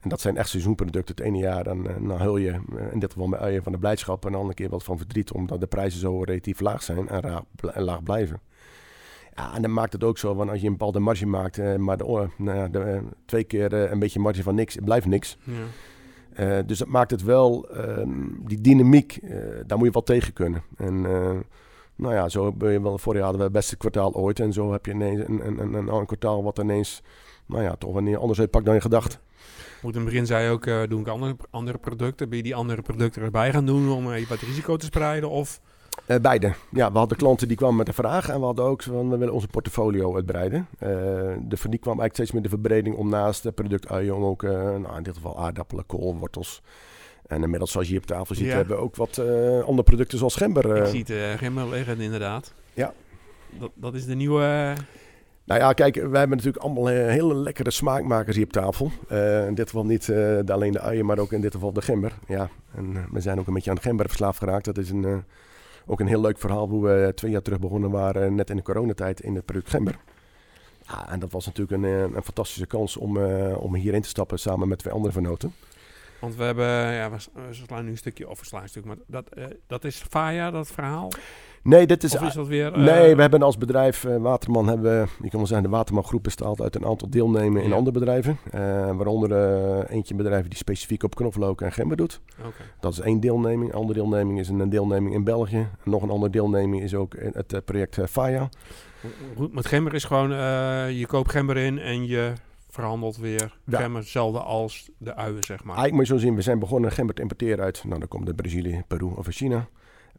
En 0.00 0.08
dat 0.08 0.20
zijn 0.20 0.36
echt 0.36 0.48
seizoenproducten. 0.48 1.14
Het 1.14 1.24
ene 1.24 1.38
jaar 1.38 1.64
dan, 1.64 1.82
dan 1.82 2.20
hul 2.20 2.36
je, 2.36 2.60
in 2.90 2.98
dit 2.98 3.12
geval 3.12 3.28
met 3.28 3.40
uien 3.40 3.62
van 3.62 3.72
de 3.72 3.78
blijdschap... 3.78 4.24
en 4.24 4.30
de 4.30 4.36
andere 4.36 4.54
keer 4.54 4.68
wat 4.68 4.84
van 4.84 4.96
verdriet... 4.98 5.32
omdat 5.32 5.60
de 5.60 5.66
prijzen 5.66 6.00
zo 6.00 6.22
relatief 6.22 6.60
laag 6.60 6.82
zijn 6.82 7.08
en, 7.08 7.44
en 7.72 7.82
laag 7.82 8.02
blijven. 8.02 8.40
Ja, 9.34 9.54
en 9.54 9.62
dan 9.62 9.72
maakt 9.72 9.92
het 9.92 10.04
ook 10.04 10.18
zo, 10.18 10.34
want 10.34 10.50
als 10.50 10.60
je 10.60 10.66
een 10.66 10.72
bepaalde 10.72 10.98
marge 10.98 11.26
maakt... 11.26 11.58
Uh, 11.58 11.76
maar 11.76 11.96
de, 11.96 12.28
nou 12.36 12.58
ja, 12.58 12.68
de, 12.68 12.78
uh, 12.78 13.00
twee 13.24 13.44
keer 13.44 13.72
een 13.72 13.98
beetje 13.98 14.20
marge 14.20 14.42
van 14.42 14.54
niks, 14.54 14.76
blijft 14.84 15.06
niks. 15.06 15.38
Ja. 16.34 16.62
dus 16.62 16.78
dat 16.78 16.88
maakt 16.88 17.10
het 17.10 17.22
wel, 17.22 17.68
die 18.40 18.60
dynamiek, 18.60 19.18
daar 19.66 19.78
moet 19.78 19.86
je 19.86 19.92
wel 19.92 20.02
tegen 20.02 20.32
kunnen. 20.32 20.62
En 20.76 21.00
nou 21.96 22.14
ja, 22.14 22.28
zo 22.28 22.52
ben 22.52 22.72
je 22.72 22.82
wel, 22.82 22.98
vorig 22.98 23.20
jaar 23.20 23.28
hadden 23.28 23.38
we 23.38 23.52
het 23.52 23.52
beste 23.52 23.76
kwartaal 23.76 24.14
ooit... 24.14 24.40
en 24.40 24.52
zo 24.52 24.72
heb 24.72 24.86
je 24.86 24.92
ineens 24.92 25.20
een, 25.20 25.46
een, 25.46 25.58
een, 25.58 25.74
een, 25.74 25.88
een 25.88 26.06
kwartaal 26.06 26.42
wat 26.42 26.58
ineens... 26.58 27.02
nou 27.46 27.62
ja, 27.62 27.74
toch 27.76 27.92
wanneer 27.92 28.18
anders 28.18 28.40
uitpakt 28.40 28.64
dan 28.64 28.74
je 28.74 28.80
gedacht. 28.80 29.20
Goed, 29.80 29.94
in 29.94 30.00
het 30.00 30.10
begin 30.10 30.26
zei 30.26 30.50
ook, 30.50 30.66
uh, 30.66 30.82
doe 30.88 31.00
ik 31.00 31.08
andere, 31.08 31.36
andere 31.50 31.78
producten. 31.78 32.28
Ben 32.28 32.36
je 32.36 32.44
die 32.44 32.54
andere 32.54 32.82
producten 32.82 33.22
erbij 33.22 33.52
gaan 33.52 33.66
doen 33.66 33.90
om 33.90 34.12
uh, 34.12 34.28
wat 34.28 34.40
risico 34.40 34.76
te 34.76 34.86
spreiden? 34.86 35.30
Of? 35.30 35.60
Uh, 36.06 36.16
beide. 36.16 36.52
Ja, 36.70 36.92
we 36.92 36.98
hadden 36.98 37.18
klanten 37.18 37.48
die 37.48 37.56
kwamen 37.56 37.76
met 37.76 37.88
een 37.88 37.94
vraag 37.94 38.28
en 38.28 38.38
we 38.38 38.44
hadden 38.44 38.64
ook 38.64 38.82
van, 38.82 39.10
we 39.10 39.16
willen 39.16 39.34
onze 39.34 39.46
portfolio 39.46 40.14
uitbreiden. 40.14 40.66
de 41.48 41.56
verdie 41.56 41.78
kwam 41.78 42.00
eigenlijk 42.00 42.14
steeds 42.14 42.32
meer 42.32 42.42
de 42.42 42.48
verbreding 42.48 42.96
om 42.96 43.08
naast 43.08 43.42
de 43.42 43.52
productuien 43.52 44.16
om 44.16 44.24
ook, 44.24 44.42
nou, 44.42 44.96
in 44.96 45.02
dit 45.02 45.14
geval 45.14 45.38
aardappelen, 45.38 45.86
kool, 45.86 46.16
wortels. 46.16 46.62
En 47.26 47.42
inmiddels, 47.42 47.70
zoals 47.70 47.86
je 47.86 47.92
hier 47.92 48.02
op 48.02 48.08
tafel 48.08 48.34
ziet, 48.34 48.46
ja. 48.46 48.54
hebben 48.54 48.76
we 48.76 48.82
ook 48.82 48.96
wat 48.96 49.18
andere 49.64 49.82
producten 49.82 50.18
zoals 50.18 50.36
gember. 50.36 50.76
Ik 50.76 50.86
zie 50.86 51.04
het 51.16 51.38
gember 51.38 51.68
liggen 51.68 52.00
inderdaad. 52.00 52.54
Ja. 52.74 52.92
Dat, 53.58 53.70
dat 53.74 53.94
is 53.94 54.06
de 54.06 54.14
nieuwe... 54.14 54.74
Nou 55.48 55.60
ja, 55.60 55.72
kijk, 55.72 55.94
wij 55.94 56.18
hebben 56.18 56.36
natuurlijk 56.36 56.64
allemaal 56.64 56.90
uh, 56.90 56.96
hele 56.96 57.34
lekkere 57.34 57.70
smaakmakers 57.70 58.36
hier 58.36 58.44
op 58.44 58.52
tafel. 58.52 58.90
Uh, 59.12 59.46
in 59.46 59.54
dit 59.54 59.66
geval 59.66 59.86
niet 59.86 60.06
de, 60.06 60.44
alleen 60.46 60.72
de 60.72 60.80
uien, 60.80 61.06
maar 61.06 61.18
ook 61.18 61.32
in 61.32 61.40
dit 61.40 61.54
geval 61.54 61.72
de 61.72 61.82
gember. 61.82 62.12
Ja, 62.26 62.48
en 62.74 63.06
we 63.10 63.20
zijn 63.20 63.38
ook 63.38 63.46
een 63.46 63.54
beetje 63.54 63.70
aan 63.70 63.80
gember 63.80 64.06
verslaafd 64.06 64.38
geraakt. 64.38 64.64
Dat 64.64 64.78
is 64.78 64.90
een, 64.90 65.24
ook 65.86 66.00
een 66.00 66.06
heel 66.06 66.20
leuk 66.20 66.38
verhaal 66.38 66.68
hoe 66.68 66.86
we 66.86 67.12
twee 67.14 67.30
jaar 67.30 67.42
terug 67.42 67.58
begonnen 67.58 67.90
waren, 67.90 68.34
net 68.34 68.50
in 68.50 68.56
de 68.56 68.62
coronatijd, 68.62 69.20
in 69.20 69.34
het 69.34 69.44
product 69.44 69.70
gember. 69.70 69.98
Ja, 70.86 71.10
en 71.10 71.20
dat 71.20 71.32
was 71.32 71.46
natuurlijk 71.46 71.82
een, 71.82 72.14
een 72.16 72.22
fantastische 72.22 72.66
kans 72.66 72.96
om, 72.96 73.16
om 73.54 73.74
hierin 73.74 74.02
te 74.02 74.08
stappen 74.08 74.38
samen 74.38 74.68
met 74.68 74.78
twee 74.78 74.92
andere 74.92 75.12
vernoten. 75.12 75.54
Want 76.20 76.36
we 76.36 76.42
hebben, 76.42 76.66
ja, 76.92 77.10
we, 77.10 77.18
slaan 77.50 77.84
nu 77.84 77.90
een 77.90 77.96
stukje, 77.96 78.28
of 78.28 78.50
we 78.50 78.80
maar 78.84 78.96
dat, 79.06 79.28
dat 79.66 79.84
is 79.84 80.04
Faya, 80.08 80.50
dat 80.50 80.68
verhaal? 80.68 81.10
Nee, 81.62 81.86
dit 81.86 82.02
is, 82.04 82.14
of 82.14 82.22
is 82.22 82.34
dat 82.34 82.46
weer... 82.46 82.72
eh, 82.72 82.84
nee, 82.84 83.14
we 83.14 83.20
hebben 83.20 83.42
als 83.42 83.58
bedrijf 83.58 84.04
eh, 84.04 84.16
Waterman, 84.16 84.68
hebben, 84.68 85.02
we- 85.02 85.08
je 85.22 85.28
kan 85.28 85.38
wel 85.38 85.46
zeggen, 85.46 85.70
de 85.70 85.76
Waterman 85.76 86.04
groep 86.04 86.22
bestaat 86.22 86.60
uit 86.60 86.74
een 86.76 86.86
aantal 86.86 87.10
deelnemingen 87.10 87.62
in 87.62 87.68
Ja. 87.68 87.74
andere 87.76 87.98
bedrijven. 87.98 88.38
Eh, 88.50 88.60
waaronder 88.96 89.32
eh, 89.32 89.94
eentje 89.96 90.14
bedrijven 90.14 90.48
die 90.50 90.58
specifiek 90.58 91.02
op 91.02 91.14
knoflook 91.14 91.60
en 91.60 91.72
gember 91.72 91.96
doet. 91.96 92.20
Dat 92.80 92.92
is 92.92 93.00
één 93.00 93.20
deelneming. 93.20 93.70
Een 93.72 93.78
andere 93.78 93.98
deelneming 93.98 94.38
is 94.38 94.48
een 94.48 94.68
deelneming 94.70 95.14
in 95.14 95.24
België. 95.24 95.56
En 95.84 95.90
nog 95.90 96.02
een 96.02 96.10
andere 96.10 96.32
deelneming 96.32 96.82
is 96.82 96.94
ook 96.94 97.14
het 97.32 97.52
eh, 97.52 97.60
project 97.64 97.98
eh, 97.98 98.06
FAIA. 98.06 98.48
Goed, 99.36 99.52
Met 99.54 99.66
gember 99.66 99.94
is 99.94 100.04
gewoon, 100.04 100.32
eh, 100.32 100.98
je 100.98 101.06
koopt 101.06 101.30
gember 101.30 101.56
in 101.56 101.78
en 101.78 102.06
je 102.06 102.32
verhandelt 102.70 103.16
weer 103.16 103.56
Ja. 103.64 103.78
gember 103.80 104.00
hetzelfde 104.00 104.38
als 104.40 104.90
de 104.98 105.14
uien, 105.14 105.42
zeg 105.44 105.64
maar. 105.64 105.76
Eigenlijk 105.76 105.92
moet 105.94 106.06
je 106.06 106.12
zo 106.12 106.18
zien, 106.26 106.34
we 106.34 106.42
zijn 106.42 106.58
begonnen 106.58 106.92
gember 106.92 107.14
te 107.14 107.22
importeren 107.22 107.64
uit, 107.64 107.82
nou 107.86 107.98
dan 107.98 108.08
komt 108.08 108.26
het 108.26 108.36
Brazilië, 108.36 108.82
Peru 108.86 109.10
of 109.16 109.26
China. 109.28 109.68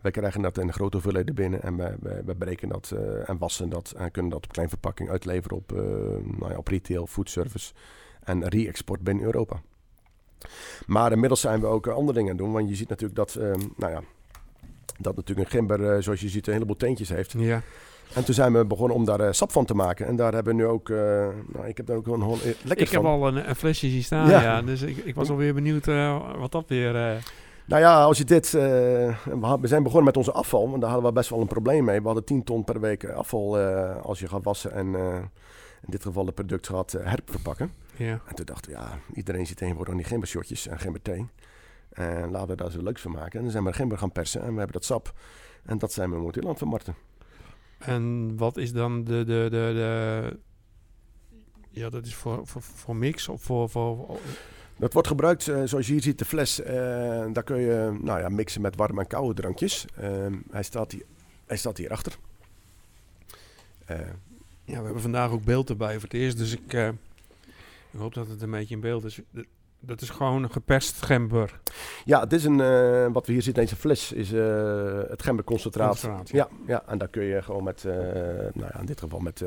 Wij 0.02 0.12
krijgen 0.12 0.42
dat 0.42 0.58
in 0.58 0.74
grote 0.74 0.96
hoeveelheden 0.96 1.36
binnen 1.36 1.62
en 1.62 1.78
we, 1.78 1.96
we 2.26 2.36
berekenen 2.36 2.74
dat 2.74 2.92
eh, 2.92 3.30
en 3.30 3.38
wassen 3.38 3.70
dat 3.70 3.94
en 3.98 4.12
kunnen 4.12 4.32
dat 4.32 4.46
op 4.46 4.52
klein 4.52 4.70
verpakking 4.70 5.10
uitleveren 5.10 5.58
op, 5.58 5.72
eh, 5.72 5.80
nou 6.40 6.52
ja, 6.52 6.58
op 6.58 6.68
retail, 6.68 7.08
foodservice 7.08 7.74
en 8.24 8.48
re-export 8.48 9.02
binnen 9.02 9.26
Europa. 9.26 9.62
Maar 10.86 11.12
inmiddels 11.12 11.42
zijn 11.42 11.60
we 11.60 11.68
ook 11.68 11.88
eh, 11.88 11.94
andere 11.94 12.18
dingen 12.18 12.32
aan 12.32 12.38
het 12.38 12.46
doen, 12.46 12.56
want 12.56 12.70
je 12.70 12.76
ziet 12.76 12.90
natuurlijk 12.90 13.16
dat, 13.16 13.36
eh, 13.36 13.54
nou 13.78 13.92
ja, 13.92 14.02
dat 14.98 15.16
natuurlijk 15.16 15.48
een 15.48 15.58
gember, 15.58 15.94
eh, 15.94 16.02
zoals 16.02 16.22
je 16.22 16.30
ziet, 16.30 16.48
een 16.48 16.54
heleboel 16.54 16.76
teentjes 16.76 17.10
heeft. 17.10 17.34
Ja. 17.38 17.62
En 18.14 18.24
toen 18.24 18.34
zijn 18.34 18.54
we 18.54 18.66
begonnen 18.66 18.98
om 18.98 19.06
daar 19.06 19.36
sap 19.36 19.52
van 19.52 19.66
te 19.66 19.74
maken. 19.74 20.08
En 20.08 20.16
daar 20.16 20.34
hebben 20.34 20.56
we 20.56 20.62
nu 20.62 20.68
ook, 20.68 20.90
nou 20.90 21.68
ik 21.68 21.78
heb 21.78 21.86
daar 21.86 21.98
ook 21.98 22.08
een 22.08 22.38
lekker 22.64 22.86
Ik 22.86 22.90
heb 22.90 23.04
al 23.04 23.28
een, 23.28 23.50
een 23.50 23.56
flesje 23.56 23.90
zien 23.90 24.04
staan, 24.04 24.30
ja. 24.30 24.42
Ja. 24.42 24.62
dus 24.62 24.82
ik, 24.82 24.98
ik 24.98 25.16
was 25.16 25.30
alweer 25.30 25.54
benieuwd 25.54 25.86
wat 26.40 26.52
dat 26.52 26.64
weer... 26.68 27.22
eh, 27.70 27.82
Nou 27.82 27.82
ja, 27.82 28.04
als 28.04 28.18
je 28.18 28.24
dit. 28.24 28.54
eh, 28.54 29.26
we, 29.60 29.68
zijn 29.68 29.84
begonnen 29.84 30.06
met 30.06 30.18
onze 30.18 30.32
afval, 30.32 30.70
want 30.70 30.82
daar 30.82 30.90
hadden 30.90 31.10
we 31.10 31.16
best 31.16 31.30
wel 31.30 31.42
een 31.42 31.48
probleem 31.48 31.84
mee. 31.84 32.00
We 32.00 32.06
hadden 32.06 32.24
10 32.26 32.44
ton 32.44 32.64
per 32.64 32.80
week 32.80 33.10
afval 33.10 33.60
eh, 33.60 34.02
als 34.02 34.20
je 34.20 34.28
gaat 34.28 34.44
wassen 34.44 34.72
en 34.72 34.96
eh, 34.96 35.16
in 35.82 35.92
dit 35.92 36.04
geval 36.04 36.26
het 36.26 36.36
product 36.36 36.68
gaat 36.68 36.94
eh, 36.94 37.06
herverpakken. 37.06 37.72
ja. 37.96 38.22
En 38.26 38.36
toen 38.36 38.46
dachten 38.46 38.72
we, 38.72 38.78
ja, 38.78 39.00
iedereen 39.14 39.48
zit 39.48 39.58
tegenwoordig 39.58 39.94
aan 39.94 40.00
die 40.00 40.10
gembershotjes 40.10 40.68
en 40.68 40.80
gemberthee. 40.80 41.28
En 41.90 42.32
laten 42.32 42.48
we 42.48 42.56
daar 42.56 42.72
zo 42.72 42.84
leuks 42.84 43.02
van 43.02 43.12
maken. 43.12 43.38
En 43.38 43.42
dan 43.42 43.52
zijn 43.52 43.64
we 43.64 43.74
gember 43.74 43.98
gaan 43.98 44.12
persen 44.12 44.42
en 44.42 44.52
we 44.52 44.58
hebben 44.58 44.74
dat 44.74 44.86
sap. 44.86 45.14
En 45.66 45.78
dat 45.78 45.92
zijn 45.94 46.10
we 46.10 46.16
momenteel 46.16 46.44
aan 46.44 46.50
het 46.50 46.58
vermarkten. 46.58 46.96
En 47.78 48.38
wat 48.38 48.58
is 48.58 48.72
dan 48.72 49.04
de... 49.04 49.24
de, 49.24 49.24
de, 49.24 49.50
de 49.50 50.40
ja, 51.70 51.90
dat 51.90 52.06
is 52.06 52.16
voor, 52.16 52.48
voor, 52.48 52.62
voor 52.62 52.96
mix 52.96 53.28
of 53.28 53.42
voor... 53.42 53.70
voor 53.70 54.20
Dat 54.80 54.94
wordt 54.94 55.08
gebruikt, 55.08 55.48
eh, 55.48 55.62
zoals 55.66 55.88
je 55.88 55.94
hier 55.94 56.02
ziet, 56.02 56.20
de 56.20 56.26
fles. 56.26 56.62
eh, 56.62 56.74
daar 57.34 57.44
kun 57.44 57.60
je 57.60 57.98
nou 58.02 58.20
ja, 58.20 58.30
mixen 58.30 58.62
met 58.62 58.76
warme 58.76 59.02
en 59.02 59.08
koude 59.08 59.42
drankjes. 59.42 59.86
Ehm, 59.96 60.34
hij, 60.52 60.64
staat 60.64 60.92
hier, 60.92 61.04
hij 61.46 61.58
staat 61.58 61.78
hierachter. 61.78 62.18
Eh 63.86 64.00
ja, 64.64 64.78
we 64.78 64.84
hebben 64.84 65.02
vandaag 65.02 65.32
ook 65.32 65.44
beeld 65.44 65.70
erbij 65.70 65.94
voor 65.94 66.04
het 66.04 66.14
eerst, 66.14 66.38
dus 66.38 66.54
ik, 66.54 66.74
ik 67.92 68.00
hoop 68.00 68.14
dat 68.14 68.28
het 68.28 68.42
een 68.42 68.52
beetje 68.52 68.76
in 68.76 68.82
beeld 68.82 69.04
is. 69.06 69.20
Dat- 69.82 70.02
is 70.02 70.10
gewoon 70.10 70.52
geperst 70.52 71.02
gember. 71.06 71.60
Ja, 72.06 72.20
het 72.20 72.34
is 72.34 72.44
een, 72.44 72.60
eh, 72.62 73.08
wat 73.12 73.26
we 73.28 73.32
hier 73.34 73.42
zien, 73.42 73.54
deze 73.54 73.76
fles, 73.76 74.12
is 74.12 74.32
eh, 74.34 75.00
het 75.10 75.24
gemberconcentraat. 75.24 75.90
Concentraat, 75.90 76.30
Ja, 76.30 76.48
ja, 76.68 76.84
en 76.88 76.98
daar 76.98 77.08
kun 77.08 77.24
je 77.24 77.42
gewoon 77.42 77.64
met, 77.64 77.86
eh, 77.86 77.94
nou 78.54 78.70
ja, 78.74 78.80
in 78.80 78.86
dit 78.86 79.00
geval 79.00 79.20
met, 79.20 79.44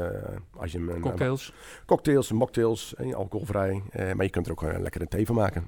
als 0.56 0.72
je 0.72 0.78
hem 0.78 0.88
een, 0.88 1.00
Cocktails. 1.00 1.52
cocktails, 1.86 2.32
mocktails, 2.32 2.94
alcoholvrij. 3.14 3.82
maar 3.92 4.24
je 4.24 4.30
kunt 4.30 4.46
er 4.46 4.52
ook 4.52 4.62
een 4.62 4.82
lekkere 4.82 5.08
thee 5.08 5.26
van 5.26 5.34
maken. 5.34 5.66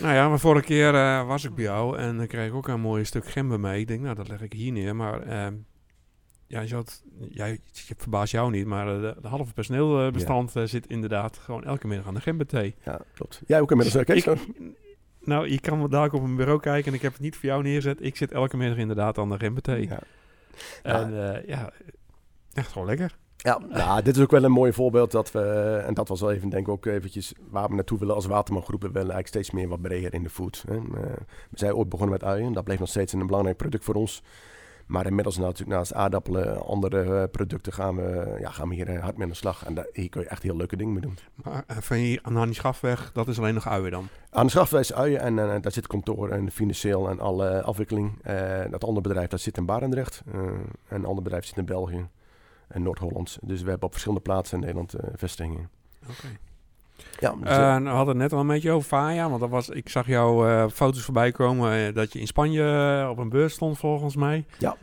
Nou 0.00 0.14
ja, 0.14 0.28
maar 0.28 0.38
vorige 0.38 0.64
keer 0.64 0.92
was 1.26 1.44
ik 1.44 1.54
bij 1.54 1.64
jou 1.64 1.98
en 1.98 2.16
dan 2.16 2.26
kreeg 2.26 2.46
ik 2.48 2.54
ook 2.54 2.68
een 2.68 2.80
mooi 2.80 3.04
stuk 3.04 3.26
gember 3.26 3.60
mee. 3.60 3.80
Ik 3.80 3.88
denk, 3.88 4.00
nou, 4.00 4.14
dat 4.14 4.28
leg 4.28 4.40
ik 4.42 4.52
hier 4.52 4.72
neer. 4.72 4.96
Maar 4.96 5.20
ja, 6.48 6.60
je 6.60 6.74
had, 6.74 7.02
jij, 7.28 7.52
ik 7.88 7.94
verbaas 7.96 8.30
jou 8.30 8.50
niet, 8.50 8.66
maar 8.66 8.94
eh, 8.94 9.00
de, 9.00 9.16
de 9.22 9.28
halve 9.28 9.52
personeelbestand 9.52 10.56
eh, 10.56 10.62
zit 10.64 10.86
inderdaad 10.86 11.36
gewoon 11.38 11.64
elke 11.64 11.86
middag 11.86 12.06
aan 12.06 12.14
de 12.14 12.20
gemberthee. 12.20 12.74
Ja, 12.84 13.00
klopt. 13.14 13.42
Jij 13.46 13.60
ook 13.60 13.70
inmiddels, 13.70 14.04
Dus 14.06 14.24
ik- 14.24 14.38
nou, 15.20 15.48
je 15.48 15.60
kan 15.60 15.90
daar 15.90 16.04
ook 16.04 16.12
op 16.12 16.22
een 16.22 16.36
bureau 16.36 16.60
kijken 16.60 16.88
en 16.90 16.94
ik 16.96 17.02
heb 17.02 17.12
het 17.12 17.20
niet 17.20 17.36
voor 17.36 17.44
jou 17.48 17.62
neerzet. 17.62 18.02
Ik 18.04 18.16
zit 18.16 18.32
elke 18.32 18.56
middag 18.56 18.78
inderdaad 18.78 19.18
aan 19.18 19.28
de 19.28 19.38
gemberthee. 19.38 19.88
Ja. 19.88 19.98
En 20.82 21.34
eh, 21.34 21.48
ja, 21.48 21.70
echt 22.52 22.72
gewoon 22.72 22.86
lekker. 22.86 23.16
Ja, 23.36 23.58
nou, 23.58 24.02
dit 24.02 24.16
is 24.16 24.22
ook 24.22 24.30
wel 24.30 24.44
een 24.44 24.52
mooi 24.52 24.72
voorbeeld 24.72 25.10
dat 25.10 25.32
we, 25.32 25.40
en 25.86 25.94
dat 25.94 26.08
was 26.08 26.20
wel 26.20 26.32
even 26.32 26.48
denk 26.48 26.66
ik 26.66 26.72
ook 26.72 26.86
eventjes 26.86 27.32
waar 27.50 27.68
we 27.68 27.74
naartoe 27.74 27.98
willen 27.98 28.14
als 28.14 28.26
Waterman 28.26 28.62
Groep. 28.62 28.80
We 28.82 28.86
willen 28.86 29.10
eigenlijk 29.10 29.28
steeds 29.28 29.50
meer 29.50 29.68
wat 29.68 29.80
breder 29.82 30.14
in 30.14 30.22
de 30.22 30.30
food. 30.30 30.64
Hè. 30.68 30.80
We 31.50 31.58
zijn 31.58 31.74
ooit 31.74 31.88
begonnen 31.88 32.18
met 32.20 32.28
uien, 32.28 32.52
dat 32.52 32.64
bleef 32.64 32.78
nog 32.78 32.88
steeds 32.88 33.12
een 33.12 33.26
belangrijk 33.26 33.56
product 33.56 33.84
voor 33.84 33.94
ons. 33.94 34.22
Maar 34.88 35.06
inmiddels 35.06 35.36
natuurlijk 35.38 35.70
naast 35.70 35.94
aardappelen, 35.94 36.66
andere 36.66 37.20
eh, 37.22 37.30
producten 37.30 37.72
gaan 37.72 37.96
we, 37.96 38.36
ja, 38.40 38.50
gaan 38.50 38.68
we 38.68 38.74
hier 38.74 38.88
eh, 38.88 39.02
hard 39.02 39.14
mee 39.14 39.22
aan 39.24 39.30
de 39.32 39.36
slag. 39.36 39.64
En 39.64 39.74
daar, 39.74 39.86
hier 39.92 40.08
kun 40.08 40.20
je 40.20 40.26
echt 40.28 40.42
heel 40.42 40.56
leuke 40.56 40.76
dingen 40.76 40.92
mee 40.92 41.02
doen. 41.02 41.18
Maar 41.34 41.64
eh, 41.66 41.76
van 41.76 41.96
hier 41.96 42.20
aan 42.22 42.44
die 42.44 42.54
schafweg, 42.54 43.12
dat 43.12 43.28
is 43.28 43.38
alleen 43.38 43.54
nog 43.54 43.66
uien 43.68 43.90
dan. 43.90 44.08
Aan 44.30 44.44
de 44.44 44.50
schafwijs 44.50 44.92
uien 44.92 45.20
en 45.20 45.38
eh, 45.38 45.62
daar 45.62 45.72
zit 45.72 45.86
kantoor 45.86 46.28
en 46.28 46.50
financieel 46.50 47.08
en 47.08 47.20
alle 47.20 47.62
afwikkeling. 47.62 48.18
Eh, 48.22 48.60
dat 48.70 48.84
andere 48.84 49.00
bedrijf 49.08 49.28
dat 49.28 49.40
zit 49.40 49.56
in 49.56 49.66
Barendrecht. 49.66 50.22
eh, 50.32 50.40
en 50.40 50.54
een 50.88 51.04
ander 51.04 51.22
bedrijf 51.22 51.44
zit 51.44 51.56
in 51.56 51.64
België 51.64 52.06
en 52.68 52.82
Noord-Holland. 52.82 53.38
Dus 53.42 53.62
we 53.62 53.68
hebben 53.68 53.86
op 53.86 53.92
verschillende 53.92 54.22
plaatsen 54.24 54.54
in 54.58 54.60
Nederland 54.64 54.94
eh, 54.94 55.10
vestigingen. 55.16 55.68
Oké. 56.02 56.28
Ja, 57.20 57.34
dus, 57.40 57.50
Eh, 57.50 57.56
nou, 57.58 57.82
we 57.82 57.88
hadden 57.88 58.08
het 58.14 58.16
net 58.16 58.32
al 58.32 58.40
een 58.40 58.46
beetje 58.46 58.70
over 58.70 58.88
Faya, 58.88 59.28
want 59.28 59.40
dat 59.40 59.50
was, 59.50 59.68
ik 59.68 59.88
zag 59.88 60.06
jouw 60.06 60.46
eh, 60.48 60.64
foto's 60.72 61.02
voorbij 61.02 61.32
komen 61.32 61.72
eh, 61.86 61.94
dat 61.94 62.12
je 62.12 62.20
in 62.20 62.26
Spanje 62.26 63.06
op 63.10 63.18
een 63.18 63.28
beurs 63.28 63.52
stond 63.54 63.78
volgens 63.78 64.16
mij. 64.16 64.44
Ja. 64.58 64.76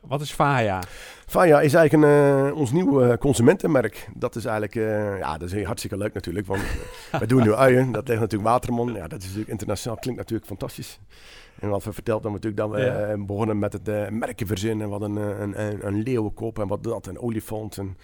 Wat 0.00 0.20
is 0.20 0.32
Faya? 0.32 0.82
Faya 1.26 1.60
is 1.60 1.74
eigenlijk 1.74 2.12
een, 2.12 2.52
ons 2.54 2.72
nieuwe 2.72 3.08
eh, 3.10 3.18
consumentenmerk. 3.18 4.08
Dat 4.14 4.36
is 4.36 4.44
eigenlijk, 4.44 4.74
ja, 5.20 5.38
dat 5.38 5.52
is 5.52 5.64
hartstikke 5.64 5.96
leuk 5.96 6.14
natuurlijk. 6.14 6.46
Want 6.46 6.60
we 7.18 7.26
doen 7.26 7.42
nu 7.42 7.54
uien, 7.54 7.92
dat 7.92 8.08
ligt 8.08 8.20
natuurlijk 8.20 8.50
Waterman. 8.50 8.92
Ja, 8.94 9.08
dat 9.08 9.18
is 9.18 9.24
natuurlijk 9.24 9.50
internationaal, 9.50 9.98
klinkt 9.98 10.20
natuurlijk 10.20 10.48
fantastisch. 10.48 10.98
En 11.60 11.68
wat 11.68 11.84
we 11.84 11.92
verteld 11.92 12.22
dan 12.22 12.32
natuurlijk 12.32 12.56
dat 12.62 12.70
we 12.70 12.80
Ja. 12.80 13.16
begonnen 13.24 13.58
met 13.58 13.72
het 13.72 14.10
merken 14.10 14.46
verzinnen. 14.46 14.88
Wat 14.88 15.02
een, 15.02 15.16
een, 15.16 15.60
een, 15.62 15.86
een 15.86 16.02
leeuwenkop 16.02 16.58
en 16.58 16.68
wat 16.68 16.82
dat, 16.84 17.06
een 17.06 17.18
olifant. 17.20 17.78
En 17.78 17.96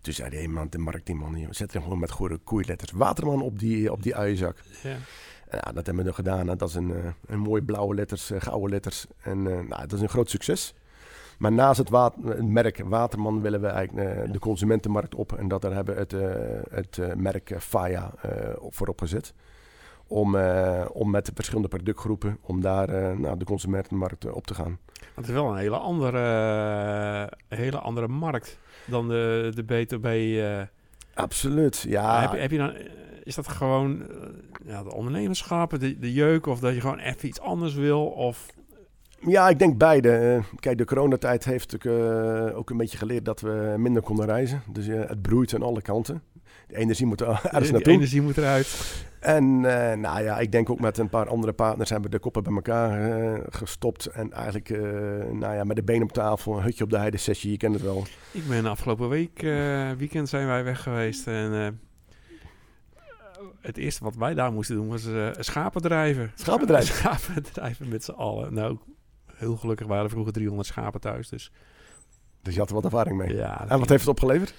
toen 0.00 0.12
zei 0.12 0.36
hij, 0.36 0.48
man, 0.48 0.66
de 0.70 0.78
marketingman, 0.78 1.46
zet 1.50 1.74
er 1.74 1.82
gewoon 1.82 1.98
met 1.98 2.10
goede 2.10 2.36
koeiletters 2.36 2.90
Waterman 2.90 3.42
op 3.42 3.58
die, 3.58 3.92
op 3.92 4.02
die 4.02 4.16
uienzak. 4.16 4.56
Ja. 4.82 4.96
Ja, 5.50 5.72
dat 5.72 5.86
hebben 5.86 5.96
we 5.96 6.02
nog 6.02 6.14
gedaan. 6.14 6.48
En 6.48 6.58
dat 6.58 6.68
is 6.68 6.74
een, 6.74 6.94
eh, 6.94 7.10
een 7.26 7.38
mooie 7.38 7.62
blauwe 7.62 7.94
letters, 7.94 8.30
eh, 8.30 8.40
gouden 8.40 8.70
letters. 8.70 9.06
En 9.22 9.46
eh, 9.46 9.52
nou, 9.52 9.80
dat 9.80 9.92
is 9.92 10.00
een 10.00 10.08
groot 10.08 10.30
succes. 10.30 10.74
Maar 11.38 11.52
naast 11.52 11.78
het, 11.78 11.90
merk 12.42 12.82
Waterman 12.84 13.40
willen 13.42 13.60
we 13.60 13.66
eigenlijk 13.66 14.32
de 14.32 14.38
consumentenmarkt 14.38 15.14
op. 15.14 15.32
En 15.32 15.48
dat 15.48 15.62
daar 15.62 15.72
hebben 15.72 15.94
we 15.94 16.00
het, 16.00 16.96
het 16.96 17.16
merk 17.16 17.54
Faya 17.58 18.12
voor 18.68 18.86
opgezet. 18.86 19.34
Om, 20.06 20.36
om 20.92 21.10
met 21.10 21.26
de 21.26 21.32
verschillende 21.34 21.68
productgroepen, 21.68 22.38
om 22.40 22.60
daar 22.60 23.18
nou, 23.18 23.38
de 23.38 23.44
consumentenmarkt 23.44 24.32
op 24.32 24.46
te 24.46 24.54
gaan. 24.54 24.78
Het 25.14 25.26
is 25.26 25.32
wel 25.32 25.50
een 25.50 25.56
hele 25.56 25.76
andere, 25.76 26.18
hele 27.48 27.78
andere 27.78 28.08
markt 28.08 28.58
dan 28.84 29.08
de, 29.08 29.52
de 29.54 29.62
B2B. 29.64 30.04
eh. 30.04 30.60
Absoluut, 31.14 31.84
ja. 31.88 32.20
heb, 32.20 32.32
je- 32.32 32.38
heb 32.38 32.50
je 32.50 32.58
dan, 32.58 32.74
eh, 32.74 32.84
is 33.22 33.34
dat 33.34 33.48
gewoon 33.48 34.02
eh, 34.08 34.16
ja, 34.66 34.82
de 34.82 34.94
ondernemerschap, 34.94 35.70
de, 35.80 35.98
de 35.98 36.12
jeuk, 36.12 36.46
of 36.46 36.60
dat 36.60 36.74
je 36.74 36.80
gewoon 36.80 36.98
even 36.98 37.28
iets 37.28 37.40
anders 37.40 37.74
wil? 37.74 38.06
Of, 38.06 38.46
Ja, 39.20 39.48
ik 39.48 39.58
denk 39.58 39.78
beide. 39.78 40.40
Kijk, 40.60 40.78
de 40.78 40.84
coronatijd 40.84 41.44
heeft 41.44 41.74
eh, 41.84 42.56
ook 42.56 42.70
een 42.70 42.76
beetje 42.76 42.98
geleerd 42.98 43.24
dat 43.24 43.40
we 43.40 43.74
minder 43.78 44.02
konden 44.02 44.26
reizen. 44.26 44.62
Dus 44.72 44.86
het 44.86 45.22
broeit 45.22 45.54
aan 45.54 45.62
alle 45.62 45.82
kanten. 45.82 46.22
De 46.66 46.76
energie 46.76 47.06
moet 47.06 47.20
er 47.20 47.26
naartoe. 47.72 47.92
energie 47.92 48.22
moet 48.22 48.36
eruit. 48.38 49.04
En 49.20 49.44
eh, 49.44 49.96
nou 49.96 50.22
ja, 50.22 50.38
ik 50.38 50.52
denk 50.52 50.70
ook 50.70 50.80
met 50.80 50.98
een 50.98 51.08
paar 51.08 51.28
andere 51.28 51.52
partners 51.52 51.90
hebben 51.90 52.10
we 52.10 52.16
de 52.16 52.22
koppen 52.22 52.42
bij 52.42 52.52
elkaar 52.52 53.10
eh, 53.10 53.40
gestopt. 53.50 54.06
En 54.06 54.32
eigenlijk 54.32 54.70
eh, 54.70 54.80
nou 55.32 55.54
ja, 55.54 55.64
met 55.64 55.76
de 55.76 55.82
benen 55.82 56.02
op 56.02 56.12
tafel, 56.12 56.56
een 56.56 56.62
hutje 56.62 56.84
op 56.84 56.90
de 56.90 56.98
heide 56.98 57.16
sessie, 57.16 57.50
je 57.50 57.56
kent 57.56 57.74
het 57.74 57.82
wel. 57.82 58.04
Ik 58.32 58.48
ben 58.48 58.66
afgelopen 58.66 59.08
week, 59.08 59.40
weekend 59.98 60.28
zijn 60.28 60.46
wij 60.46 60.64
weg 60.64 60.82
geweest 60.82 61.26
en 61.26 61.80
het 63.60 63.76
eerste 63.76 64.04
wat 64.04 64.16
wij 64.16 64.34
daar 64.34 64.52
moesten 64.52 64.76
doen 64.76 64.88
was 64.88 65.08
schapen 65.44 65.82
drijven. 65.82 66.32
Schapendrijven? 66.34 66.94
Schapen 66.94 67.42
drijven 67.52 67.88
met 67.88 68.04
z'n 68.04 68.10
allen. 68.10 68.54
Nou, 68.54 68.78
heel 69.34 69.56
gelukkig 69.56 69.86
waren 69.86 70.04
er 70.04 70.10
vroeger 70.10 70.32
300 70.32 70.68
schapen 70.68 71.00
thuis, 71.00 71.28
dus 71.28 71.52
Dus 72.42 72.54
je 72.54 72.60
had 72.60 72.68
er 72.68 72.74
wat 72.74 72.84
ervaring 72.84 73.16
mee. 73.16 73.34
ja. 73.34 73.68
En 73.68 73.78
wat 73.78 73.88
heeft 73.88 74.00
het 74.00 74.10
opgeleverd? 74.10 74.54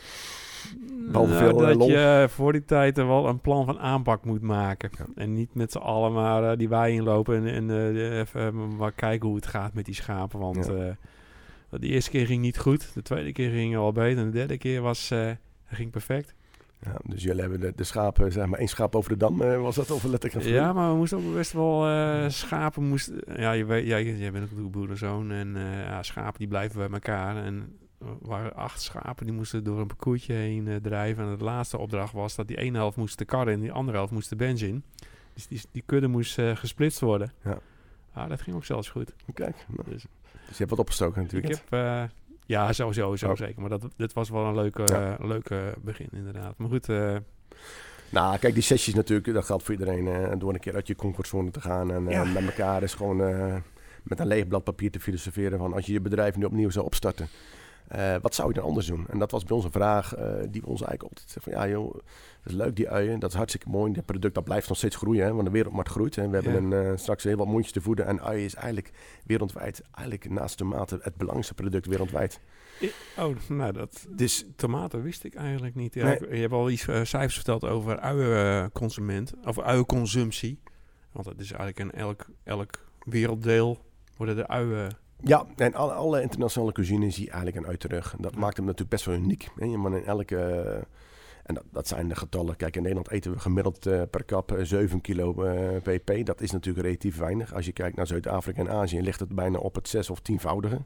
Behalve 1.12 1.32
Nou, 1.34 1.44
veel, 1.44 1.62
eh, 1.62 1.68
dat 1.68 1.76
lol. 1.76 1.90
je 1.90 2.26
voor 2.30 2.52
die 2.52 2.66
tijd 2.66 2.98
er 2.98 3.08
wel 3.08 3.28
een 3.28 3.40
plan 3.42 3.66
van 3.66 3.80
aanpak 3.80 4.26
moet 4.26 4.42
maken. 4.42 4.90
Ja. 4.98 5.06
En 5.16 5.34
niet 5.34 5.56
met 5.56 5.72
z'n 5.72 5.78
allen 5.78 6.14
maar 6.14 6.52
eh, 6.52 6.58
die 6.58 6.70
wei 6.70 6.94
inlopen 6.94 7.36
en, 7.48 7.70
en 7.70 7.70
eh, 7.96 8.20
even 8.20 8.42
eh, 8.48 8.52
maar 8.78 8.92
kijken 8.92 9.28
hoe 9.28 9.36
het 9.38 9.48
gaat 9.48 9.74
met 9.74 9.86
die 9.86 9.96
schapen. 9.96 10.40
Want 10.40 10.66
Ja. 10.66 10.74
eh, 10.74 11.80
de 11.80 11.88
eerste 11.88 12.10
keer 12.12 12.26
ging 12.26 12.42
niet 12.42 12.58
goed, 12.60 12.94
de 12.94 13.02
tweede 13.02 13.32
keer 13.32 13.50
ging 13.50 13.78
al 13.78 13.92
beter 13.92 14.18
en 14.24 14.26
de 14.32 14.38
derde 14.38 14.58
keer 14.58 14.82
was, 14.82 15.12
eh, 15.12 15.30
ging 15.66 15.92
perfect. 15.92 16.34
Ja, 16.86 16.96
dus 17.04 17.24
jullie 17.24 17.42
hebben 17.42 17.60
de, 17.60 17.74
de 17.76 17.84
schapen, 17.84 18.32
zeg 18.32 18.46
maar 18.46 18.60
één 18.60 18.68
schaap 18.68 18.96
over 18.96 19.10
de 19.10 19.18
dam, 19.18 19.42
eh, 19.42 19.62
was 19.62 19.76
dat 19.76 19.92
over 19.92 20.10
letterlijk 20.10 20.46
Ja, 20.48 20.74
maar 20.74 20.90
we 20.92 20.96
moesten 20.98 21.18
ook 21.18 21.34
best 21.34 21.52
wel 21.54 21.88
eh, 21.88 22.30
schapen 22.30 22.84
moesten. 22.84 23.22
Ja, 23.36 23.52
je 23.52 23.66
weet, 23.66 23.88
jij, 23.88 24.04
jij 24.04 24.32
bent 24.32 24.44
natuurlijk 24.44 24.72
boerenzoon 24.72 25.32
en 25.32 25.56
eh, 25.56 25.84
ja, 25.84 26.04
schapen 26.04 26.40
die 26.40 26.48
blijven 26.48 26.78
bij 26.78 26.90
elkaar 26.92 27.36
en 27.44 27.76
waren 28.22 28.56
acht 28.56 28.82
schapen 28.82 29.26
die 29.26 29.36
moesten 29.36 29.64
door 29.64 29.80
een 29.80 29.88
parcoursje 29.88 30.34
heen 30.34 30.68
eh, 30.68 30.76
drijven. 30.76 31.24
En 31.26 31.38
de 31.38 31.44
laatste 31.44 31.78
opdracht 31.78 32.14
was 32.14 32.36
dat 32.36 32.48
die 32.48 32.58
ene 32.58 32.78
helft 32.78 32.98
moest 32.98 33.18
de 33.18 33.26
kar 33.26 33.50
in, 33.50 33.60
die 33.60 33.72
andere 33.72 33.98
helft 33.98 34.12
moest 34.14 34.30
de 34.30 34.36
bench 34.36 34.60
in. 34.60 34.84
Dus 35.34 35.48
die, 35.48 35.62
die 35.72 35.84
kudde 35.86 36.08
moest 36.08 36.38
eh, 36.40 36.56
gesplitst 36.56 37.00
worden. 37.00 37.32
Ja. 37.44 37.58
Ah, 38.14 38.30
dat 38.30 38.42
ging 38.42 38.56
ook 38.56 38.66
zelfs 38.66 38.90
goed. 38.90 39.14
Kijk, 39.34 39.56
nou, 39.68 39.90
Dus 39.90 40.02
dus 40.32 40.58
je 40.58 40.58
hebt 40.58 40.70
wat 40.70 40.80
opgestoken 40.80 41.22
ik 41.22 41.32
natuurlijk. 41.32 41.62
heb, 41.70 41.80
eh, 41.80 42.04
ja, 42.46 42.74
sowieso, 42.74 43.16
zo 43.16 43.30
Oh. 43.30 43.36
zeker. 43.36 43.62
Maar 43.62 43.70
dat, 43.70 43.88
dit 43.98 44.14
was 44.14 44.30
wel 44.30 44.46
een 44.46 44.56
leuke, 44.56 44.84
Ja. 44.86 45.18
leuke 45.20 45.74
begin 45.82 46.10
inderdaad. 46.12 46.58
Maar 46.58 46.70
goed, 46.70 46.88
Nou, 48.10 48.38
kijk, 48.38 48.54
die 48.54 48.64
sessies 48.64 48.94
natuurlijk, 48.94 49.34
dat 49.34 49.46
geldt 49.46 49.64
voor 49.64 49.74
iedereen. 49.74 50.08
eh, 50.08 50.40
door 50.40 50.54
een 50.54 50.60
keer 50.60 50.76
uit 50.76 50.88
je 50.88 50.96
comfortzone 50.96 51.52
te 51.52 51.62
gaan 51.62 51.92
en 51.92 52.04
Ja. 52.10 52.24
met 52.24 52.44
elkaar 52.46 52.84
is 52.84 52.94
gewoon 52.94 53.18
met 54.04 54.20
een 54.20 54.28
leeg 54.28 54.48
blad 54.48 54.64
papier 54.64 54.92
te 54.92 55.00
filosoferen 55.00 55.58
van 55.58 55.74
als 55.74 55.86
je 55.86 55.94
je 55.94 56.02
bedrijf 56.02 56.36
nu 56.36 56.46
opnieuw 56.46 56.70
zou 56.70 56.86
opstarten. 56.86 57.28
Eh, 57.92 58.16
wat 58.22 58.36
zou 58.36 58.48
je 58.48 58.54
dan 58.54 58.64
anders 58.64 58.86
doen? 58.88 59.06
En 59.10 59.20
dat 59.20 59.32
was 59.32 59.44
bij 59.44 59.56
ons 59.56 59.66
een 59.66 59.72
vraag 59.72 60.16
eh, 60.16 60.26
die 60.50 60.62
we 60.62 60.68
ons 60.68 60.82
eigenlijk 60.82 61.04
altijd 61.04 61.30
zeggen 61.30 61.52
van 61.52 61.62
ja 61.62 61.68
joh, 61.70 61.94
dat 61.94 62.04
is 62.46 62.54
leuk 62.54 62.76
die 62.76 62.90
uien, 62.90 63.20
dat 63.20 63.30
is 63.30 63.36
hartstikke 63.36 63.70
mooi. 63.70 63.94
Dat 63.94 64.06
product 64.06 64.36
dat 64.36 64.44
blijft 64.44 64.68
nog 64.68 64.78
steeds 64.78 64.96
groeien, 64.96 65.26
hè, 65.26 65.34
want 65.34 65.46
de 65.46 65.52
wereldmarkt 65.52 65.90
groeit. 65.90 66.18
En 66.18 66.30
we 66.32 66.36
hebben 66.38 66.64
een, 66.72 66.86
eh, 66.92 66.98
straks 66.98 67.24
heel 67.24 67.36
wat 67.38 67.48
mondjes 67.48 67.72
te 67.74 67.82
voeden. 67.82 68.06
En 68.06 68.22
uien 68.22 68.44
is 68.46 68.56
eigenlijk 68.56 68.92
wereldwijd, 69.26 69.82
eigenlijk 69.92 70.30
naast 70.30 70.58
tomaten, 70.58 71.00
het 71.02 71.14
belangrijkste 71.16 71.54
product 71.54 71.86
wereldwijd. 71.86 72.40
oh, 73.18 73.36
nou, 73.50 73.72
dat 73.74 74.08
Dus 74.10 74.46
tomaten 74.56 75.02
wist 75.04 75.24
ik 75.24 75.36
eigenlijk 75.36 75.76
niet. 75.76 75.94
Ja, 75.94 76.04
Nee. 76.06 76.18
ik- 76.20 76.34
je 76.34 76.42
hebt 76.42 76.54
al 76.54 76.70
iets 76.70 76.84
cijfers 76.84 77.36
verteld 77.36 77.66
over 77.66 78.00
uienconsument, 78.00 79.34
of 79.46 79.60
uienconsumptie. 79.60 80.60
Want 81.12 81.26
het 81.26 81.40
is 81.40 81.52
eigenlijk 81.52 81.80
in 81.80 81.92
elk, 82.00 82.26
elk 82.44 82.70
werelddeel 83.06 83.86
worden 84.18 84.36
de 84.36 84.48
uien... 84.48 84.98
Ja, 85.24 85.46
en 85.56 85.74
alle, 85.74 85.92
alle 85.94 86.22
internationale 86.22 86.72
cuisine 86.72 87.10
zie 87.10 87.24
je 87.26 87.30
eigenlijk 87.32 87.64
een 87.64 87.72
uit 87.72 87.80
terug. 87.80 88.16
Dat 88.20 88.36
maakt 88.36 88.56
hem 88.56 88.66
natuurlijk 88.66 88.92
best 88.92 89.06
wel 89.06 89.16
uniek. 89.16 89.48
Hè? 89.56 89.66
Maar 89.68 89.94
in 89.98 90.06
elke... 90.06 90.38
eh, 90.38 90.82
en 91.44 91.54
dat, 91.54 91.64
dat 91.72 91.88
zijn 91.88 92.08
de 92.08 92.16
getallen. 92.16 92.56
Kijk, 92.56 92.76
in 92.76 92.82
Nederland 92.82 93.12
eten 93.12 93.32
we 93.32 93.40
gemiddeld 93.40 93.86
eh, 93.86 94.02
per 94.12 94.24
kap 94.24 94.52
eh, 94.52 94.64
7 94.64 95.02
kilo 95.02 95.44
eh, 95.44 95.76
pp. 95.82 96.26
Dat 96.26 96.42
is 96.42 96.52
natuurlijk 96.52 96.86
relatief 96.86 97.18
weinig. 97.18 97.54
Als 97.54 97.66
je 97.66 97.72
kijkt 97.72 97.96
naar 97.96 98.08
Zuid-Afrika 98.08 98.60
en 98.60 98.70
Azië, 98.70 99.02
ligt 99.02 99.20
het 99.20 99.36
bijna 99.36 99.58
op 99.58 99.76
het 99.76 99.88
zes- 99.88 100.10
of 100.10 100.20
tienvoudige. 100.20 100.82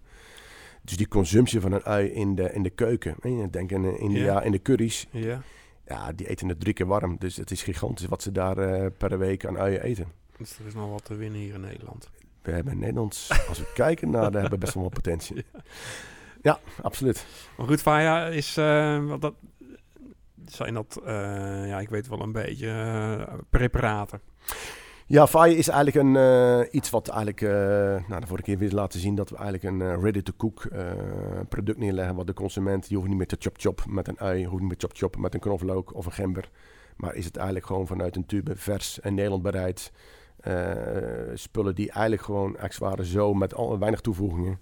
Dus 0.81 0.97
die 0.97 1.07
consumptie 1.07 1.61
van 1.61 1.71
een 1.71 1.83
ui 1.83 2.07
in 2.07 2.35
de, 2.35 2.53
in 2.53 2.63
de 2.63 2.69
keuken. 2.69 3.15
hè, 3.21 3.49
Denk 3.49 3.71
in 3.71 3.99
India, 3.99 4.41
in 4.41 4.51
de 4.51 4.61
curry's. 4.61 5.07
Ja, 5.11 5.41
Ja, 5.87 6.11
die 6.11 6.27
eten 6.29 6.49
het 6.49 6.59
drie 6.59 6.73
keer 6.73 6.85
warm. 6.87 7.15
Dus 7.19 7.35
het 7.35 7.51
is 7.51 7.63
gigantisch 7.63 8.05
wat 8.07 8.21
ze 8.21 8.31
daar 8.31 8.91
per 8.91 9.17
week 9.17 9.45
aan 9.45 9.57
uien 9.57 9.81
eten. 9.83 10.07
dus 10.37 10.59
er 10.59 10.65
is 10.65 10.73
nog 10.73 10.89
wat 10.89 11.05
te 11.05 11.15
winnen 11.15 11.39
hier 11.39 11.53
in 11.53 11.61
Nederland. 11.61 12.09
We 12.45 12.51
hebben 12.51 12.73
in 12.73 12.79
Nederland, 12.79 13.27
als 13.49 13.59
we 13.59 13.71
kijken 13.73 14.09
naar, 14.09 14.21
daar 14.31 14.41
hebben 14.41 14.59
we 14.59 14.65
best 14.65 14.73
wel 14.73 14.83
wat 14.83 14.93
potentie. 14.93 15.45
Ja, 16.41 16.59
absoluut. 16.81 17.25
Maar 17.57 17.67
goed, 17.67 17.81
Faya 17.81 18.27
is... 18.27 18.57
eh, 18.57 19.05
wat 19.05 19.21
dat, 19.21 19.33
zijn 20.45 20.73
dat, 20.73 21.01
eh, 21.05 21.67
ja, 21.67 21.79
ik 21.79 21.89
weet 21.89 22.07
wel 22.07 22.21
een 22.21 22.31
beetje, 22.31 22.67
eh, 22.69 23.33
preparaten. 23.49 24.21
Ja, 25.07 25.27
Fire 25.27 25.55
is 25.55 25.67
eigenlijk 25.67 26.17
een, 26.17 26.67
iets 26.71 26.89
wat 26.89 27.07
eigenlijk, 27.07 27.41
eh, 27.41 27.49
nou, 28.07 28.21
de 28.21 28.27
vorige 28.27 28.45
keer 28.45 28.57
weer 28.57 28.71
laten 28.71 28.99
zien 28.99 29.15
dat 29.15 29.29
we 29.29 29.37
eigenlijk 29.37 29.63
een 29.63 30.01
ready-to-cook 30.01 30.67
product 31.49 31.77
neerleggen. 31.77 32.15
Wat 32.15 32.27
de 32.27 32.33
consument, 32.33 32.87
die 32.87 32.97
hoeft 32.97 33.09
niet 33.09 33.17
meer 33.17 33.27
te 33.27 33.35
chop-chop 33.39 33.83
met 33.87 34.07
een 34.07 34.19
ui, 34.19 34.45
hoeft 34.45 34.59
niet 34.59 34.69
meer 34.69 34.79
chop-chop 34.79 35.17
met 35.17 35.33
een 35.33 35.39
knoflook 35.39 35.93
of 35.95 36.05
een 36.05 36.11
gember. 36.11 36.49
Maar 36.97 37.15
is 37.15 37.25
het 37.25 37.35
eigenlijk 37.35 37.65
gewoon 37.65 37.87
vanuit 37.87 38.15
een 38.15 38.25
tube 38.25 38.55
vers 38.55 38.99
en 38.99 39.13
Nederland 39.13 39.41
bereid. 39.43 39.91
Eh, 40.45 41.31
spullen 41.33 41.75
die 41.75 41.91
eigenlijk 41.91 42.21
gewoon 42.21 42.57
ex 42.57 42.77
waren 42.77 43.05
zo 43.05 43.33
met 43.33 43.53
al, 43.53 43.79
weinig 43.79 44.01
toevoegingen. 44.01 44.59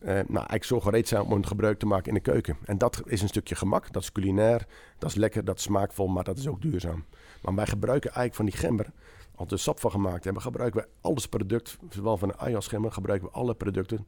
eh, 0.00 0.06
nou, 0.14 0.24
eigenlijk 0.34 0.64
zo 0.64 0.80
gereed 0.80 1.08
zijn 1.08 1.22
om 1.22 1.32
het 1.32 1.46
gebruik 1.46 1.78
te 1.78 1.86
maken 1.86 2.08
in 2.08 2.14
de 2.14 2.20
keuken. 2.20 2.56
En 2.64 2.78
dat 2.78 3.02
is 3.06 3.22
een 3.22 3.28
stukje 3.28 3.54
gemak, 3.54 3.92
dat 3.92 4.02
is 4.02 4.12
culinair, 4.12 4.66
dat 4.98 5.10
is 5.10 5.16
lekker, 5.16 5.44
dat 5.44 5.56
is 5.56 5.62
smaakvol, 5.62 6.06
maar 6.06 6.24
dat 6.24 6.38
is 6.38 6.48
ook 6.48 6.62
duurzaam. 6.62 7.04
Maar 7.42 7.54
wij 7.54 7.66
gebruiken 7.66 8.10
eigenlijk 8.12 8.36
van 8.36 8.44
die 8.44 8.70
gember 8.70 8.86
als 9.34 9.48
we 9.48 9.54
er 9.54 9.60
sap 9.60 9.80
van 9.80 9.90
gemaakt 9.90 10.24
hebben, 10.24 10.42
gebruiken 10.42 10.80
we 10.80 10.88
alles 11.00 11.26
product, 11.26 11.78
zowel 11.90 12.16
van 12.16 12.28
de 12.28 12.36
ui 12.38 12.54
als 12.54 12.66
gember, 12.66 12.92
gebruiken 12.92 13.28
we 13.28 13.34
alle 13.34 13.54
producten. 13.54 14.06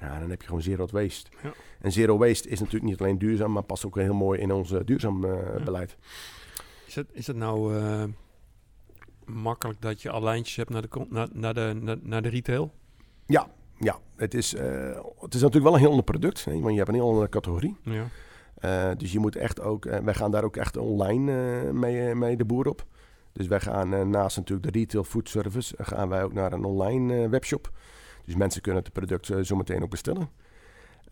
Ja, 0.00 0.18
dan 0.20 0.30
heb 0.30 0.40
je 0.40 0.46
gewoon 0.46 0.62
zero 0.62 0.86
waste. 0.92 1.30
Ja. 1.42 1.52
En 1.80 1.92
zero 1.92 2.18
waste 2.18 2.48
is 2.48 2.58
natuurlijk 2.58 2.84
niet 2.90 3.00
alleen 3.00 3.18
duurzaam, 3.18 3.52
maar 3.52 3.62
past 3.62 3.86
ook 3.86 3.96
heel 3.96 4.14
mooi 4.14 4.40
in 4.40 4.52
ons 4.52 4.72
eh, 4.72 4.80
duurzaam 4.84 5.26
Ja. 5.26 5.60
beleid. 5.64 5.96
Is 6.86 6.94
het, 6.94 7.06
is 7.12 7.26
het 7.26 7.36
nou 7.36 7.74
makkelijk 9.26 9.80
dat 9.80 10.02
je 10.02 10.10
al 10.10 10.22
lijntjes 10.22 10.56
hebt 10.56 10.70
naar 10.70 10.82
de, 10.82 11.06
naar, 11.08 11.28
naar 11.32 11.54
de, 11.54 11.78
naar, 11.80 11.96
naar 12.02 12.22
de 12.22 12.28
retail? 12.28 12.72
Ja, 13.26 13.46
ja 13.78 13.98
het, 14.16 14.34
is, 14.34 14.54
eh, 14.54 15.00
het 15.20 15.34
is 15.34 15.40
natuurlijk 15.40 15.64
wel 15.64 15.72
een 15.74 15.80
heel 15.80 15.88
ander 15.88 16.04
product, 16.04 16.44
hè, 16.44 16.60
want 16.60 16.70
je 16.70 16.76
hebt 16.76 16.88
een 16.88 16.94
heel 16.94 17.08
andere 17.08 17.28
categorie. 17.28 17.76
Ja. 17.82 18.06
Eh, 18.54 18.90
dus 18.96 19.12
je 19.12 19.18
moet 19.18 19.36
echt 19.36 19.60
ook, 19.60 19.86
eh, 19.86 19.98
wij 19.98 20.14
gaan 20.14 20.30
daar 20.30 20.44
ook 20.44 20.56
echt 20.56 20.76
online 20.76 21.32
mee, 21.72 22.14
mee 22.14 22.36
de 22.36 22.44
boer 22.44 22.66
op. 22.66 22.84
Dus 23.32 23.46
wij 23.46 23.60
gaan 23.60 24.10
naast 24.10 24.36
natuurlijk 24.36 24.72
de 24.72 24.78
retail 24.78 25.04
food 25.04 25.28
service, 25.28 25.74
gaan 25.78 26.08
wij 26.08 26.24
ook 26.24 26.32
naar 26.32 26.52
een 26.52 26.64
online 26.64 27.28
webshop. 27.28 27.70
Dus 28.24 28.34
mensen 28.36 28.62
kunnen 28.62 28.82
het 28.82 28.92
product 28.92 29.32
zometeen 29.40 29.82
ook 29.82 29.90
bestellen. 29.90 30.28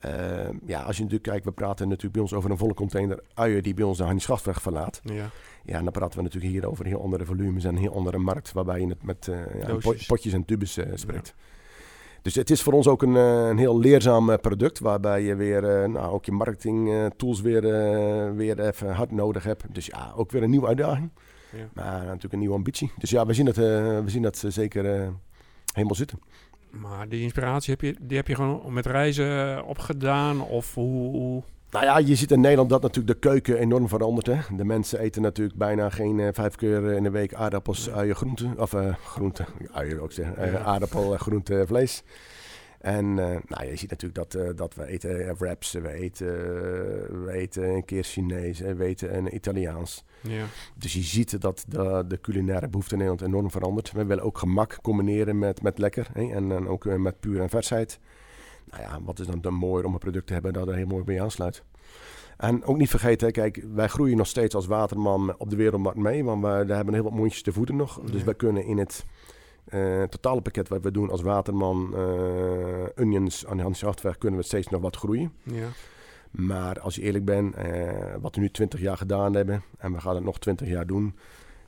Eh, 0.02 0.48
ja, 0.66 0.80
als 0.82 0.96
je 0.96 1.02
natuurlijk 1.02 1.30
kijkt, 1.30 1.44
we 1.44 1.52
praten 1.52 1.86
natuurlijk 1.86 2.12
bij 2.12 2.22
ons 2.22 2.32
over 2.32 2.50
een 2.50 2.56
volle 2.58 2.74
container 2.74 3.22
uien 3.34 3.62
die 3.62 3.74
bij 3.74 3.84
ons 3.84 3.98
de 3.98 4.02
Hannie 4.04 4.22
Schaftweg 4.22 4.62
verlaat. 4.62 5.00
ja. 5.04 5.30
Ja, 5.64 5.76
en 5.78 5.82
dan 5.84 5.92
praten 5.92 6.16
we 6.16 6.22
natuurlijk 6.24 6.52
hier 6.52 6.68
over 6.68 6.86
heel 6.86 7.02
andere 7.02 7.24
volumes 7.24 7.64
en 7.64 7.76
heel 7.76 7.94
andere 7.94 8.18
markt, 8.18 8.52
waarbij 8.52 8.80
je 8.80 8.86
het 8.86 9.02
met 9.02 9.28
eh, 9.28 9.60
ja, 9.60 9.74
pot- 9.74 10.06
potjes 10.06 10.32
en 10.32 10.44
tubes 10.44 10.76
eh, 10.76 10.86
spreekt. 10.94 11.34
Dus 12.22 12.34
het 12.34 12.50
is 12.50 12.62
voor 12.62 12.72
ons 12.72 12.86
ook 12.86 13.02
een, 13.02 13.16
eh, 13.16 13.48
een 13.48 13.58
heel 13.58 13.78
leerzaam 13.78 14.40
product, 14.40 14.78
waarbij 14.78 15.22
je 15.22 15.34
weer 15.34 15.90
nou, 15.90 16.12
ook 16.12 16.24
je 16.24 16.32
marketing 16.32 17.10
tools 17.16 17.40
weer, 17.40 17.62
weer 18.36 18.60
even 18.66 18.92
hard 18.94 19.10
nodig 19.10 19.44
hebt. 19.44 19.64
Dus 19.74 19.86
ja, 19.86 20.12
ook 20.16 20.30
weer 20.30 20.42
een 20.42 20.50
nieuwe 20.50 20.66
uitdaging, 20.66 21.10
ja. 21.56 21.68
maar 21.72 22.04
natuurlijk 22.04 22.32
een 22.32 22.38
nieuwe 22.38 22.54
ambitie. 22.54 22.92
Dus 22.98 23.10
ja, 23.10 23.26
we 23.26 23.32
zien 23.32 23.48
eh, 23.48 23.54
we 23.54 24.04
zien 24.06 24.22
dat 24.22 24.44
zeker 24.48 25.12
helemaal 25.72 25.96
zitten. 25.96 26.18
Maar 26.72 27.08
die 27.08 27.22
inspiratie 27.22 27.70
heb 27.70 27.80
je, 27.80 27.94
die 28.00 28.16
heb 28.16 28.28
je 28.28 28.34
gewoon 28.34 28.72
met 28.72 28.86
reizen 28.86 29.56
eh, 29.56 29.68
opgedaan? 29.68 30.40
Of 30.40 30.74
hoe... 30.74 31.10
hoe- 31.16 31.42
Nou 31.70 31.84
ja, 31.84 31.98
je 31.98 32.14
ziet 32.14 32.30
in 32.30 32.40
Nederland 32.40 32.70
dat 32.70 32.82
natuurlijk 32.82 33.20
de 33.22 33.28
keuken 33.28 33.58
enorm 33.58 33.88
verandert. 33.88 34.26
Hè? 34.26 34.36
De 34.56 34.64
mensen 34.64 34.98
eten 35.00 35.22
natuurlijk 35.22 35.58
bijna 35.58 35.90
geen 35.90 36.20
eh, 36.20 36.28
vijf 36.32 36.54
keer 36.54 36.92
in 36.92 37.02
de 37.02 37.10
week 37.10 37.34
aardappels, 37.34 37.90
uien, 37.90 38.14
groenten. 38.14 38.58
Of 38.58 38.72
eh 38.74 38.94
groenten, 39.04 39.46
uien 39.72 40.00
ook 40.00 40.12
zeggen. 40.12 40.36
Eh, 40.36 40.66
aardappel, 40.66 41.14
eh, 41.14 41.20
groente, 41.20 41.64
vlees. 41.66 42.02
En 42.82 43.18
eh, 43.18 43.38
nou, 43.48 43.66
je 43.66 43.76
ziet 43.76 43.90
natuurlijk 43.90 44.14
dat, 44.30 44.42
eh, 44.42 44.56
dat 44.56 44.74
we 44.74 44.86
eten 44.86 45.28
eh, 45.28 45.34
wraps, 45.38 45.72
we 45.72 45.92
eten, 45.92 46.26
we 47.24 47.32
eten 47.32 47.68
een 47.68 47.84
keer 47.84 48.04
Chinees, 48.04 48.60
en 48.60 48.76
we 48.76 48.84
eten 48.84 49.16
een 49.16 49.34
Italiaans. 49.34 50.04
ja. 50.20 50.44
Dus 50.74 50.92
je 50.92 51.02
ziet 51.02 51.40
dat 51.40 51.64
de, 51.68 52.04
de 52.08 52.20
culinaire 52.20 52.68
behoefte 52.68 52.92
in 52.92 52.98
Nederland 52.98 53.28
enorm 53.28 53.50
verandert. 53.50 53.92
We 53.92 54.04
willen 54.04 54.24
ook 54.24 54.38
gemak 54.38 54.78
combineren 54.82 55.38
met, 55.38 55.62
met 55.62 55.78
lekker 55.78 56.08
hè? 56.12 56.32
en 56.32 56.48
dan 56.48 56.68
ook 56.68 56.84
met 56.84 57.20
puur 57.20 57.40
en 57.40 57.48
versheid. 57.48 57.98
Nou 58.70 58.82
ja, 58.82 59.02
wat 59.02 59.18
is 59.18 59.26
dan, 59.26 59.40
dan 59.40 59.54
mooier 59.54 59.86
om 59.86 59.92
een 59.92 59.98
product 59.98 60.26
te 60.26 60.32
hebben 60.32 60.52
dat 60.52 60.68
er 60.68 60.74
heel 60.74 60.86
mooi 60.86 61.04
bij 61.04 61.22
aansluit. 61.22 61.62
En 62.36 62.64
ook 62.64 62.76
niet 62.76 62.90
vergeten, 62.90 63.32
kijk, 63.32 63.64
wij 63.74 63.88
groeien 63.88 64.16
nog 64.16 64.26
steeds 64.26 64.54
als 64.54 64.66
waterman 64.66 65.38
op 65.38 65.50
de 65.50 65.56
wereldmarkt 65.56 65.98
mee, 65.98 66.24
want 66.24 66.42
wij 66.42 66.64
daar 66.64 66.76
hebben 66.76 66.94
heel 66.94 67.02
wat 67.02 67.12
mondjes 67.12 67.42
te 67.42 67.52
voeden 67.52 67.76
nog. 67.76 68.00
Dus 68.00 68.22
wij 68.22 68.34
kunnen 68.34 68.64
in 68.64 68.78
het 68.78 69.04
eh, 69.64 70.02
totale 70.02 70.40
pakket 70.40 70.68
wat 70.68 70.82
we 70.82 70.90
doen 70.90 71.10
als 71.10 71.22
waterman, 71.22 71.94
eh 71.96 73.02
onions 73.02 73.46
aan 73.46 73.56
de 73.56 73.62
Hansjachtweg, 73.62 74.18
kunnen 74.18 74.40
we 74.40 74.46
steeds 74.46 74.68
nog 74.68 74.80
wat 74.80 74.96
groeien. 74.96 75.32
ja. 75.42 75.68
Maar 76.30 76.80
als 76.80 76.94
je 76.94 77.02
eerlijk 77.02 77.24
bent, 77.24 77.54
eh, 77.54 78.14
wat 78.20 78.34
we 78.34 78.40
nu 78.40 78.50
20 78.50 78.80
jaar 78.80 78.96
gedaan 78.96 79.34
hebben 79.34 79.62
en 79.78 79.92
we 79.92 80.00
gaan 80.00 80.14
het 80.14 80.24
nog 80.24 80.38
20 80.38 80.68
jaar 80.68 80.86
doen, 80.86 81.16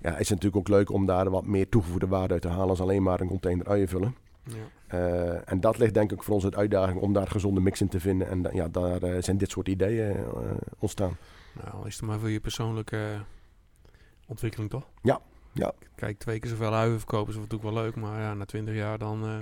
ja, 0.01 0.11
is 0.11 0.29
het 0.29 0.43
natuurlijk 0.43 0.57
ook 0.57 0.69
leuk 0.69 0.91
om 0.91 1.07
daar 1.07 1.31
wat 1.31 1.47
meer 1.47 1.69
toegevoegde 1.69 2.07
waarde 2.07 2.33
uit 2.33 2.43
te 2.43 2.49
halen 2.49 2.69
als 2.69 2.81
alleen 2.81 3.03
maar 3.03 3.21
een 3.21 3.29
container 3.29 3.67
uien 3.69 3.89
vullen. 3.89 4.17
ja. 4.45 4.93
En 5.45 5.61
dat 5.61 5.79
ligt 5.79 5.95
denk 5.95 6.13
ik 6.13 6.23
voor 6.23 6.35
ons 6.35 6.45
uit 6.45 6.57
uitdaging 6.57 7.01
om 7.01 7.13
daar 7.13 7.27
gezonde 7.27 7.61
mix 7.61 7.81
in 7.81 7.89
te 7.89 8.01
vinden. 8.01 8.29
En 8.29 8.47
ja, 8.53 8.69
daar 8.69 9.23
zijn 9.23 9.39
dit 9.39 9.51
soort 9.51 9.69
ideeën 9.69 10.17
ontstaan. 10.79 11.17
Nou, 11.65 11.87
is 11.87 11.95
het 11.95 12.05
maar 12.05 12.19
voor 12.19 12.31
je 12.31 12.41
persoonlijke 12.41 13.19
ontwikkeling, 14.27 14.71
toch? 14.71 14.87
Ja, 15.03 15.21
ja. 15.55 15.73
Kijk, 15.95 16.19
twee 16.19 16.39
keer 16.39 16.51
zoveel 16.51 16.75
uien 16.75 16.99
verkopen 16.99 17.29
is 17.33 17.39
natuurlijk 17.39 17.63
wel 17.75 17.83
leuk, 17.83 17.97
maar 17.97 18.21
ja, 18.21 18.35
na 18.35 18.45
twintig 18.45 18.75
jaar 18.75 18.99
dan... 18.99 19.25
eh, 19.25 19.39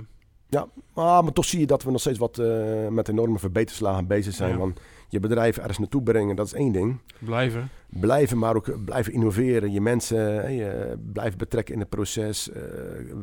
Ah, 0.93 1.23
maar 1.23 1.31
toch 1.33 1.45
zie 1.45 1.59
je 1.59 1.65
dat 1.65 1.83
we 1.83 1.91
nog 1.91 1.99
steeds 1.99 2.17
wat 2.19 2.37
eh, 2.37 2.87
met 2.87 3.07
enorme 3.09 3.39
verbeterslagen 3.39 4.07
bezig 4.07 4.33
zijn. 4.33 4.51
Ja. 4.51 4.57
Want 4.57 4.79
je 5.07 5.19
bedrijf 5.19 5.57
ergens 5.57 5.77
naartoe 5.77 6.03
brengen, 6.03 6.35
dat 6.35 6.45
is 6.45 6.53
één 6.53 6.71
ding. 6.71 6.97
blijven. 7.19 7.69
Blijven, 7.89 8.37
maar 8.37 8.55
ook 8.55 8.85
blijven 8.85 9.13
innoveren. 9.13 9.71
Je 9.71 9.81
mensen 9.81 10.43
eh, 10.43 10.57
je 10.57 10.97
blijven 11.13 11.37
betrekken 11.37 11.73
in 11.73 11.79
het 11.79 11.89
proces. 11.89 12.49
eh, 12.51 12.61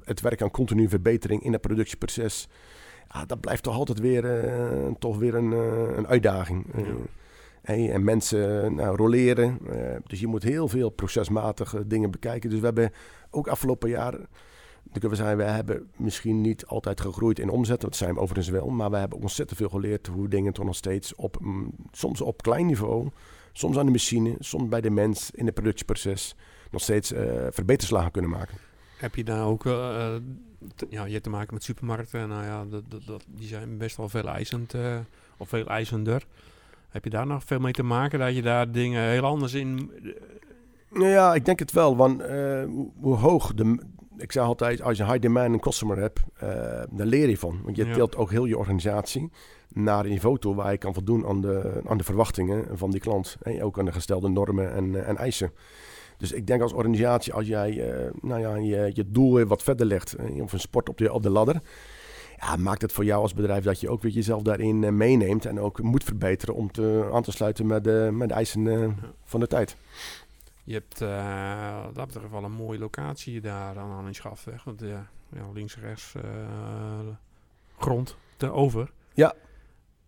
het 0.04 0.20
werk 0.20 0.42
aan 0.42 0.50
continue 0.50 0.88
verbetering 0.88 1.42
in 1.42 1.52
het 1.52 1.60
productieproces. 1.60 2.48
Ja, 3.12 3.24
dat 3.24 3.40
blijft 3.40 3.62
toch 3.62 3.74
altijd 3.74 4.00
weer, 4.00 4.24
eh, 4.44 4.90
toch 4.98 5.18
weer 5.18 5.34
een, 5.34 5.52
eh, 5.52 5.96
een 5.96 6.06
uitdaging. 6.06 6.74
Eh, 6.74 6.86
Ja. 6.86 6.92
En 7.62 8.04
mensen 8.04 8.74
nou, 8.74 8.96
roleren. 8.96 9.58
Uh, 9.62 9.96
dus 10.06 10.20
je 10.20 10.26
moet 10.26 10.42
heel 10.42 10.68
veel 10.68 10.90
procesmatige 10.90 11.86
dingen 11.86 12.10
bekijken. 12.10 12.50
Dus 12.50 12.58
we 12.58 12.64
hebben 12.64 12.92
ook 13.30 13.48
afgelopen 13.48 13.88
jaar 13.88 14.18
kunnen 14.92 15.10
we 15.10 15.16
zeggen, 15.16 15.36
we 15.36 15.42
hebben 15.42 15.90
misschien 15.96 16.40
niet 16.40 16.66
altijd 16.66 17.00
gegroeid 17.00 17.38
in 17.38 17.48
omzet. 17.48 17.80
Dat 17.80 17.96
zijn 17.96 18.14
we 18.14 18.20
overigens 18.20 18.48
wel. 18.48 18.68
Maar 18.68 18.90
we 18.90 18.96
hebben 18.96 19.20
ontzettend 19.20 19.58
veel 19.58 19.68
geleerd 19.68 20.06
hoe 20.06 20.28
dingen 20.28 20.52
toch 20.52 20.64
nog 20.64 20.74
steeds 20.74 21.14
op, 21.14 21.40
mm, 21.40 21.72
soms 21.92 22.20
op 22.20 22.42
klein 22.42 22.66
niveau, 22.66 23.08
soms 23.52 23.78
aan 23.78 23.86
de 23.86 23.92
machine, 23.92 24.36
soms 24.38 24.68
bij 24.68 24.80
de 24.80 24.90
mens 24.90 25.30
in 25.30 25.44
het 25.44 25.54
productieproces, 25.54 26.34
nog 26.70 26.82
steeds 26.82 27.12
uh, 27.12 27.46
verbeterslagen 27.50 28.10
kunnen 28.10 28.30
maken. 28.30 28.56
Heb 28.96 29.14
je 29.14 29.24
daar 29.24 29.46
ook, 29.46 29.64
uh, 29.64 30.14
ja, 30.88 31.04
je 31.04 31.12
hebt 31.12 31.24
te 31.24 31.30
maken 31.30 31.54
met 31.54 31.62
supermarkten. 31.62 32.28
Nou 32.28 32.44
ja, 32.44 32.80
dat, 33.06 33.24
die 33.26 33.48
zijn 33.48 33.78
best 33.78 33.96
wel 33.96 34.08
veel 34.08 34.28
eisend, 34.28 34.74
of 35.36 35.48
veel 35.48 35.66
eisender. 35.66 36.26
Heb 36.90 37.04
je 37.04 37.10
daar 37.10 37.26
nog 37.26 37.42
veel 37.44 37.58
mee 37.58 37.72
te 37.72 37.82
maken 37.82 38.18
dat 38.18 38.34
je 38.34 38.42
daar 38.42 38.72
dingen 38.72 39.02
heel 39.02 39.24
anders 39.24 39.54
in... 39.54 39.90
Nou 40.90 41.08
ja, 41.08 41.34
ik 41.34 41.44
denk 41.44 41.58
het 41.58 41.72
wel. 41.72 41.96
Want 41.96 42.22
hoe, 42.66 42.90
hoe 43.00 43.16
hoog 43.16 43.54
de, 43.54 43.78
ik 44.20 44.32
zeg 44.32 44.42
altijd, 44.42 44.82
als 44.82 44.96
je 44.96 45.04
high 45.04 45.20
demand 45.20 45.60
customer 45.60 45.98
hebt, 45.98 46.20
uh, 46.34 46.50
daar 46.90 47.06
leer 47.06 47.28
je 47.28 47.38
van. 47.38 47.60
Want 47.64 47.76
je 47.76 47.86
ja. 47.86 47.92
tilt 47.92 48.16
ook 48.16 48.30
heel 48.30 48.44
je 48.44 48.58
organisatie 48.58 49.30
naar 49.68 50.04
een 50.04 50.10
niveau 50.10 50.38
toe 50.38 50.54
waar 50.54 50.72
je 50.72 50.78
kan 50.78 50.94
voldoen 50.94 51.26
aan 51.26 51.40
de, 51.40 51.80
aan 51.86 51.98
de 51.98 52.04
verwachtingen 52.04 52.78
van 52.78 52.90
die 52.90 53.00
klant. 53.00 53.36
En 53.42 53.62
ook 53.62 53.78
aan 53.78 53.84
de 53.84 53.92
gestelde 53.92 54.28
normen 54.28 54.72
en, 54.72 54.94
eh, 54.94 55.08
en 55.08 55.16
eisen. 55.16 55.52
Dus 56.18 56.32
ik 56.32 56.46
denk 56.46 56.62
als 56.62 56.72
organisatie, 56.72 57.32
als 57.32 57.46
jij 57.46 57.84
nou 58.20 58.40
ja, 58.40 58.56
je, 58.56 58.90
je 58.94 59.10
doel 59.10 59.34
weer 59.34 59.46
wat 59.46 59.62
verder 59.62 59.86
legt, 59.86 60.16
of 60.40 60.52
een 60.52 60.60
sport 60.60 60.88
op 60.88 60.98
de, 60.98 61.12
op 61.12 61.22
de 61.22 61.30
ladder, 61.30 61.60
ja, 62.40 62.56
maakt 62.56 62.82
het 62.82 62.92
voor 62.92 63.04
jou 63.04 63.22
als 63.22 63.34
bedrijf 63.34 63.64
dat 63.64 63.80
je 63.80 63.88
ook 63.88 64.02
weer 64.02 64.12
jezelf 64.12 64.42
daarin 64.42 64.96
meeneemt 64.96 65.46
en 65.46 65.60
ook 65.60 65.82
moet 65.82 66.04
verbeteren 66.04 66.54
om 66.54 66.72
te, 66.72 67.08
aan 67.12 67.22
te 67.22 67.32
sluiten 67.32 67.66
met 67.66 67.84
de, 67.84 68.08
met 68.12 68.28
de 68.28 68.34
eisen 68.34 68.96
van 69.24 69.40
de 69.40 69.46
tijd. 69.46 69.76
Je 70.64 70.72
hebt 70.72 71.00
uh, 71.00 71.84
dat 71.94 72.06
betreft 72.06 72.30
wel 72.30 72.44
een 72.44 72.52
mooie 72.52 72.78
locatie 72.78 73.40
daar 73.40 73.78
aan 73.78 74.06
in 74.06 74.14
Schafweg. 74.14 74.64
Want 74.64 74.80
ja, 74.80 75.06
links 75.52 75.76
en 75.76 75.82
rechts 75.82 76.14
uh, 76.16 76.22
grond 77.78 78.16
te 78.36 78.50
over. 78.50 78.90
Ja. 79.14 79.34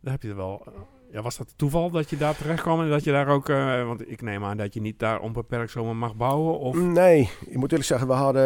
Daar 0.01 0.12
heb 0.12 0.22
je 0.22 0.28
er 0.28 0.37
wel. 0.37 0.64
Ja, 1.13 1.23
was 1.23 1.37
dat 1.37 1.55
toeval 1.57 1.91
dat 1.91 2.11
je 2.11 2.17
daar 2.17 2.37
terecht 2.37 2.63
kwam 2.63 2.81
en 2.81 2.89
dat 2.89 3.05
je 3.05 3.11
daar 3.11 3.29
ook... 3.29 3.47
want 3.87 4.11
ik 4.11 4.23
neem 4.23 4.45
aan 4.45 4.57
dat 4.57 4.75
je 4.75 4.81
niet 4.81 4.99
daar 4.99 5.21
onbeperkt 5.21 5.71
zomaar 5.71 5.97
mag 5.97 6.17
bouwen, 6.17 6.59
of... 6.59 6.77
Nee, 6.77 7.31
ik 7.47 7.57
moet 7.57 7.71
eerlijk 7.71 7.89
zeggen, 7.89 8.09
we 8.09 8.15
hadden... 8.15 8.43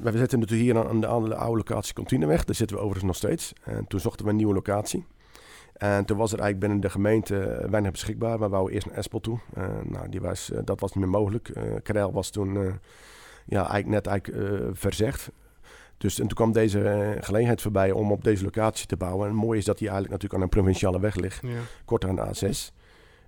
We 0.00 0.18
zitten 0.18 0.38
natuurlijk 0.38 0.70
hier 0.70 0.88
aan 0.88 1.00
de, 1.00 1.06
aan 1.06 1.24
de 1.24 1.34
oude 1.34 1.56
locatie 1.56 1.94
Contineweg. 1.94 2.44
Daar 2.44 2.54
zitten 2.54 2.76
we 2.76 2.82
overigens 2.82 3.06
nog 3.06 3.16
steeds. 3.16 3.52
En 3.64 3.86
toen 3.86 4.00
zochten 4.00 4.24
we 4.24 4.30
een 4.30 4.36
nieuwe 4.36 4.54
locatie. 4.54 5.06
En 5.72 6.04
toen 6.04 6.16
was 6.16 6.32
er 6.32 6.38
eigenlijk 6.38 6.66
binnen 6.66 6.80
de 6.80 6.90
gemeente 6.90 7.40
eh, 7.40 7.70
weinig 7.70 7.90
beschikbaar. 7.90 8.38
We 8.38 8.48
wouden 8.48 8.74
eerst 8.74 8.86
naar 8.86 8.96
Espel 8.96 9.20
toe. 9.20 9.38
Uh, 9.58 9.64
nou, 9.84 10.08
die 10.08 10.20
was, 10.20 10.50
uh, 10.50 10.58
dat 10.64 10.80
was 10.80 10.92
niet 10.92 11.04
meer 11.04 11.20
mogelijk. 11.20 11.48
Uh, 11.48 11.62
Karel 11.82 12.12
was 12.12 12.30
toen 12.30 12.52
ja, 13.46 13.70
eigenlijk 13.70 13.88
net 13.88 14.06
eigenlijk, 14.06 14.76
verzegd. 14.78 15.30
Dus 15.98 16.20
en 16.20 16.26
toen 16.26 16.36
kwam 16.36 16.52
deze 16.52 17.16
gelegenheid 17.20 17.62
voorbij 17.62 17.90
om 17.90 18.12
op 18.12 18.24
deze 18.24 18.44
locatie 18.44 18.86
te 18.86 18.96
bouwen. 18.96 19.26
En 19.26 19.32
het 19.32 19.42
mooie 19.42 19.58
is 19.58 19.64
dat 19.64 19.78
hij 19.78 19.88
eigenlijk 19.88 20.22
natuurlijk 20.22 20.34
aan 20.34 20.42
een 20.42 20.62
provinciale 20.62 21.00
weg 21.00 21.14
ligt. 21.14 21.42
Ja. 21.42 21.58
Kort 21.84 22.04
aan 22.04 22.16
de 22.16 22.26
A6. 22.26 22.74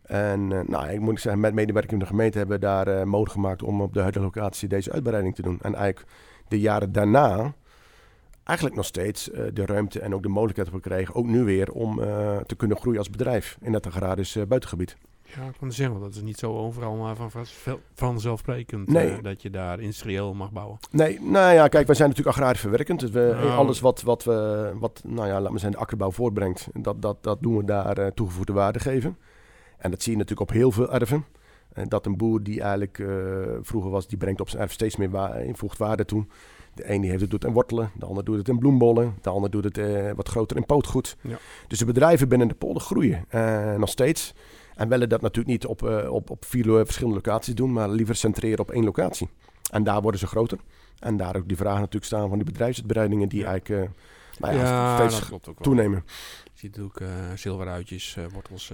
En 0.03 0.49
nou, 0.49 0.89
ik 0.89 1.01
moet 1.01 1.21
zeggen, 1.21 1.41
met 1.41 1.55
medewerking 1.55 1.93
van 1.93 2.01
de 2.01 2.15
gemeente 2.15 2.39
hebben 2.39 2.61
we 2.61 2.67
daar 2.67 3.09
mogelijk 3.09 3.33
gemaakt 3.33 3.63
om 3.63 3.81
op 3.81 3.95
de 3.95 4.01
huidige 4.01 4.25
locatie 4.25 4.69
deze 4.69 4.93
uitbreiding 4.93 5.35
te 5.35 5.43
doen. 5.43 5.59
En 5.63 5.75
eigenlijk 5.75 6.07
de 6.49 6.61
jaren 6.61 6.93
daarna 6.93 7.55
eigenlijk 8.45 8.77
nog 8.77 8.87
steeds 8.87 9.29
uh, 9.29 9.41
de 9.53 9.67
ruimte 9.67 10.01
en 10.01 10.15
ook 10.15 10.23
de 10.23 10.29
mogelijkheid 10.29 10.71
hebben 10.71 10.91
gekregen, 10.91 11.15
ook 11.15 11.27
nu 11.27 11.45
weer, 11.45 11.73
om 11.73 11.99
uh, 11.99 12.37
te 12.37 12.55
kunnen 12.55 12.77
groeien 12.77 12.99
als 12.99 13.11
bedrijf 13.11 13.59
in 13.61 13.73
dat 13.73 13.87
agrarisch 13.87 14.37
uh, 14.37 14.45
buitengebied. 14.45 14.97
Ja, 15.37 15.47
ik 15.47 15.55
kan 15.59 15.73
zeggen, 15.73 16.01
dat 16.01 16.15
is 16.15 16.23
niet 16.23 16.39
zo 16.39 16.57
overal 16.57 16.97
maar 16.97 17.17
van, 17.17 17.31
vanzelfsprekend 17.95 18.89
nee. 18.89 19.23
dat 19.23 19.43
je 19.43 19.51
daar 19.51 19.81
industrieel 19.81 20.35
mag 20.35 20.53
bouwen. 20.53 20.79
Nee, 20.91 21.21
nou 21.21 21.55
ja, 21.55 21.69
kijk, 21.69 21.87
wij 21.87 21.97
zijn 21.97 22.09
natuurlijk 22.09 22.37
agrarisch 22.37 22.61
verwerkend. 22.61 23.01
Dus 23.01 23.11
we, 23.11 23.31
nou. 23.35 23.51
alles 23.51 23.81
wat, 23.81 24.03
wat, 24.03 24.25
we, 24.25 24.71
wat, 24.75 25.03
nou 25.07 25.29
ja, 25.29 25.41
laat 25.41 25.51
maar 25.51 25.61
zeggen, 25.61 25.79
de 25.79 25.85
akkerbouw 25.85 26.11
voortbrengt, 26.11 26.69
dat, 26.73 27.03
dat, 27.03 27.23
dat 27.23 27.43
doen 27.43 27.57
we 27.57 27.65
daar 27.65 28.15
toegevoegde 28.15 28.53
waarde 28.53 28.79
geven. 28.79 29.17
En 29.79 29.91
dat 29.91 30.03
zie 30.03 30.13
je 30.13 30.19
natuurlijk 30.19 30.51
op 30.51 30.57
heel 30.57 30.71
veel 30.71 30.93
erven. 30.93 31.25
En 31.73 31.89
dat 31.89 32.07
een 32.07 32.17
boer 32.17 32.43
die 32.43 32.61
eigenlijk 32.61 33.03
vroeger 33.63 33.91
was, 33.91 34.07
die 34.07 34.19
brengt 34.19 34.41
op 34.41 34.49
zijn 34.49 34.63
erf 34.63 34.73
steeds 34.73 34.97
meer 34.97 35.11
wa 35.11 35.37
voegt 35.53 35.79
waarde 35.79 36.05
toe. 36.05 36.27
De 36.75 36.91
een 36.91 37.01
die 37.01 37.11
heeft 37.11 37.23
het 37.23 37.31
doet 37.31 37.45
in 37.45 37.53
wortelen, 37.53 37.91
de 37.95 38.07
ander 38.07 38.25
doet 38.25 38.37
het 38.37 38.49
in 38.49 38.59
bloembollen, 38.59 39.15
de 39.21 39.31
ander 39.31 39.51
doet 39.51 39.65
het 39.65 39.79
uh, 39.79 40.11
wat 40.17 40.29
groter 40.29 40.57
in 40.57 40.67
pootgoed. 40.67 41.17
Ja. 41.21 41.39
Dus 41.67 41.79
de 41.79 41.85
bedrijven 41.85 42.29
binnen 42.29 42.49
de 42.49 42.55
polder 42.55 42.83
groeien 42.83 43.25
uh, 43.35 43.75
nog 43.75 43.89
steeds. 43.89 44.35
En 44.81 44.89
willen 44.89 45.09
dat 45.09 45.21
natuurlijk 45.21 45.49
niet 45.49 45.67
op, 45.67 45.83
uh, 45.83 46.13
op, 46.13 46.31
op 46.31 46.45
vier 46.45 46.65
verschillende 46.65 47.17
locaties 47.17 47.55
doen, 47.55 47.73
maar 47.73 47.89
liever 47.89 48.17
centreren 48.17 48.59
op 48.59 48.71
één 48.71 48.85
locatie. 48.85 49.29
En 49.71 49.85
daar 49.85 50.03
worden 50.03 50.21
ze 50.21 50.27
groter. 50.27 50.59
En 50.99 51.17
daar 51.17 51.37
ook 51.37 51.49
die 51.49 51.57
vragen 51.57 51.79
natuurlijk 51.79 52.05
staan 52.05 52.29
van 52.29 52.39
die 52.39 52.47
bedrijfsuitbreidingen 52.47 53.29
die 53.29 53.45
eigenlijk 53.45 53.91
nou 54.39 54.55
ja, 54.55 54.61
ja, 54.61 55.09
steeds 55.09 55.31
toenemen. 55.61 56.05
Je 56.45 56.51
ziet 56.55 56.79
ook 56.79 57.01
zilveruitjes, 57.35 58.17
wortels, 58.33 58.73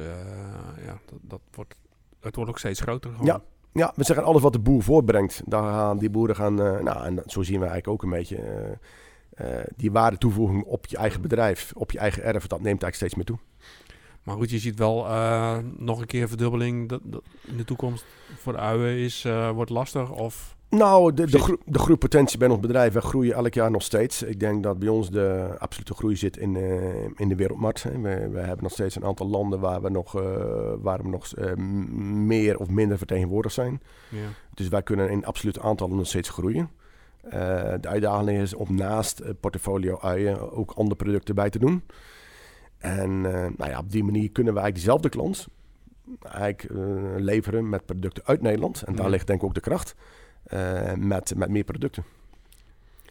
ja, 0.84 0.98
dat, 1.06 1.18
dat 1.22 1.40
wordt, 1.54 1.74
het 2.20 2.36
wordt 2.36 2.50
ook 2.50 2.58
steeds 2.58 2.80
groter. 2.80 3.10
Gewoon. 3.10 3.26
Ja, 3.26 3.42
ja, 3.72 3.92
we 3.96 4.04
zeggen 4.04 4.26
alles 4.26 4.42
wat 4.42 4.52
de 4.52 4.58
boer 4.58 4.82
voortbrengt. 4.82 5.42
Daar 5.44 5.62
gaan 5.62 5.98
die 5.98 6.10
boeren 6.10 6.36
gaan, 6.36 6.60
uh, 6.60 6.80
nou, 6.80 7.04
en 7.04 7.22
zo 7.26 7.42
zien 7.42 7.60
we 7.60 7.66
eigenlijk 7.66 7.88
ook 7.88 8.02
een 8.02 8.18
beetje. 8.18 8.36
Uh, 8.36 9.48
uh, 9.48 9.64
die 9.76 9.92
waarde 9.92 10.18
toevoeging 10.18 10.64
op 10.64 10.86
je 10.86 10.96
eigen 10.96 11.20
bedrijf, 11.20 11.72
op 11.74 11.90
je 11.90 11.98
eigen 11.98 12.22
erf, 12.22 12.46
dat 12.46 12.60
neemt 12.60 12.82
eigenlijk 12.82 12.94
steeds 12.94 13.14
meer 13.14 13.24
toe. 13.24 13.38
Maar 14.26 14.36
goed, 14.36 14.50
je 14.50 14.58
ziet 14.58 14.78
wel 14.78 15.06
nog 15.76 16.00
een 16.00 16.06
keer 16.06 16.28
verdubbeling 16.28 16.88
dat, 16.88 17.00
dat 17.04 17.22
in 17.44 17.56
de 17.56 17.64
toekomst 17.64 18.04
voor 18.36 18.52
de 18.52 18.58
uien 18.58 18.98
is, 18.98 19.26
wordt 19.54 19.70
lastig 19.70 20.10
of... 20.10 20.56
Nou, 20.70 21.14
de, 21.14 21.26
de, 21.26 21.58
de 21.64 21.78
groeipotentie 21.78 22.38
bij 22.38 22.48
ons 22.48 22.60
bedrijf, 22.60 22.92
we 22.92 23.00
groeien 23.00 23.34
elk 23.34 23.54
jaar 23.54 23.70
nog 23.70 23.82
steeds. 23.82 24.22
Ik 24.22 24.40
denk 24.40 24.62
dat 24.62 24.78
bij 24.78 24.88
ons 24.88 25.10
de 25.10 25.56
absolute 25.58 25.94
groei 25.94 26.16
zit 26.16 26.36
in, 26.36 26.54
uh, 26.54 27.04
in 27.16 27.28
de 27.28 27.34
wereldmarkt. 27.34 27.82
We, 27.82 28.28
we, 28.32 28.38
hebben 28.38 28.62
nog 28.62 28.72
steeds 28.72 28.96
een 28.96 29.04
aantal 29.04 29.28
landen 29.28 29.60
waar 29.60 29.82
we 29.82 29.90
nog, 29.90 30.12
waar 30.80 31.02
we 31.02 31.08
nog 31.08 31.30
meer 32.26 32.58
of 32.58 32.68
minder 32.68 32.98
vertegenwoordigd 32.98 33.54
zijn. 33.54 33.82
Ja. 34.08 34.28
Dus 34.54 34.68
wij 34.68 34.82
kunnen 34.82 35.10
in 35.10 35.24
absoluut 35.24 35.60
aantallen 35.60 35.96
nog 35.96 36.06
steeds 36.06 36.28
groeien. 36.28 36.70
de 37.80 37.88
uitdaging 37.88 38.40
is 38.40 38.54
om 38.54 38.74
naast 38.74 39.22
portfolio 39.40 39.98
uien 40.00 40.52
ook 40.52 40.70
andere 40.70 40.96
producten 40.96 41.34
bij 41.34 41.50
te 41.50 41.58
doen. 41.58 41.82
En 42.86 43.20
nou 43.20 43.70
ja, 43.70 43.78
op 43.78 43.90
die 43.90 44.04
manier 44.04 44.30
kunnen 44.30 44.52
eigenlijk 44.52 44.74
diezelfde 44.74 45.08
klant 45.08 45.46
eigenlijk, 46.22 46.72
leveren 47.20 47.68
met 47.68 47.86
producten 47.86 48.24
uit 48.26 48.42
Nederland. 48.42 48.82
En 48.82 48.94
daar 48.94 49.10
ligt 49.10 49.26
denk 49.26 49.40
ik 49.40 49.46
ook 49.46 49.54
de 49.54 49.60
kracht. 49.60 49.94
Eh, 50.44 50.92
met, 50.92 51.34
met 51.36 51.48
meer 51.48 51.64
producten. 51.64 52.04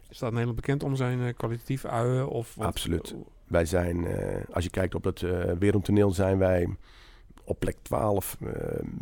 Is 0.08 0.18
dat 0.18 0.30
Nederland 0.30 0.56
bekend 0.56 0.82
om 0.82 0.96
zijn 0.96 1.34
kwalitatief 1.34 1.84
uien? 1.84 2.28
Of 2.28 2.58
Absoluut. 2.58 3.14
Wij 3.46 3.64
zijn, 3.64 4.06
als 4.50 4.64
je 4.64 4.70
kijkt 4.70 4.94
op 4.94 5.04
het 5.04 5.20
wereldtoneel, 5.58 6.10
zijn 6.10 6.38
wij 6.38 6.76
op 7.44 7.58
plek 7.58 7.76
12. 7.82 8.36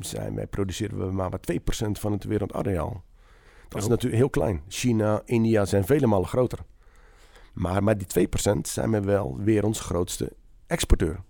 zijn 0.00 0.34
wij, 0.34 0.46
produceren 0.46 0.98
we 0.98 1.12
maar, 1.12 1.30
maar 1.30 1.40
2% 1.52 1.56
van 1.90 2.12
het 2.12 2.24
wereldareaal. 2.24 3.02
Dat 3.68 3.82
is 3.82 3.88
natuurlijk 3.88 4.16
heel 4.16 4.30
klein. 4.30 4.60
China, 4.68 5.22
India 5.24 5.64
zijn 5.64 5.84
vele 5.84 6.06
malen 6.06 6.28
groter. 6.28 6.58
Maar 7.52 7.82
met 7.82 8.14
die 8.14 8.28
2% 8.28 8.60
zijn 8.62 8.90
we 8.90 9.00
wel 9.00 9.36
weer 9.38 9.64
ons 9.64 9.80
grootste 9.80 10.32
exporteur. 10.66 11.20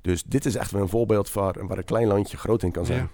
Dus 0.00 0.22
dit 0.22 0.44
is 0.44 0.54
echt 0.54 0.70
wel 0.70 0.82
een 0.82 0.88
voorbeeld 0.88 1.30
van 1.30 1.54
waar 1.66 1.78
een 1.78 1.84
klein 1.84 2.06
landje 2.06 2.36
groot 2.36 2.62
in 2.62 2.72
kan 2.72 2.86
zijn. 2.86 3.00
Ja. 3.00 3.08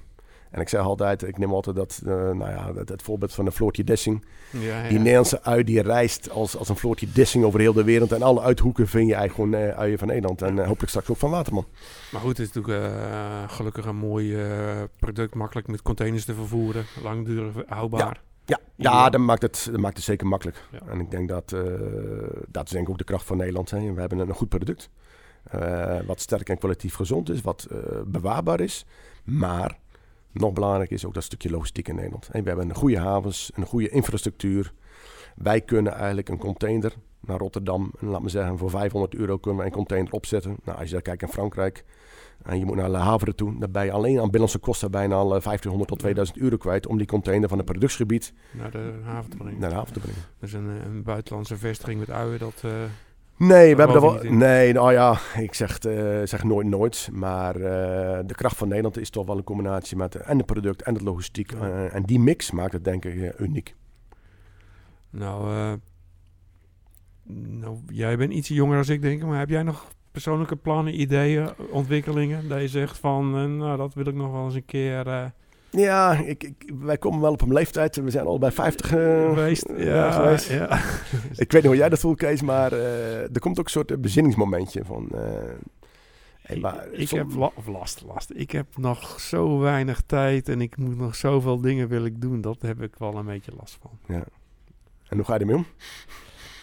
En 0.51 0.61
ik 0.61 0.69
zeg 0.69 0.81
altijd, 0.81 1.23
ik 1.23 1.39
neem 1.39 1.53
altijd 1.53 1.77
dat, 1.77 2.01
uh, 2.05 2.13
nou 2.13 2.51
ja, 2.51 2.73
het, 2.75 2.89
het, 2.89 3.03
voorbeeld 3.03 3.33
van 3.33 3.45
de 3.45 3.53
Floortje 3.53 3.85
Dessing. 3.85 4.25
Ja, 4.51 4.83
ja. 4.83 4.89
Die 4.89 4.99
Nederlandse 4.99 5.43
ui 5.43 5.65
die 5.65 5.83
reist 5.83 6.31
als, 6.31 6.57
als 6.57 6.69
een 6.69 6.77
Floortje 6.77 7.13
Dessing 7.13 7.45
over 7.45 7.61
heel 7.61 7.73
de 7.73 7.85
wereld. 7.85 8.13
En 8.13 8.23
alle 8.23 8.41
uithoeken 8.41 8.89
vind 8.89 9.09
je 9.09 9.15
eigenlijk 9.15 9.53
gewoon 9.53 9.69
uh, 9.69 9.79
uien 9.79 9.99
van 9.99 10.09
Nederland. 10.09 10.43
En 10.43 10.57
uh, 10.57 10.67
hopelijk 10.67 10.89
straks 10.89 11.09
ook 11.09 11.17
van 11.17 11.31
Waterman. 11.31 11.67
Maar 12.13 12.21
goed, 12.21 12.37
het 12.37 12.49
is 12.49 12.53
natuurlijk 12.53 12.95
gelukkig 13.47 13.85
een 13.85 13.97
mooi 13.97 14.37
product. 14.99 15.35
Makkelijk 15.35 15.69
met 15.69 15.83
containers 15.83 16.25
te 16.25 16.35
vervoeren. 16.35 16.85
Langdurig 17.03 17.55
houdbaar. 17.67 18.21
Ja, 18.51 18.59
ja, 18.77 19.11
dat, 19.11 19.21
maakt 19.21 19.43
het, 19.43 19.69
dat 19.71 19.81
maakt 19.81 19.97
het 19.97 20.05
zeker 20.05 20.27
makkelijk. 20.27 20.69
En 20.87 21.01
ik 21.01 21.11
denk 21.11 21.29
dat, 21.29 21.55
dat 22.49 22.65
is 22.65 22.71
denk 22.71 22.85
ik 22.85 22.91
ook 22.91 22.99
de 22.99 23.05
kracht 23.05 23.27
van 23.27 23.37
Nederland. 23.37 23.71
Hè. 23.71 23.93
We 23.93 24.01
hebben 24.01 24.19
een, 24.19 24.35
goed 24.35 24.49
product. 24.49 24.91
wat 26.07 26.21
sterk 26.21 26.49
en 26.49 26.59
kwalitatief 26.59 26.95
gezond 26.95 27.31
is. 27.31 27.41
Wat 27.41 27.69
bewaarbaar 28.07 28.61
is. 28.61 28.85
Maar 29.25 29.79
nog 30.33 30.53
belangrijk 30.53 30.91
is 30.91 31.05
ook 31.05 31.15
dat 31.15 31.23
stukje 31.23 31.51
logistiek 31.51 31.89
in 31.89 31.95
Nederland. 31.95 32.29
we 32.33 32.43
hebben 32.43 32.69
een 32.69 32.75
goede 32.75 32.99
havens, 32.99 33.51
een 33.55 33.67
goede 33.67 33.89
infrastructuur. 33.89 34.73
Wij 35.37 35.61
kunnen 35.61 35.93
eigenlijk 35.93 36.29
een 36.29 36.39
container 36.39 36.95
naar 37.21 37.39
Rotterdam, 37.39 37.93
en 38.01 38.07
laat 38.07 38.23
me 38.23 38.29
zeggen, 38.29 38.59
voor 38.59 38.71
500 38.71 39.15
euro 39.15 39.39
kunnen 39.39 39.61
we 39.61 39.67
een 39.67 39.73
container 39.73 40.13
opzetten. 40.13 40.57
Nou, 40.65 40.79
als 40.79 40.87
je 40.87 40.95
dan 40.95 41.03
kijkt 41.03 41.23
in 41.23 41.29
Frankrijk 41.29 41.85
en 42.43 42.59
je 42.59 42.65
moet 42.65 42.77
naar 42.77 42.91
Le 42.91 42.97
Havre 42.97 43.35
toe, 43.35 43.69
ben 43.69 43.85
je 43.85 43.93
alleen 43.93 44.15
aan 44.15 44.23
binnenlandse 44.23 44.59
kosten 44.59 44.91
bijna 44.91 45.15
al 45.15 45.29
1500 45.29 45.89
tot 45.89 45.99
2000 45.99 46.39
euro 46.39 46.57
kwijt 46.57 46.87
om 46.87 46.99
die 46.99 47.07
container 47.07 47.49
van 47.49 47.59
het 47.59 47.67
productiegebied 47.67 48.33
naar 48.51 48.71
de 48.71 48.93
haven 49.05 49.31
te 49.31 49.37
brengen. 49.37 49.61
Naar 49.61 49.71
de 49.71 49.77
haven 49.77 49.93
te 49.93 50.01
brengen. 50.01 50.21
Dus 50.39 50.53
een, 50.53 50.69
een 50.85 51.03
buitenlandse 51.03 51.57
vestiging 51.57 51.99
met 51.99 52.11
uien, 52.11 52.39
dat... 52.39 52.63
Uh 52.65 52.71
Nee, 53.41 53.77
we 53.77 53.83
hebben 53.83 54.03
er 54.03 54.23
wel. 54.23 54.33
Nee, 54.33 54.73
nou 54.73 54.93
ja, 54.93 55.19
ik 55.47 55.55
zeg, 55.55 55.79
eh, 55.79 56.21
zeg 56.25 56.45
nooit 56.45 56.67
nooit. 56.67 57.09
Maar 57.13 57.55
eh, 57.55 58.19
de 58.27 58.35
kracht 58.35 58.57
van 58.57 58.69
Nederland 58.69 58.99
is 58.99 59.11
toch 59.11 59.27
wel 59.27 59.37
een 59.37 59.45
combinatie 59.45 59.97
met 59.97 60.15
eh, 60.15 60.31
en 60.31 60.37
het 60.37 60.47
product 60.47 60.83
en 60.83 60.95
de 60.95 61.03
logistiek. 61.03 61.53
Ja. 61.53 61.59
Eh, 61.59 61.95
en 61.95 62.03
die 62.03 62.19
mix 62.19 62.51
maakt 62.51 62.73
het 62.73 62.85
denk 62.85 63.05
ik 63.05 63.21
eh, 63.21 63.47
uniek. 63.47 63.75
Nou, 65.11 65.51
eh, 65.51 65.73
nou, 67.47 67.79
jij 67.89 68.17
bent 68.17 68.33
iets 68.33 68.49
jonger 68.49 68.85
dan 68.85 68.95
ik 68.95 69.03
denk, 69.03 69.23
maar 69.23 69.39
heb 69.39 69.49
jij 69.49 69.63
nog 69.63 69.89
persoonlijke 70.13 70.57
plannen, 70.57 71.01
ideeën, 71.01 71.49
ontwikkelingen? 71.71 72.49
Dat 72.49 72.61
je 72.61 72.69
zegt 72.69 72.99
van, 72.99 73.37
eh, 73.37 73.45
nou, 73.45 73.77
dat 73.77 73.95
wil 73.95 74.07
ik 74.07 74.15
nog 74.15 74.33
wel 74.33 74.45
eens 74.45 74.55
een 74.55 74.65
keer 74.65 75.07
eh, 75.07 75.25
Ja, 75.71 76.13
ik, 76.13 76.43
ik, 76.45 76.73
wij 76.81 76.99
komen 76.99 77.21
wel 77.21 77.33
op 77.33 77.41
een 77.41 77.53
leeftijd. 77.53 77.97
We 77.97 78.11
zijn 78.11 78.27
al 78.27 78.39
bij 78.39 78.53
50 78.53 78.87
eh, 78.93 78.99
geweest. 79.29 79.63
eh, 79.71 79.85
Ja, 79.85 80.11
geweest. 80.11 80.49
ja. 80.51 80.79
Ik 81.45 81.53
weet 81.53 81.53
niet 81.53 81.65
hoe 81.65 81.77
jij 81.77 81.89
dat 81.89 81.99
voelt, 81.99 82.19
Kees, 82.19 82.43
maar 82.43 82.73
eh, 82.73 83.21
er 83.23 83.39
komt 83.41 83.59
ook 83.59 83.65
een 83.65 83.71
soort 83.71 83.91
eh, 83.91 83.99
bezinningsmomentje 83.99 84.85
van. 84.85 85.09
eh, 85.15 85.21
hey, 86.43 86.57
maar 86.59 86.87
ik, 86.93 87.11
heb 87.11 87.35
la- 87.35 87.51
of 87.55 87.67
last, 87.67 88.03
last. 88.07 88.31
Ik 88.35 88.51
heb 88.51 88.67
nog 88.77 89.21
zo 89.21 89.59
weinig 89.59 90.01
tijd 90.07 90.49
en 90.49 90.61
ik 90.61 90.77
moet 90.77 90.99
nog 90.99 91.15
zoveel 91.15 91.61
dingen 91.61 91.89
wil 91.89 92.05
ik 92.05 92.21
doen. 92.21 92.41
Dat 92.41 92.63
heb 92.63 92.83
ik 92.83 92.95
wel 92.99 93.15
een 93.17 93.27
beetje 93.27 93.53
last 93.59 93.79
van. 93.81 93.91
En 95.09 95.17
hoe 95.17 95.25
ga 95.25 95.35
je 95.35 95.41
ermee 95.41 95.57
om? 95.57 95.67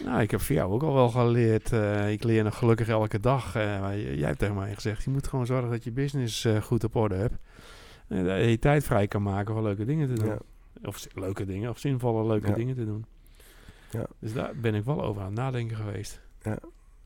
Nou, 0.03 0.21
ik 0.21 0.31
heb 0.31 0.39
voor 0.41 0.55
jou 0.55 0.71
ook 0.71 0.83
al 0.83 0.93
wel 0.93 1.09
geleerd. 1.09 1.71
eh, 1.73 2.11
ik 2.11 2.23
leer 2.23 2.43
nog 2.43 2.57
gelukkig 2.57 2.87
elke 2.87 3.19
dag. 3.19 3.55
eh, 3.55 4.15
jij 4.17 4.27
hebt 4.27 4.39
tegen 4.39 4.55
mij 4.55 4.73
gezegd, 4.73 5.03
je 5.03 5.09
moet 5.09 5.27
gewoon 5.27 5.45
zorgen 5.45 5.69
dat 5.69 5.83
je 5.83 5.91
business 5.91 6.45
eh, 6.45 6.61
goed 6.61 6.83
op 6.83 6.95
orde 6.95 7.15
hebt. 7.15 7.35
En 8.07 8.25
dat 8.25 8.39
je 8.49 8.59
tijd 8.59 8.83
vrij 8.83 9.07
kan 9.07 9.21
maken 9.23 9.53
voor 9.53 9.63
leuke 9.63 9.85
dingen 9.85 10.07
te 10.15 10.21
doen. 10.21 10.29
Ja. 10.29 10.37
Of 10.83 11.07
leuke 11.13 11.45
dingen, 11.45 11.69
of 11.69 11.79
zinvolle 11.79 12.27
leuke 12.27 12.47
Ja. 12.47 12.53
dingen 12.53 12.75
te 12.75 12.85
doen. 12.85 13.05
Ja. 13.91 14.05
Dus 14.19 14.33
daar 14.33 14.51
ben 14.55 14.75
ik 14.75 14.83
wel 14.83 15.03
over 15.03 15.21
aan 15.21 15.27
het 15.27 15.35
nadenken 15.37 15.77
geweest. 15.77 16.21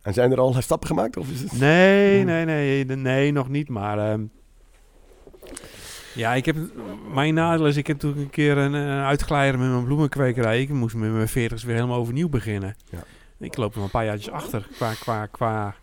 En 0.01 0.13
zijn 0.13 0.31
er 0.31 0.39
al 0.39 0.53
stappen 0.61 0.87
gemaakt? 0.87 1.17
Of 1.17 1.29
is 1.31 1.41
het... 1.41 1.59
Nee, 1.59 2.17
Hmm. 2.17 2.25
nee, 2.25 2.45
nee, 2.45 2.85
de- 2.85 2.95
nee, 2.95 3.31
nog 3.31 3.49
niet. 3.49 3.69
Maar 3.69 4.11
ehm, 4.11 4.23
ja, 6.15 6.33
ik 6.33 6.45
heb 6.45 6.55
mijn 7.13 7.33
nadeel 7.33 7.67
is, 7.67 7.77
ik 7.77 7.87
heb 7.87 7.99
toen 7.99 8.17
een 8.17 8.29
keer 8.29 8.57
een, 8.57 8.73
een 8.73 9.03
uitglijder 9.03 9.59
met 9.59 9.69
mijn 9.69 9.83
bloemenkwekerij. 9.85 10.61
Ik 10.61 10.69
moest 10.69 10.95
met 10.95 11.11
mijn 11.11 11.27
veertig's 11.27 11.63
weer 11.63 11.75
helemaal 11.75 11.97
overnieuw 11.99 12.29
beginnen. 12.29 12.75
Ja. 12.89 13.03
Ik 13.37 13.57
loop 13.57 13.75
nog 13.75 13.83
een 13.83 13.89
paar 13.89 14.05
jaartjes 14.05 14.29
achter 14.33 14.67
qua, 14.75 14.93
qua, 14.93 15.25
qua 15.25 15.75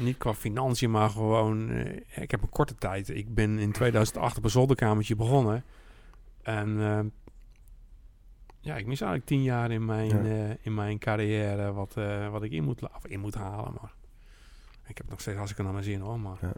niet 0.00 0.16
qua 0.18 0.34
financiën, 0.34 0.90
maar 0.90 1.10
gewoon. 1.10 1.70
eh, 1.70 2.22
ik 2.22 2.30
heb 2.30 2.42
een 2.42 2.48
korte 2.48 2.74
tijd. 2.74 3.08
Ik 3.08 3.34
ben 3.34 3.58
in 3.58 3.72
2008 3.72 4.36
op 4.36 4.44
een 4.44 4.50
zolderkamertje 4.50 5.16
begonnen. 5.16 5.64
En 6.42 6.80
ehm, 6.80 7.06
ja, 8.60 8.76
ik 8.76 8.86
mis 8.86 9.00
eigenlijk 9.00 9.24
tien 9.30 9.42
jaar 9.42 9.70
in 9.70 9.84
mijn, 9.84 10.08
Ja. 10.08 10.46
eh, 10.48 10.50
in 10.62 10.74
mijn 10.74 10.98
carrière 10.98 11.72
wat, 11.72 11.96
eh, 11.96 12.28
wat 12.28 12.42
ik 12.42 12.52
in 12.52 12.64
moet, 12.64 12.82
of 12.82 13.06
in 13.06 13.20
moet 13.20 13.34
halen. 13.34 13.72
Maar 13.80 13.92
ik 14.86 14.96
heb 14.98 15.08
nog 15.10 15.20
steeds 15.20 15.38
als 15.38 15.50
ik 15.50 15.58
er 15.58 15.64
naar 15.64 15.72
mijn 15.72 15.84
zin 15.84 16.00
hoor. 16.00 16.20
Maar 16.20 16.38
Ja. 16.40 16.52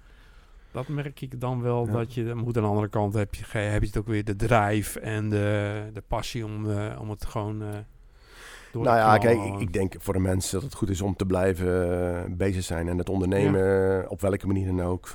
Dat 0.77 0.89
merk 0.89 1.21
ik 1.21 1.41
dan 1.41 1.63
wel 1.63 1.87
Ja. 1.87 1.93
dat 1.93 2.15
je. 2.15 2.35
Moet 2.35 2.57
aan 2.57 2.63
de 2.63 2.69
andere 2.69 2.89
kant 2.89 3.15
heb 3.15 3.35
je, 3.35 3.59
heb 3.59 3.81
je 3.81 3.87
het 3.87 3.97
ook 3.97 4.07
weer 4.07 4.25
de 4.25 4.37
drijf 4.37 4.97
en 4.97 5.31
de, 5.31 5.83
de 5.93 6.03
passie 6.07 6.45
om, 6.45 6.71
eh, 6.71 7.01
om 7.01 7.11
het 7.11 7.25
gewoon. 7.25 7.59
door 7.59 8.83
te 8.83 8.89
Nou 8.89 8.97
ja, 8.97 9.19
kijk, 9.19 9.45
ik, 9.45 9.61
ik 9.61 9.73
denk 9.73 9.95
voor 9.99 10.15
de 10.15 10.21
mensen 10.21 10.53
dat 10.55 10.63
het 10.63 10.75
goed 10.75 10.89
is 10.89 11.01
om 11.01 11.17
te 11.17 11.27
blijven 11.27 11.91
eh, 12.25 12.37
bezig 12.37 12.65
zijn. 12.65 12.89
En 12.89 12.99
het 12.99 13.09
ondernemen, 13.09 14.11
op 14.11 14.21
welke 14.21 14.47
manier 14.47 14.67
dan 14.67 14.83
ook. 14.83 15.11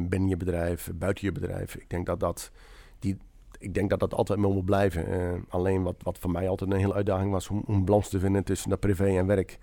binnen 0.00 0.28
je 0.28 0.36
bedrijf, 0.36 0.90
buiten 0.94 1.24
je 1.24 1.32
bedrijf. 1.32 1.74
Ik 1.74 1.90
denk 1.90 2.06
dat 2.06 2.20
dat, 2.20 2.50
die, 2.98 3.16
ik 3.58 3.74
denk 3.74 3.90
dat, 3.90 4.00
dat 4.00 4.14
altijd 4.14 4.38
maar 4.38 4.50
moet 4.50 4.64
blijven. 4.64 5.04
Alleen 5.48 5.82
wat, 5.82 5.96
wat 6.02 6.18
voor 6.18 6.30
mij 6.30 6.48
altijd 6.48 6.70
een 6.70 6.78
hele 6.78 6.94
uitdaging 6.94 7.30
was 7.30 7.48
om, 7.48 7.62
om 7.66 7.84
balans 7.84 8.08
te 8.08 8.18
vinden 8.18 8.44
tussen 8.44 8.70
dat 8.70 8.80
privé 8.80 9.06
en 9.06 9.26
werk. 9.26 9.58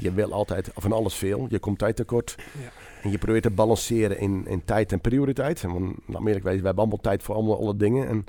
Je 0.00 0.12
wil 0.12 0.32
altijd 0.32 0.70
van 0.74 0.92
alles 0.92 1.14
veel. 1.14 1.46
Je 1.48 1.58
komt 1.58 1.78
tijd 1.78 1.96
tekort. 1.96 2.34
Ja. 2.62 2.91
En 3.02 3.10
je 3.10 3.18
probeert 3.18 3.42
te 3.42 3.50
balanceren 3.50 4.18
in, 4.18 4.46
in 4.46 4.64
tijd 4.64 4.92
en 4.92 5.00
prioriteit. 5.00 5.62
En 5.62 5.72
want, 5.72 5.94
laat 6.06 6.20
me 6.20 6.26
eerlijk 6.26 6.44
we 6.44 6.50
hebben 6.50 6.74
allemaal 6.76 7.00
tijd 7.00 7.22
voor 7.22 7.34
allemaal 7.34 7.58
alle 7.60 7.76
dingen. 7.76 8.08
En 8.08 8.24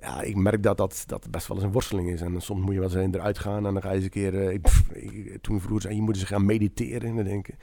ja, 0.00 0.22
ik 0.22 0.36
merk 0.36 0.62
dat 0.62 0.76
dat, 0.76 1.04
dat 1.06 1.30
best 1.30 1.46
wel 1.46 1.56
eens 1.56 1.66
een 1.66 1.72
worsteling 1.72 2.08
is. 2.10 2.20
En 2.20 2.40
soms 2.40 2.60
moet 2.64 2.72
je 2.74 2.80
wel 2.80 2.88
eens 2.88 2.98
een 2.98 3.14
eruit 3.14 3.38
gaan 3.38 3.66
en 3.66 3.72
dan 3.72 3.82
ga 3.82 3.88
je 3.88 3.94
eens 3.94 4.04
een 4.04 4.10
keer... 4.10 4.46
eh, 4.46 4.52
ik, 4.52 4.60
pff, 4.62 4.90
ik- 4.90 5.38
toen 5.42 5.60
vroeger 5.60 5.82
zei 5.82 5.94
je 5.94 6.02
moet 6.02 6.14
eens 6.14 6.24
gaan 6.24 6.46
mediteren. 6.46 7.08
En 7.08 7.16
dan 7.16 7.24
denk 7.24 7.48
ik, 7.48 7.54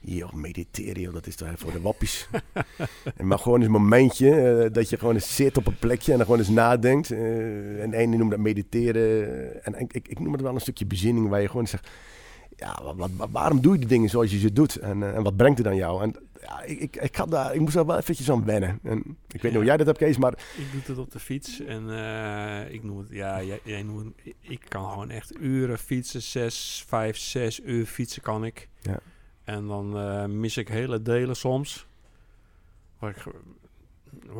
joh, 0.00 0.32
mediteren, 0.32 1.00
joh, 1.02 1.12
dat 1.12 1.26
is 1.26 1.36
toch 1.36 1.48
voor 1.56 1.72
de 1.72 1.80
wappies. 1.80 2.28
en 3.16 3.26
maar 3.26 3.38
gewoon 3.38 3.58
eens 3.58 3.66
een 3.66 3.72
momentje 3.72 4.30
eh, 4.64 4.72
dat 4.72 4.88
je 4.88 4.98
gewoon 4.98 5.14
eens 5.14 5.36
zit 5.36 5.56
op 5.56 5.66
een 5.66 5.78
plekje 5.78 6.10
en 6.12 6.16
dan 6.18 6.26
gewoon 6.26 6.40
eens 6.40 6.50
nadenkt. 6.50 7.10
eh, 7.10 7.82
en 7.82 7.90
de 7.90 7.96
ene 7.96 8.16
noemt 8.16 8.30
dat 8.30 8.40
mediteren. 8.40 9.64
En 9.64 9.78
ik, 9.80 9.92
ik, 9.92 10.08
ik 10.08 10.18
noem 10.20 10.32
het 10.32 10.40
wel 10.42 10.54
een 10.54 10.60
stukje 10.60 10.86
bezinning 10.86 11.28
waar 11.28 11.40
je 11.40 11.48
gewoon 11.48 11.66
zegt... 11.66 11.88
Ja, 12.60 12.94
wat, 12.94 13.10
waarom 13.30 13.60
doe 13.60 13.72
je 13.72 13.78
die 13.78 13.88
dingen 13.88 14.08
zoals 14.08 14.30
je 14.30 14.38
ze 14.38 14.52
doet? 14.52 14.76
En, 14.76 15.02
eh, 15.02 15.14
en 15.16 15.22
wat 15.22 15.36
brengt 15.36 15.58
het 15.58 15.66
aan 15.66 15.76
jou? 15.76 16.02
En 16.02 16.14
ja, 16.40 16.62
ik, 16.62 16.80
ik, 16.80 16.96
ik, 16.96 17.16
had 17.16 17.30
daar, 17.30 17.54
ik 17.54 17.60
moest 17.60 17.74
daar 17.74 17.86
wel 17.86 17.96
eventjes 17.98 18.30
aan 18.30 18.44
wennen. 18.44 18.78
En 18.82 18.98
ik 19.28 19.42
weet 19.42 19.42
niet 19.42 19.54
hoe 19.54 19.64
jij 19.64 19.76
dat 19.76 19.86
hebt, 19.86 19.98
Kees, 19.98 20.16
maar 20.18 20.32
Ik 20.32 20.72
doe 20.72 20.80
het 20.86 20.98
op 20.98 21.10
de 21.10 21.18
fiets 21.18 21.60
en 21.60 21.90
eh, 21.90 22.72
ik 22.72 22.82
noem 22.84 22.98
het, 22.98 23.08
ja, 23.10 23.42
jij, 23.42 23.60
jij 23.64 23.82
noemt 23.82 24.12
het- 24.24 24.34
ik 24.40 24.64
kan 24.68 24.90
gewoon 24.90 25.10
echt 25.10 25.40
uren 25.40 25.78
fietsen, 25.78 26.22
zes, 26.22 26.84
vijf, 26.86 27.16
zes 27.16 27.60
uur 27.64 27.86
fietsen 27.86 28.22
kan 28.22 28.44
ik. 28.44 28.68
Ja. 28.80 28.98
En 29.44 29.66
dan 29.66 29.98
eh, 29.98 30.24
mis 30.24 30.56
ik 30.56 30.68
hele 30.68 31.02
delen 31.02 31.36
soms. 31.36 31.86
Waar 32.98 33.10
ik, 33.10 33.24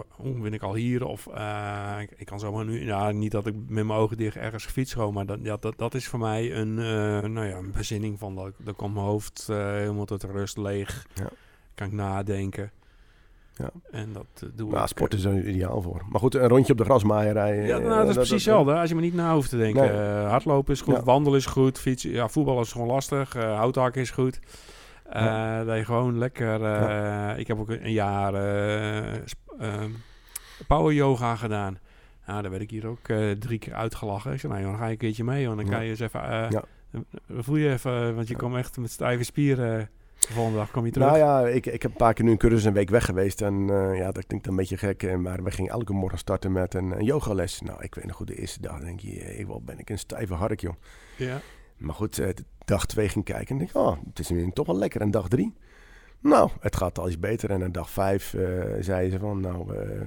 hoe 0.08 0.40
ben 0.40 0.52
ik 0.52 0.62
al 0.62 0.74
hier? 0.74 1.06
Of 1.06 1.26
eh, 1.26 1.96
ik, 2.00 2.10
ik 2.16 2.26
kan 2.26 2.38
zomaar 2.38 2.64
nu, 2.64 2.84
ja, 2.84 3.10
niet 3.10 3.30
dat 3.30 3.46
ik 3.46 3.54
met 3.54 3.84
mijn 3.84 3.98
ogen 3.98 4.16
dicht 4.16 4.36
ergens 4.36 4.64
fiets 4.64 4.92
gewoon, 4.92 5.14
maar 5.14 5.26
dat, 5.26 5.38
ja, 5.42 5.56
dat, 5.60 5.74
dat 5.76 5.94
is 5.94 6.06
voor 6.08 6.18
mij 6.18 6.54
een, 6.54 6.78
eh, 6.78 7.28
nou 7.30 7.46
ja, 7.46 7.56
een 7.56 7.72
bezinning 7.72 8.18
van 8.18 8.34
dat, 8.34 8.52
dan 8.58 8.76
komt 8.76 8.94
mijn 8.94 9.06
hoofd 9.06 9.46
eh, 9.50 9.56
helemaal 9.56 10.04
tot 10.04 10.22
rust 10.22 10.56
leeg. 10.56 11.06
Ja. 11.14 11.28
Kan 11.74 11.86
ik 11.86 11.92
nadenken. 11.92 12.70
Ja. 13.54 13.70
En 13.90 14.12
dat 14.12 14.50
doe 14.54 14.70
nou, 14.70 14.82
ik. 14.82 14.88
sport 14.88 15.14
is 15.14 15.24
er 15.24 15.48
ideaal 15.48 15.82
voor. 15.82 16.02
Maar 16.08 16.20
goed, 16.20 16.34
een 16.34 16.48
rondje 16.48 16.72
op 16.72 16.78
de 16.78 16.84
grasmaaier 16.84 17.32
rijden. 17.32 17.66
Ja, 17.66 17.78
nou, 17.78 17.98
dat 17.98 18.08
is 18.08 18.14
precies 18.14 18.30
hetzelfde. 18.30 18.74
Als 18.74 18.88
je 18.88 18.94
me 18.94 19.00
niet 19.00 19.14
na 19.14 19.34
hoeft 19.34 19.50
te 19.50 19.56
denken. 19.56 19.82
Nee. 19.82 20.24
Hardlopen 20.24 20.72
is 20.72 20.80
goed, 20.80 20.94
Ja. 20.94 21.02
wandelen 21.02 21.38
is 21.38 21.46
goed, 21.46 21.78
fietsen, 21.78 22.10
ja, 22.10 22.28
voetbal 22.28 22.60
is 22.60 22.72
gewoon 22.72 22.86
lastig, 22.86 23.34
eh 23.34 23.56
houthakken 23.56 24.00
is 24.00 24.10
goed. 24.10 24.40
Eh, 25.10 25.22
Ja. 25.24 25.64
Dat 25.64 25.76
je 25.76 25.84
gewoon 25.84 26.18
lekker... 26.18 26.64
eh, 26.64 27.38
Ik 27.38 27.46
heb 27.46 27.58
ook 27.58 27.68
een 27.68 27.92
jaar 27.92 28.34
eh, 28.34 29.14
ehm, 29.58 29.90
power 30.66 30.92
yoga 30.94 31.36
gedaan. 31.36 31.78
Nou, 32.26 32.42
daar 32.42 32.50
werd 32.50 32.62
ik 32.62 32.70
hier 32.70 32.86
ook 32.86 33.08
eh, 33.08 33.30
drie 33.30 33.58
keer 33.58 33.74
uitgelachen. 33.74 34.32
Ik 34.32 34.40
zei, 34.40 34.52
nou 34.52 34.64
joh, 34.64 34.72
dan 34.72 34.80
ga 34.80 34.86
je 34.86 34.92
een 34.92 34.98
keertje 34.98 35.24
mee, 35.24 35.42
joh. 35.42 35.56
Dan 35.56 35.68
kan 35.68 35.84
je 35.84 35.90
eens 35.90 36.00
even... 36.00 36.22
eh, 36.22 36.50
voel 37.38 37.56
je 37.56 37.72
even, 37.72 38.14
want 38.14 38.28
je 38.28 38.36
komt 38.36 38.56
echt 38.56 38.76
met 38.76 38.90
stijve 38.90 39.22
spieren. 39.24 39.90
De 40.18 40.32
volgende 40.32 40.58
dag 40.58 40.70
kom 40.70 40.84
je 40.86 40.90
terug. 40.92 41.08
Nou 41.08 41.18
ja, 41.18 41.46
ik, 41.48 41.66
ik 41.66 41.82
heb 41.82 41.90
een 41.90 41.96
paar 41.96 42.14
keer 42.14 42.24
nu 42.24 42.30
een 42.30 42.36
cursus 42.38 42.64
een 42.64 42.72
week 42.72 42.90
weg 42.90 43.04
geweest. 43.04 43.42
En 43.42 43.70
eh, 43.70 43.98
ja, 43.98 44.12
dat 44.12 44.26
klinkt 44.26 44.46
een 44.46 44.56
beetje 44.56 44.76
gek. 44.76 45.02
eh, 45.02 45.16
Maar 45.16 45.42
we 45.42 45.50
gingen 45.50 45.70
elke 45.70 45.92
morgen 45.92 46.18
starten 46.18 46.52
met 46.52 46.74
een, 46.74 46.90
een 46.90 47.04
yogales. 47.04 47.60
Nou, 47.60 47.82
ik 47.82 47.94
weet 47.94 48.04
nog 48.04 48.16
goed, 48.16 48.26
de 48.26 48.40
eerste 48.40 48.60
dag 48.60 48.80
denk 48.80 49.00
je, 49.00 49.20
eh, 49.20 49.46
wat 49.46 49.64
ben 49.64 49.78
ik 49.78 49.90
een 49.90 49.98
stijve 49.98 50.34
hark, 50.34 50.60
joh. 50.60 50.74
Ja. 51.16 51.40
Maar 51.78 51.94
goed, 51.94 52.18
eh, 52.18 52.28
dag 52.64 52.86
twee 52.86 53.08
ging 53.08 53.24
kijken 53.24 53.48
en 53.48 53.58
denk 53.58 53.70
ik, 53.70 53.76
oh, 53.76 53.96
het 54.08 54.18
is 54.18 54.28
weer 54.28 54.52
toch 54.52 54.66
wel 54.66 54.78
lekker. 54.78 55.00
En 55.00 55.10
dag 55.10 55.28
drie, 55.28 55.54
nou, 56.20 56.50
het 56.60 56.76
gaat 56.76 56.98
al 56.98 57.06
iets 57.06 57.18
beter. 57.18 57.50
En 57.50 57.62
aan 57.62 57.72
dag 57.72 57.90
vijf 57.90 58.34
eh 58.34 58.42
zei 58.80 59.10
ze 59.10 59.18
van, 59.18 59.40
nou... 59.40 59.74
eh, 59.76 60.00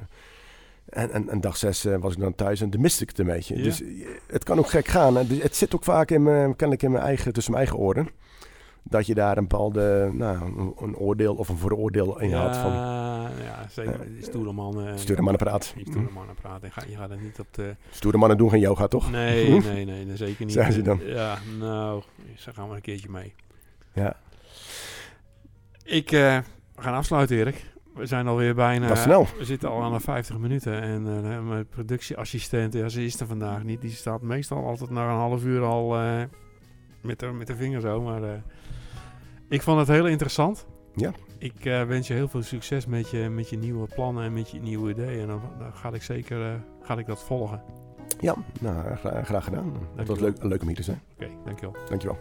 en, 0.85 1.11
en, 1.11 1.29
en 1.29 1.41
dag 1.41 1.57
zes 1.57 1.85
eh, 1.85 1.97
was 1.97 2.13
ik 2.13 2.19
dan 2.19 2.35
thuis 2.35 2.61
en 2.61 2.69
dan 2.69 2.81
miste 2.81 3.03
ik 3.03 3.09
het 3.09 3.19
een 3.19 3.25
beetje. 3.25 3.57
Ja. 3.57 3.63
Dus 3.63 3.83
het 4.27 4.43
kan 4.43 4.57
ook 4.57 4.69
gek 4.69 4.87
gaan. 4.87 5.15
hè. 5.15 5.27
Dus 5.27 5.41
het 5.41 5.55
zit 5.55 5.75
ook 5.75 5.83
vaak 5.83 6.11
in 6.11 6.23
mijn, 6.23 6.55
kennelijk 6.55 6.83
in 6.83 6.91
mijn 6.91 7.03
eigen, 7.03 7.33
tussen 7.33 7.53
mijn 7.53 7.65
eigen 7.65 7.83
oren. 7.85 8.09
Dat 8.83 9.05
je 9.05 9.13
daar 9.13 9.37
een 9.37 9.47
bepaalde, 9.47 10.09
nou, 10.13 10.59
een, 10.59 10.73
een 10.77 10.95
oordeel 10.95 11.35
of 11.35 11.49
een 11.49 11.57
vooroordeel 11.57 12.19
in 12.19 12.33
had. 12.33 12.57
Van, 12.57 12.71
ja, 13.51 13.67
zeker. 13.69 14.01
Eh, 14.01 14.07
stoere 14.23 14.51
man. 14.53 14.87
eh, 14.87 14.95
stuur 14.97 15.15
hem 15.15 15.25
aan 15.27 15.33
de 15.37 15.43
praat. 15.43 15.73
Die 15.75 15.85
stoere 15.89 16.11
mannen 16.13 16.35
praten. 16.35 16.67
Je 16.67 16.73
gaat, 16.73 16.89
je 16.89 16.95
gaat 16.95 17.09
het 17.09 17.21
niet 17.21 17.39
op 17.39 17.47
de... 17.51 17.75
Stoere 17.91 18.17
mannen 18.17 18.37
doen 18.37 18.49
geen 18.49 18.59
yoga, 18.59 18.87
toch? 18.87 19.11
Nee, 19.11 19.49
nee, 19.59 19.85
nee, 19.85 20.05
nee, 20.05 20.17
zeker 20.17 20.45
niet. 20.45 20.53
Zijn 20.53 20.71
ze 20.71 20.81
dan? 20.81 20.99
Ja, 21.03 21.37
nou, 21.59 22.03
ze 22.35 22.53
gaan 22.53 22.69
we 22.69 22.75
een 22.75 22.81
keertje 22.81 23.09
mee. 23.09 23.33
Ja, 23.93 24.15
Ik 25.83 26.11
eh, 26.11 26.37
we 26.75 26.81
gaan 26.81 26.93
afsluiten, 26.93 27.37
Erik. 27.37 27.69
We 27.95 28.05
zijn 28.05 28.27
alweer 28.27 28.55
bijna... 28.55 28.95
snel. 28.95 29.27
We 29.37 29.45
zitten 29.45 29.69
al 29.69 29.81
aan 29.83 29.93
de 29.93 29.99
50 29.99 30.37
minuten 30.37 30.81
en 30.81 31.23
eh, 31.23 31.39
mijn 31.41 31.67
productieassistent, 31.67 32.73
ja, 32.73 32.89
ze 32.89 33.03
is 33.05 33.19
er 33.19 33.27
vandaag 33.27 33.63
niet. 33.63 33.81
Die 33.81 33.91
staat 33.91 34.21
meestal 34.21 34.65
altijd 34.65 34.89
na 34.89 35.03
een 35.09 35.15
half 35.15 35.43
uur 35.43 35.61
al 35.63 35.95
eh, 35.97 36.21
met, 37.01 37.19
de, 37.19 37.25
met 37.27 37.47
de 37.47 37.55
vinger 37.55 37.81
zo. 37.81 38.01
Maar 38.01 38.23
eh, 38.23 38.29
ik 39.49 39.61
vond 39.61 39.79
het 39.79 39.87
heel 39.87 40.07
interessant. 40.07 40.65
Ja. 40.95 41.11
Ik 41.41 41.65
eh, 41.65 41.83
wens 41.83 42.07
je 42.07 42.13
heel 42.13 42.27
veel 42.27 42.41
succes 42.41 42.85
met 42.85 43.09
je, 43.09 43.29
met 43.29 43.49
je 43.49 43.57
nieuwe 43.57 43.87
plannen 43.95 44.23
en 44.23 44.33
met 44.33 44.49
je 44.49 44.59
nieuwe 44.59 44.89
ideeën. 44.91 45.21
En 45.21 45.27
dan, 45.27 45.41
dan 45.59 45.73
ga 45.73 45.91
ik 45.93 46.03
zeker 46.03 46.45
eh, 46.45 46.53
ga 46.81 46.97
ik 46.97 47.05
dat 47.05 47.23
volgen. 47.23 47.61
Ja, 48.19 48.35
nou, 48.59 48.95
gra- 48.95 49.23
graag 49.23 49.43
gedaan. 49.43 49.73
Het 49.95 50.07
was 50.07 50.19
leuk, 50.19 50.43
leuk 50.43 50.61
om 50.61 50.67
hier 50.67 50.75
te 50.75 50.83
zijn. 50.83 51.01
Oké, 51.13 51.27
dankjewel. 51.45 51.75
Dankjewel. 51.89 52.17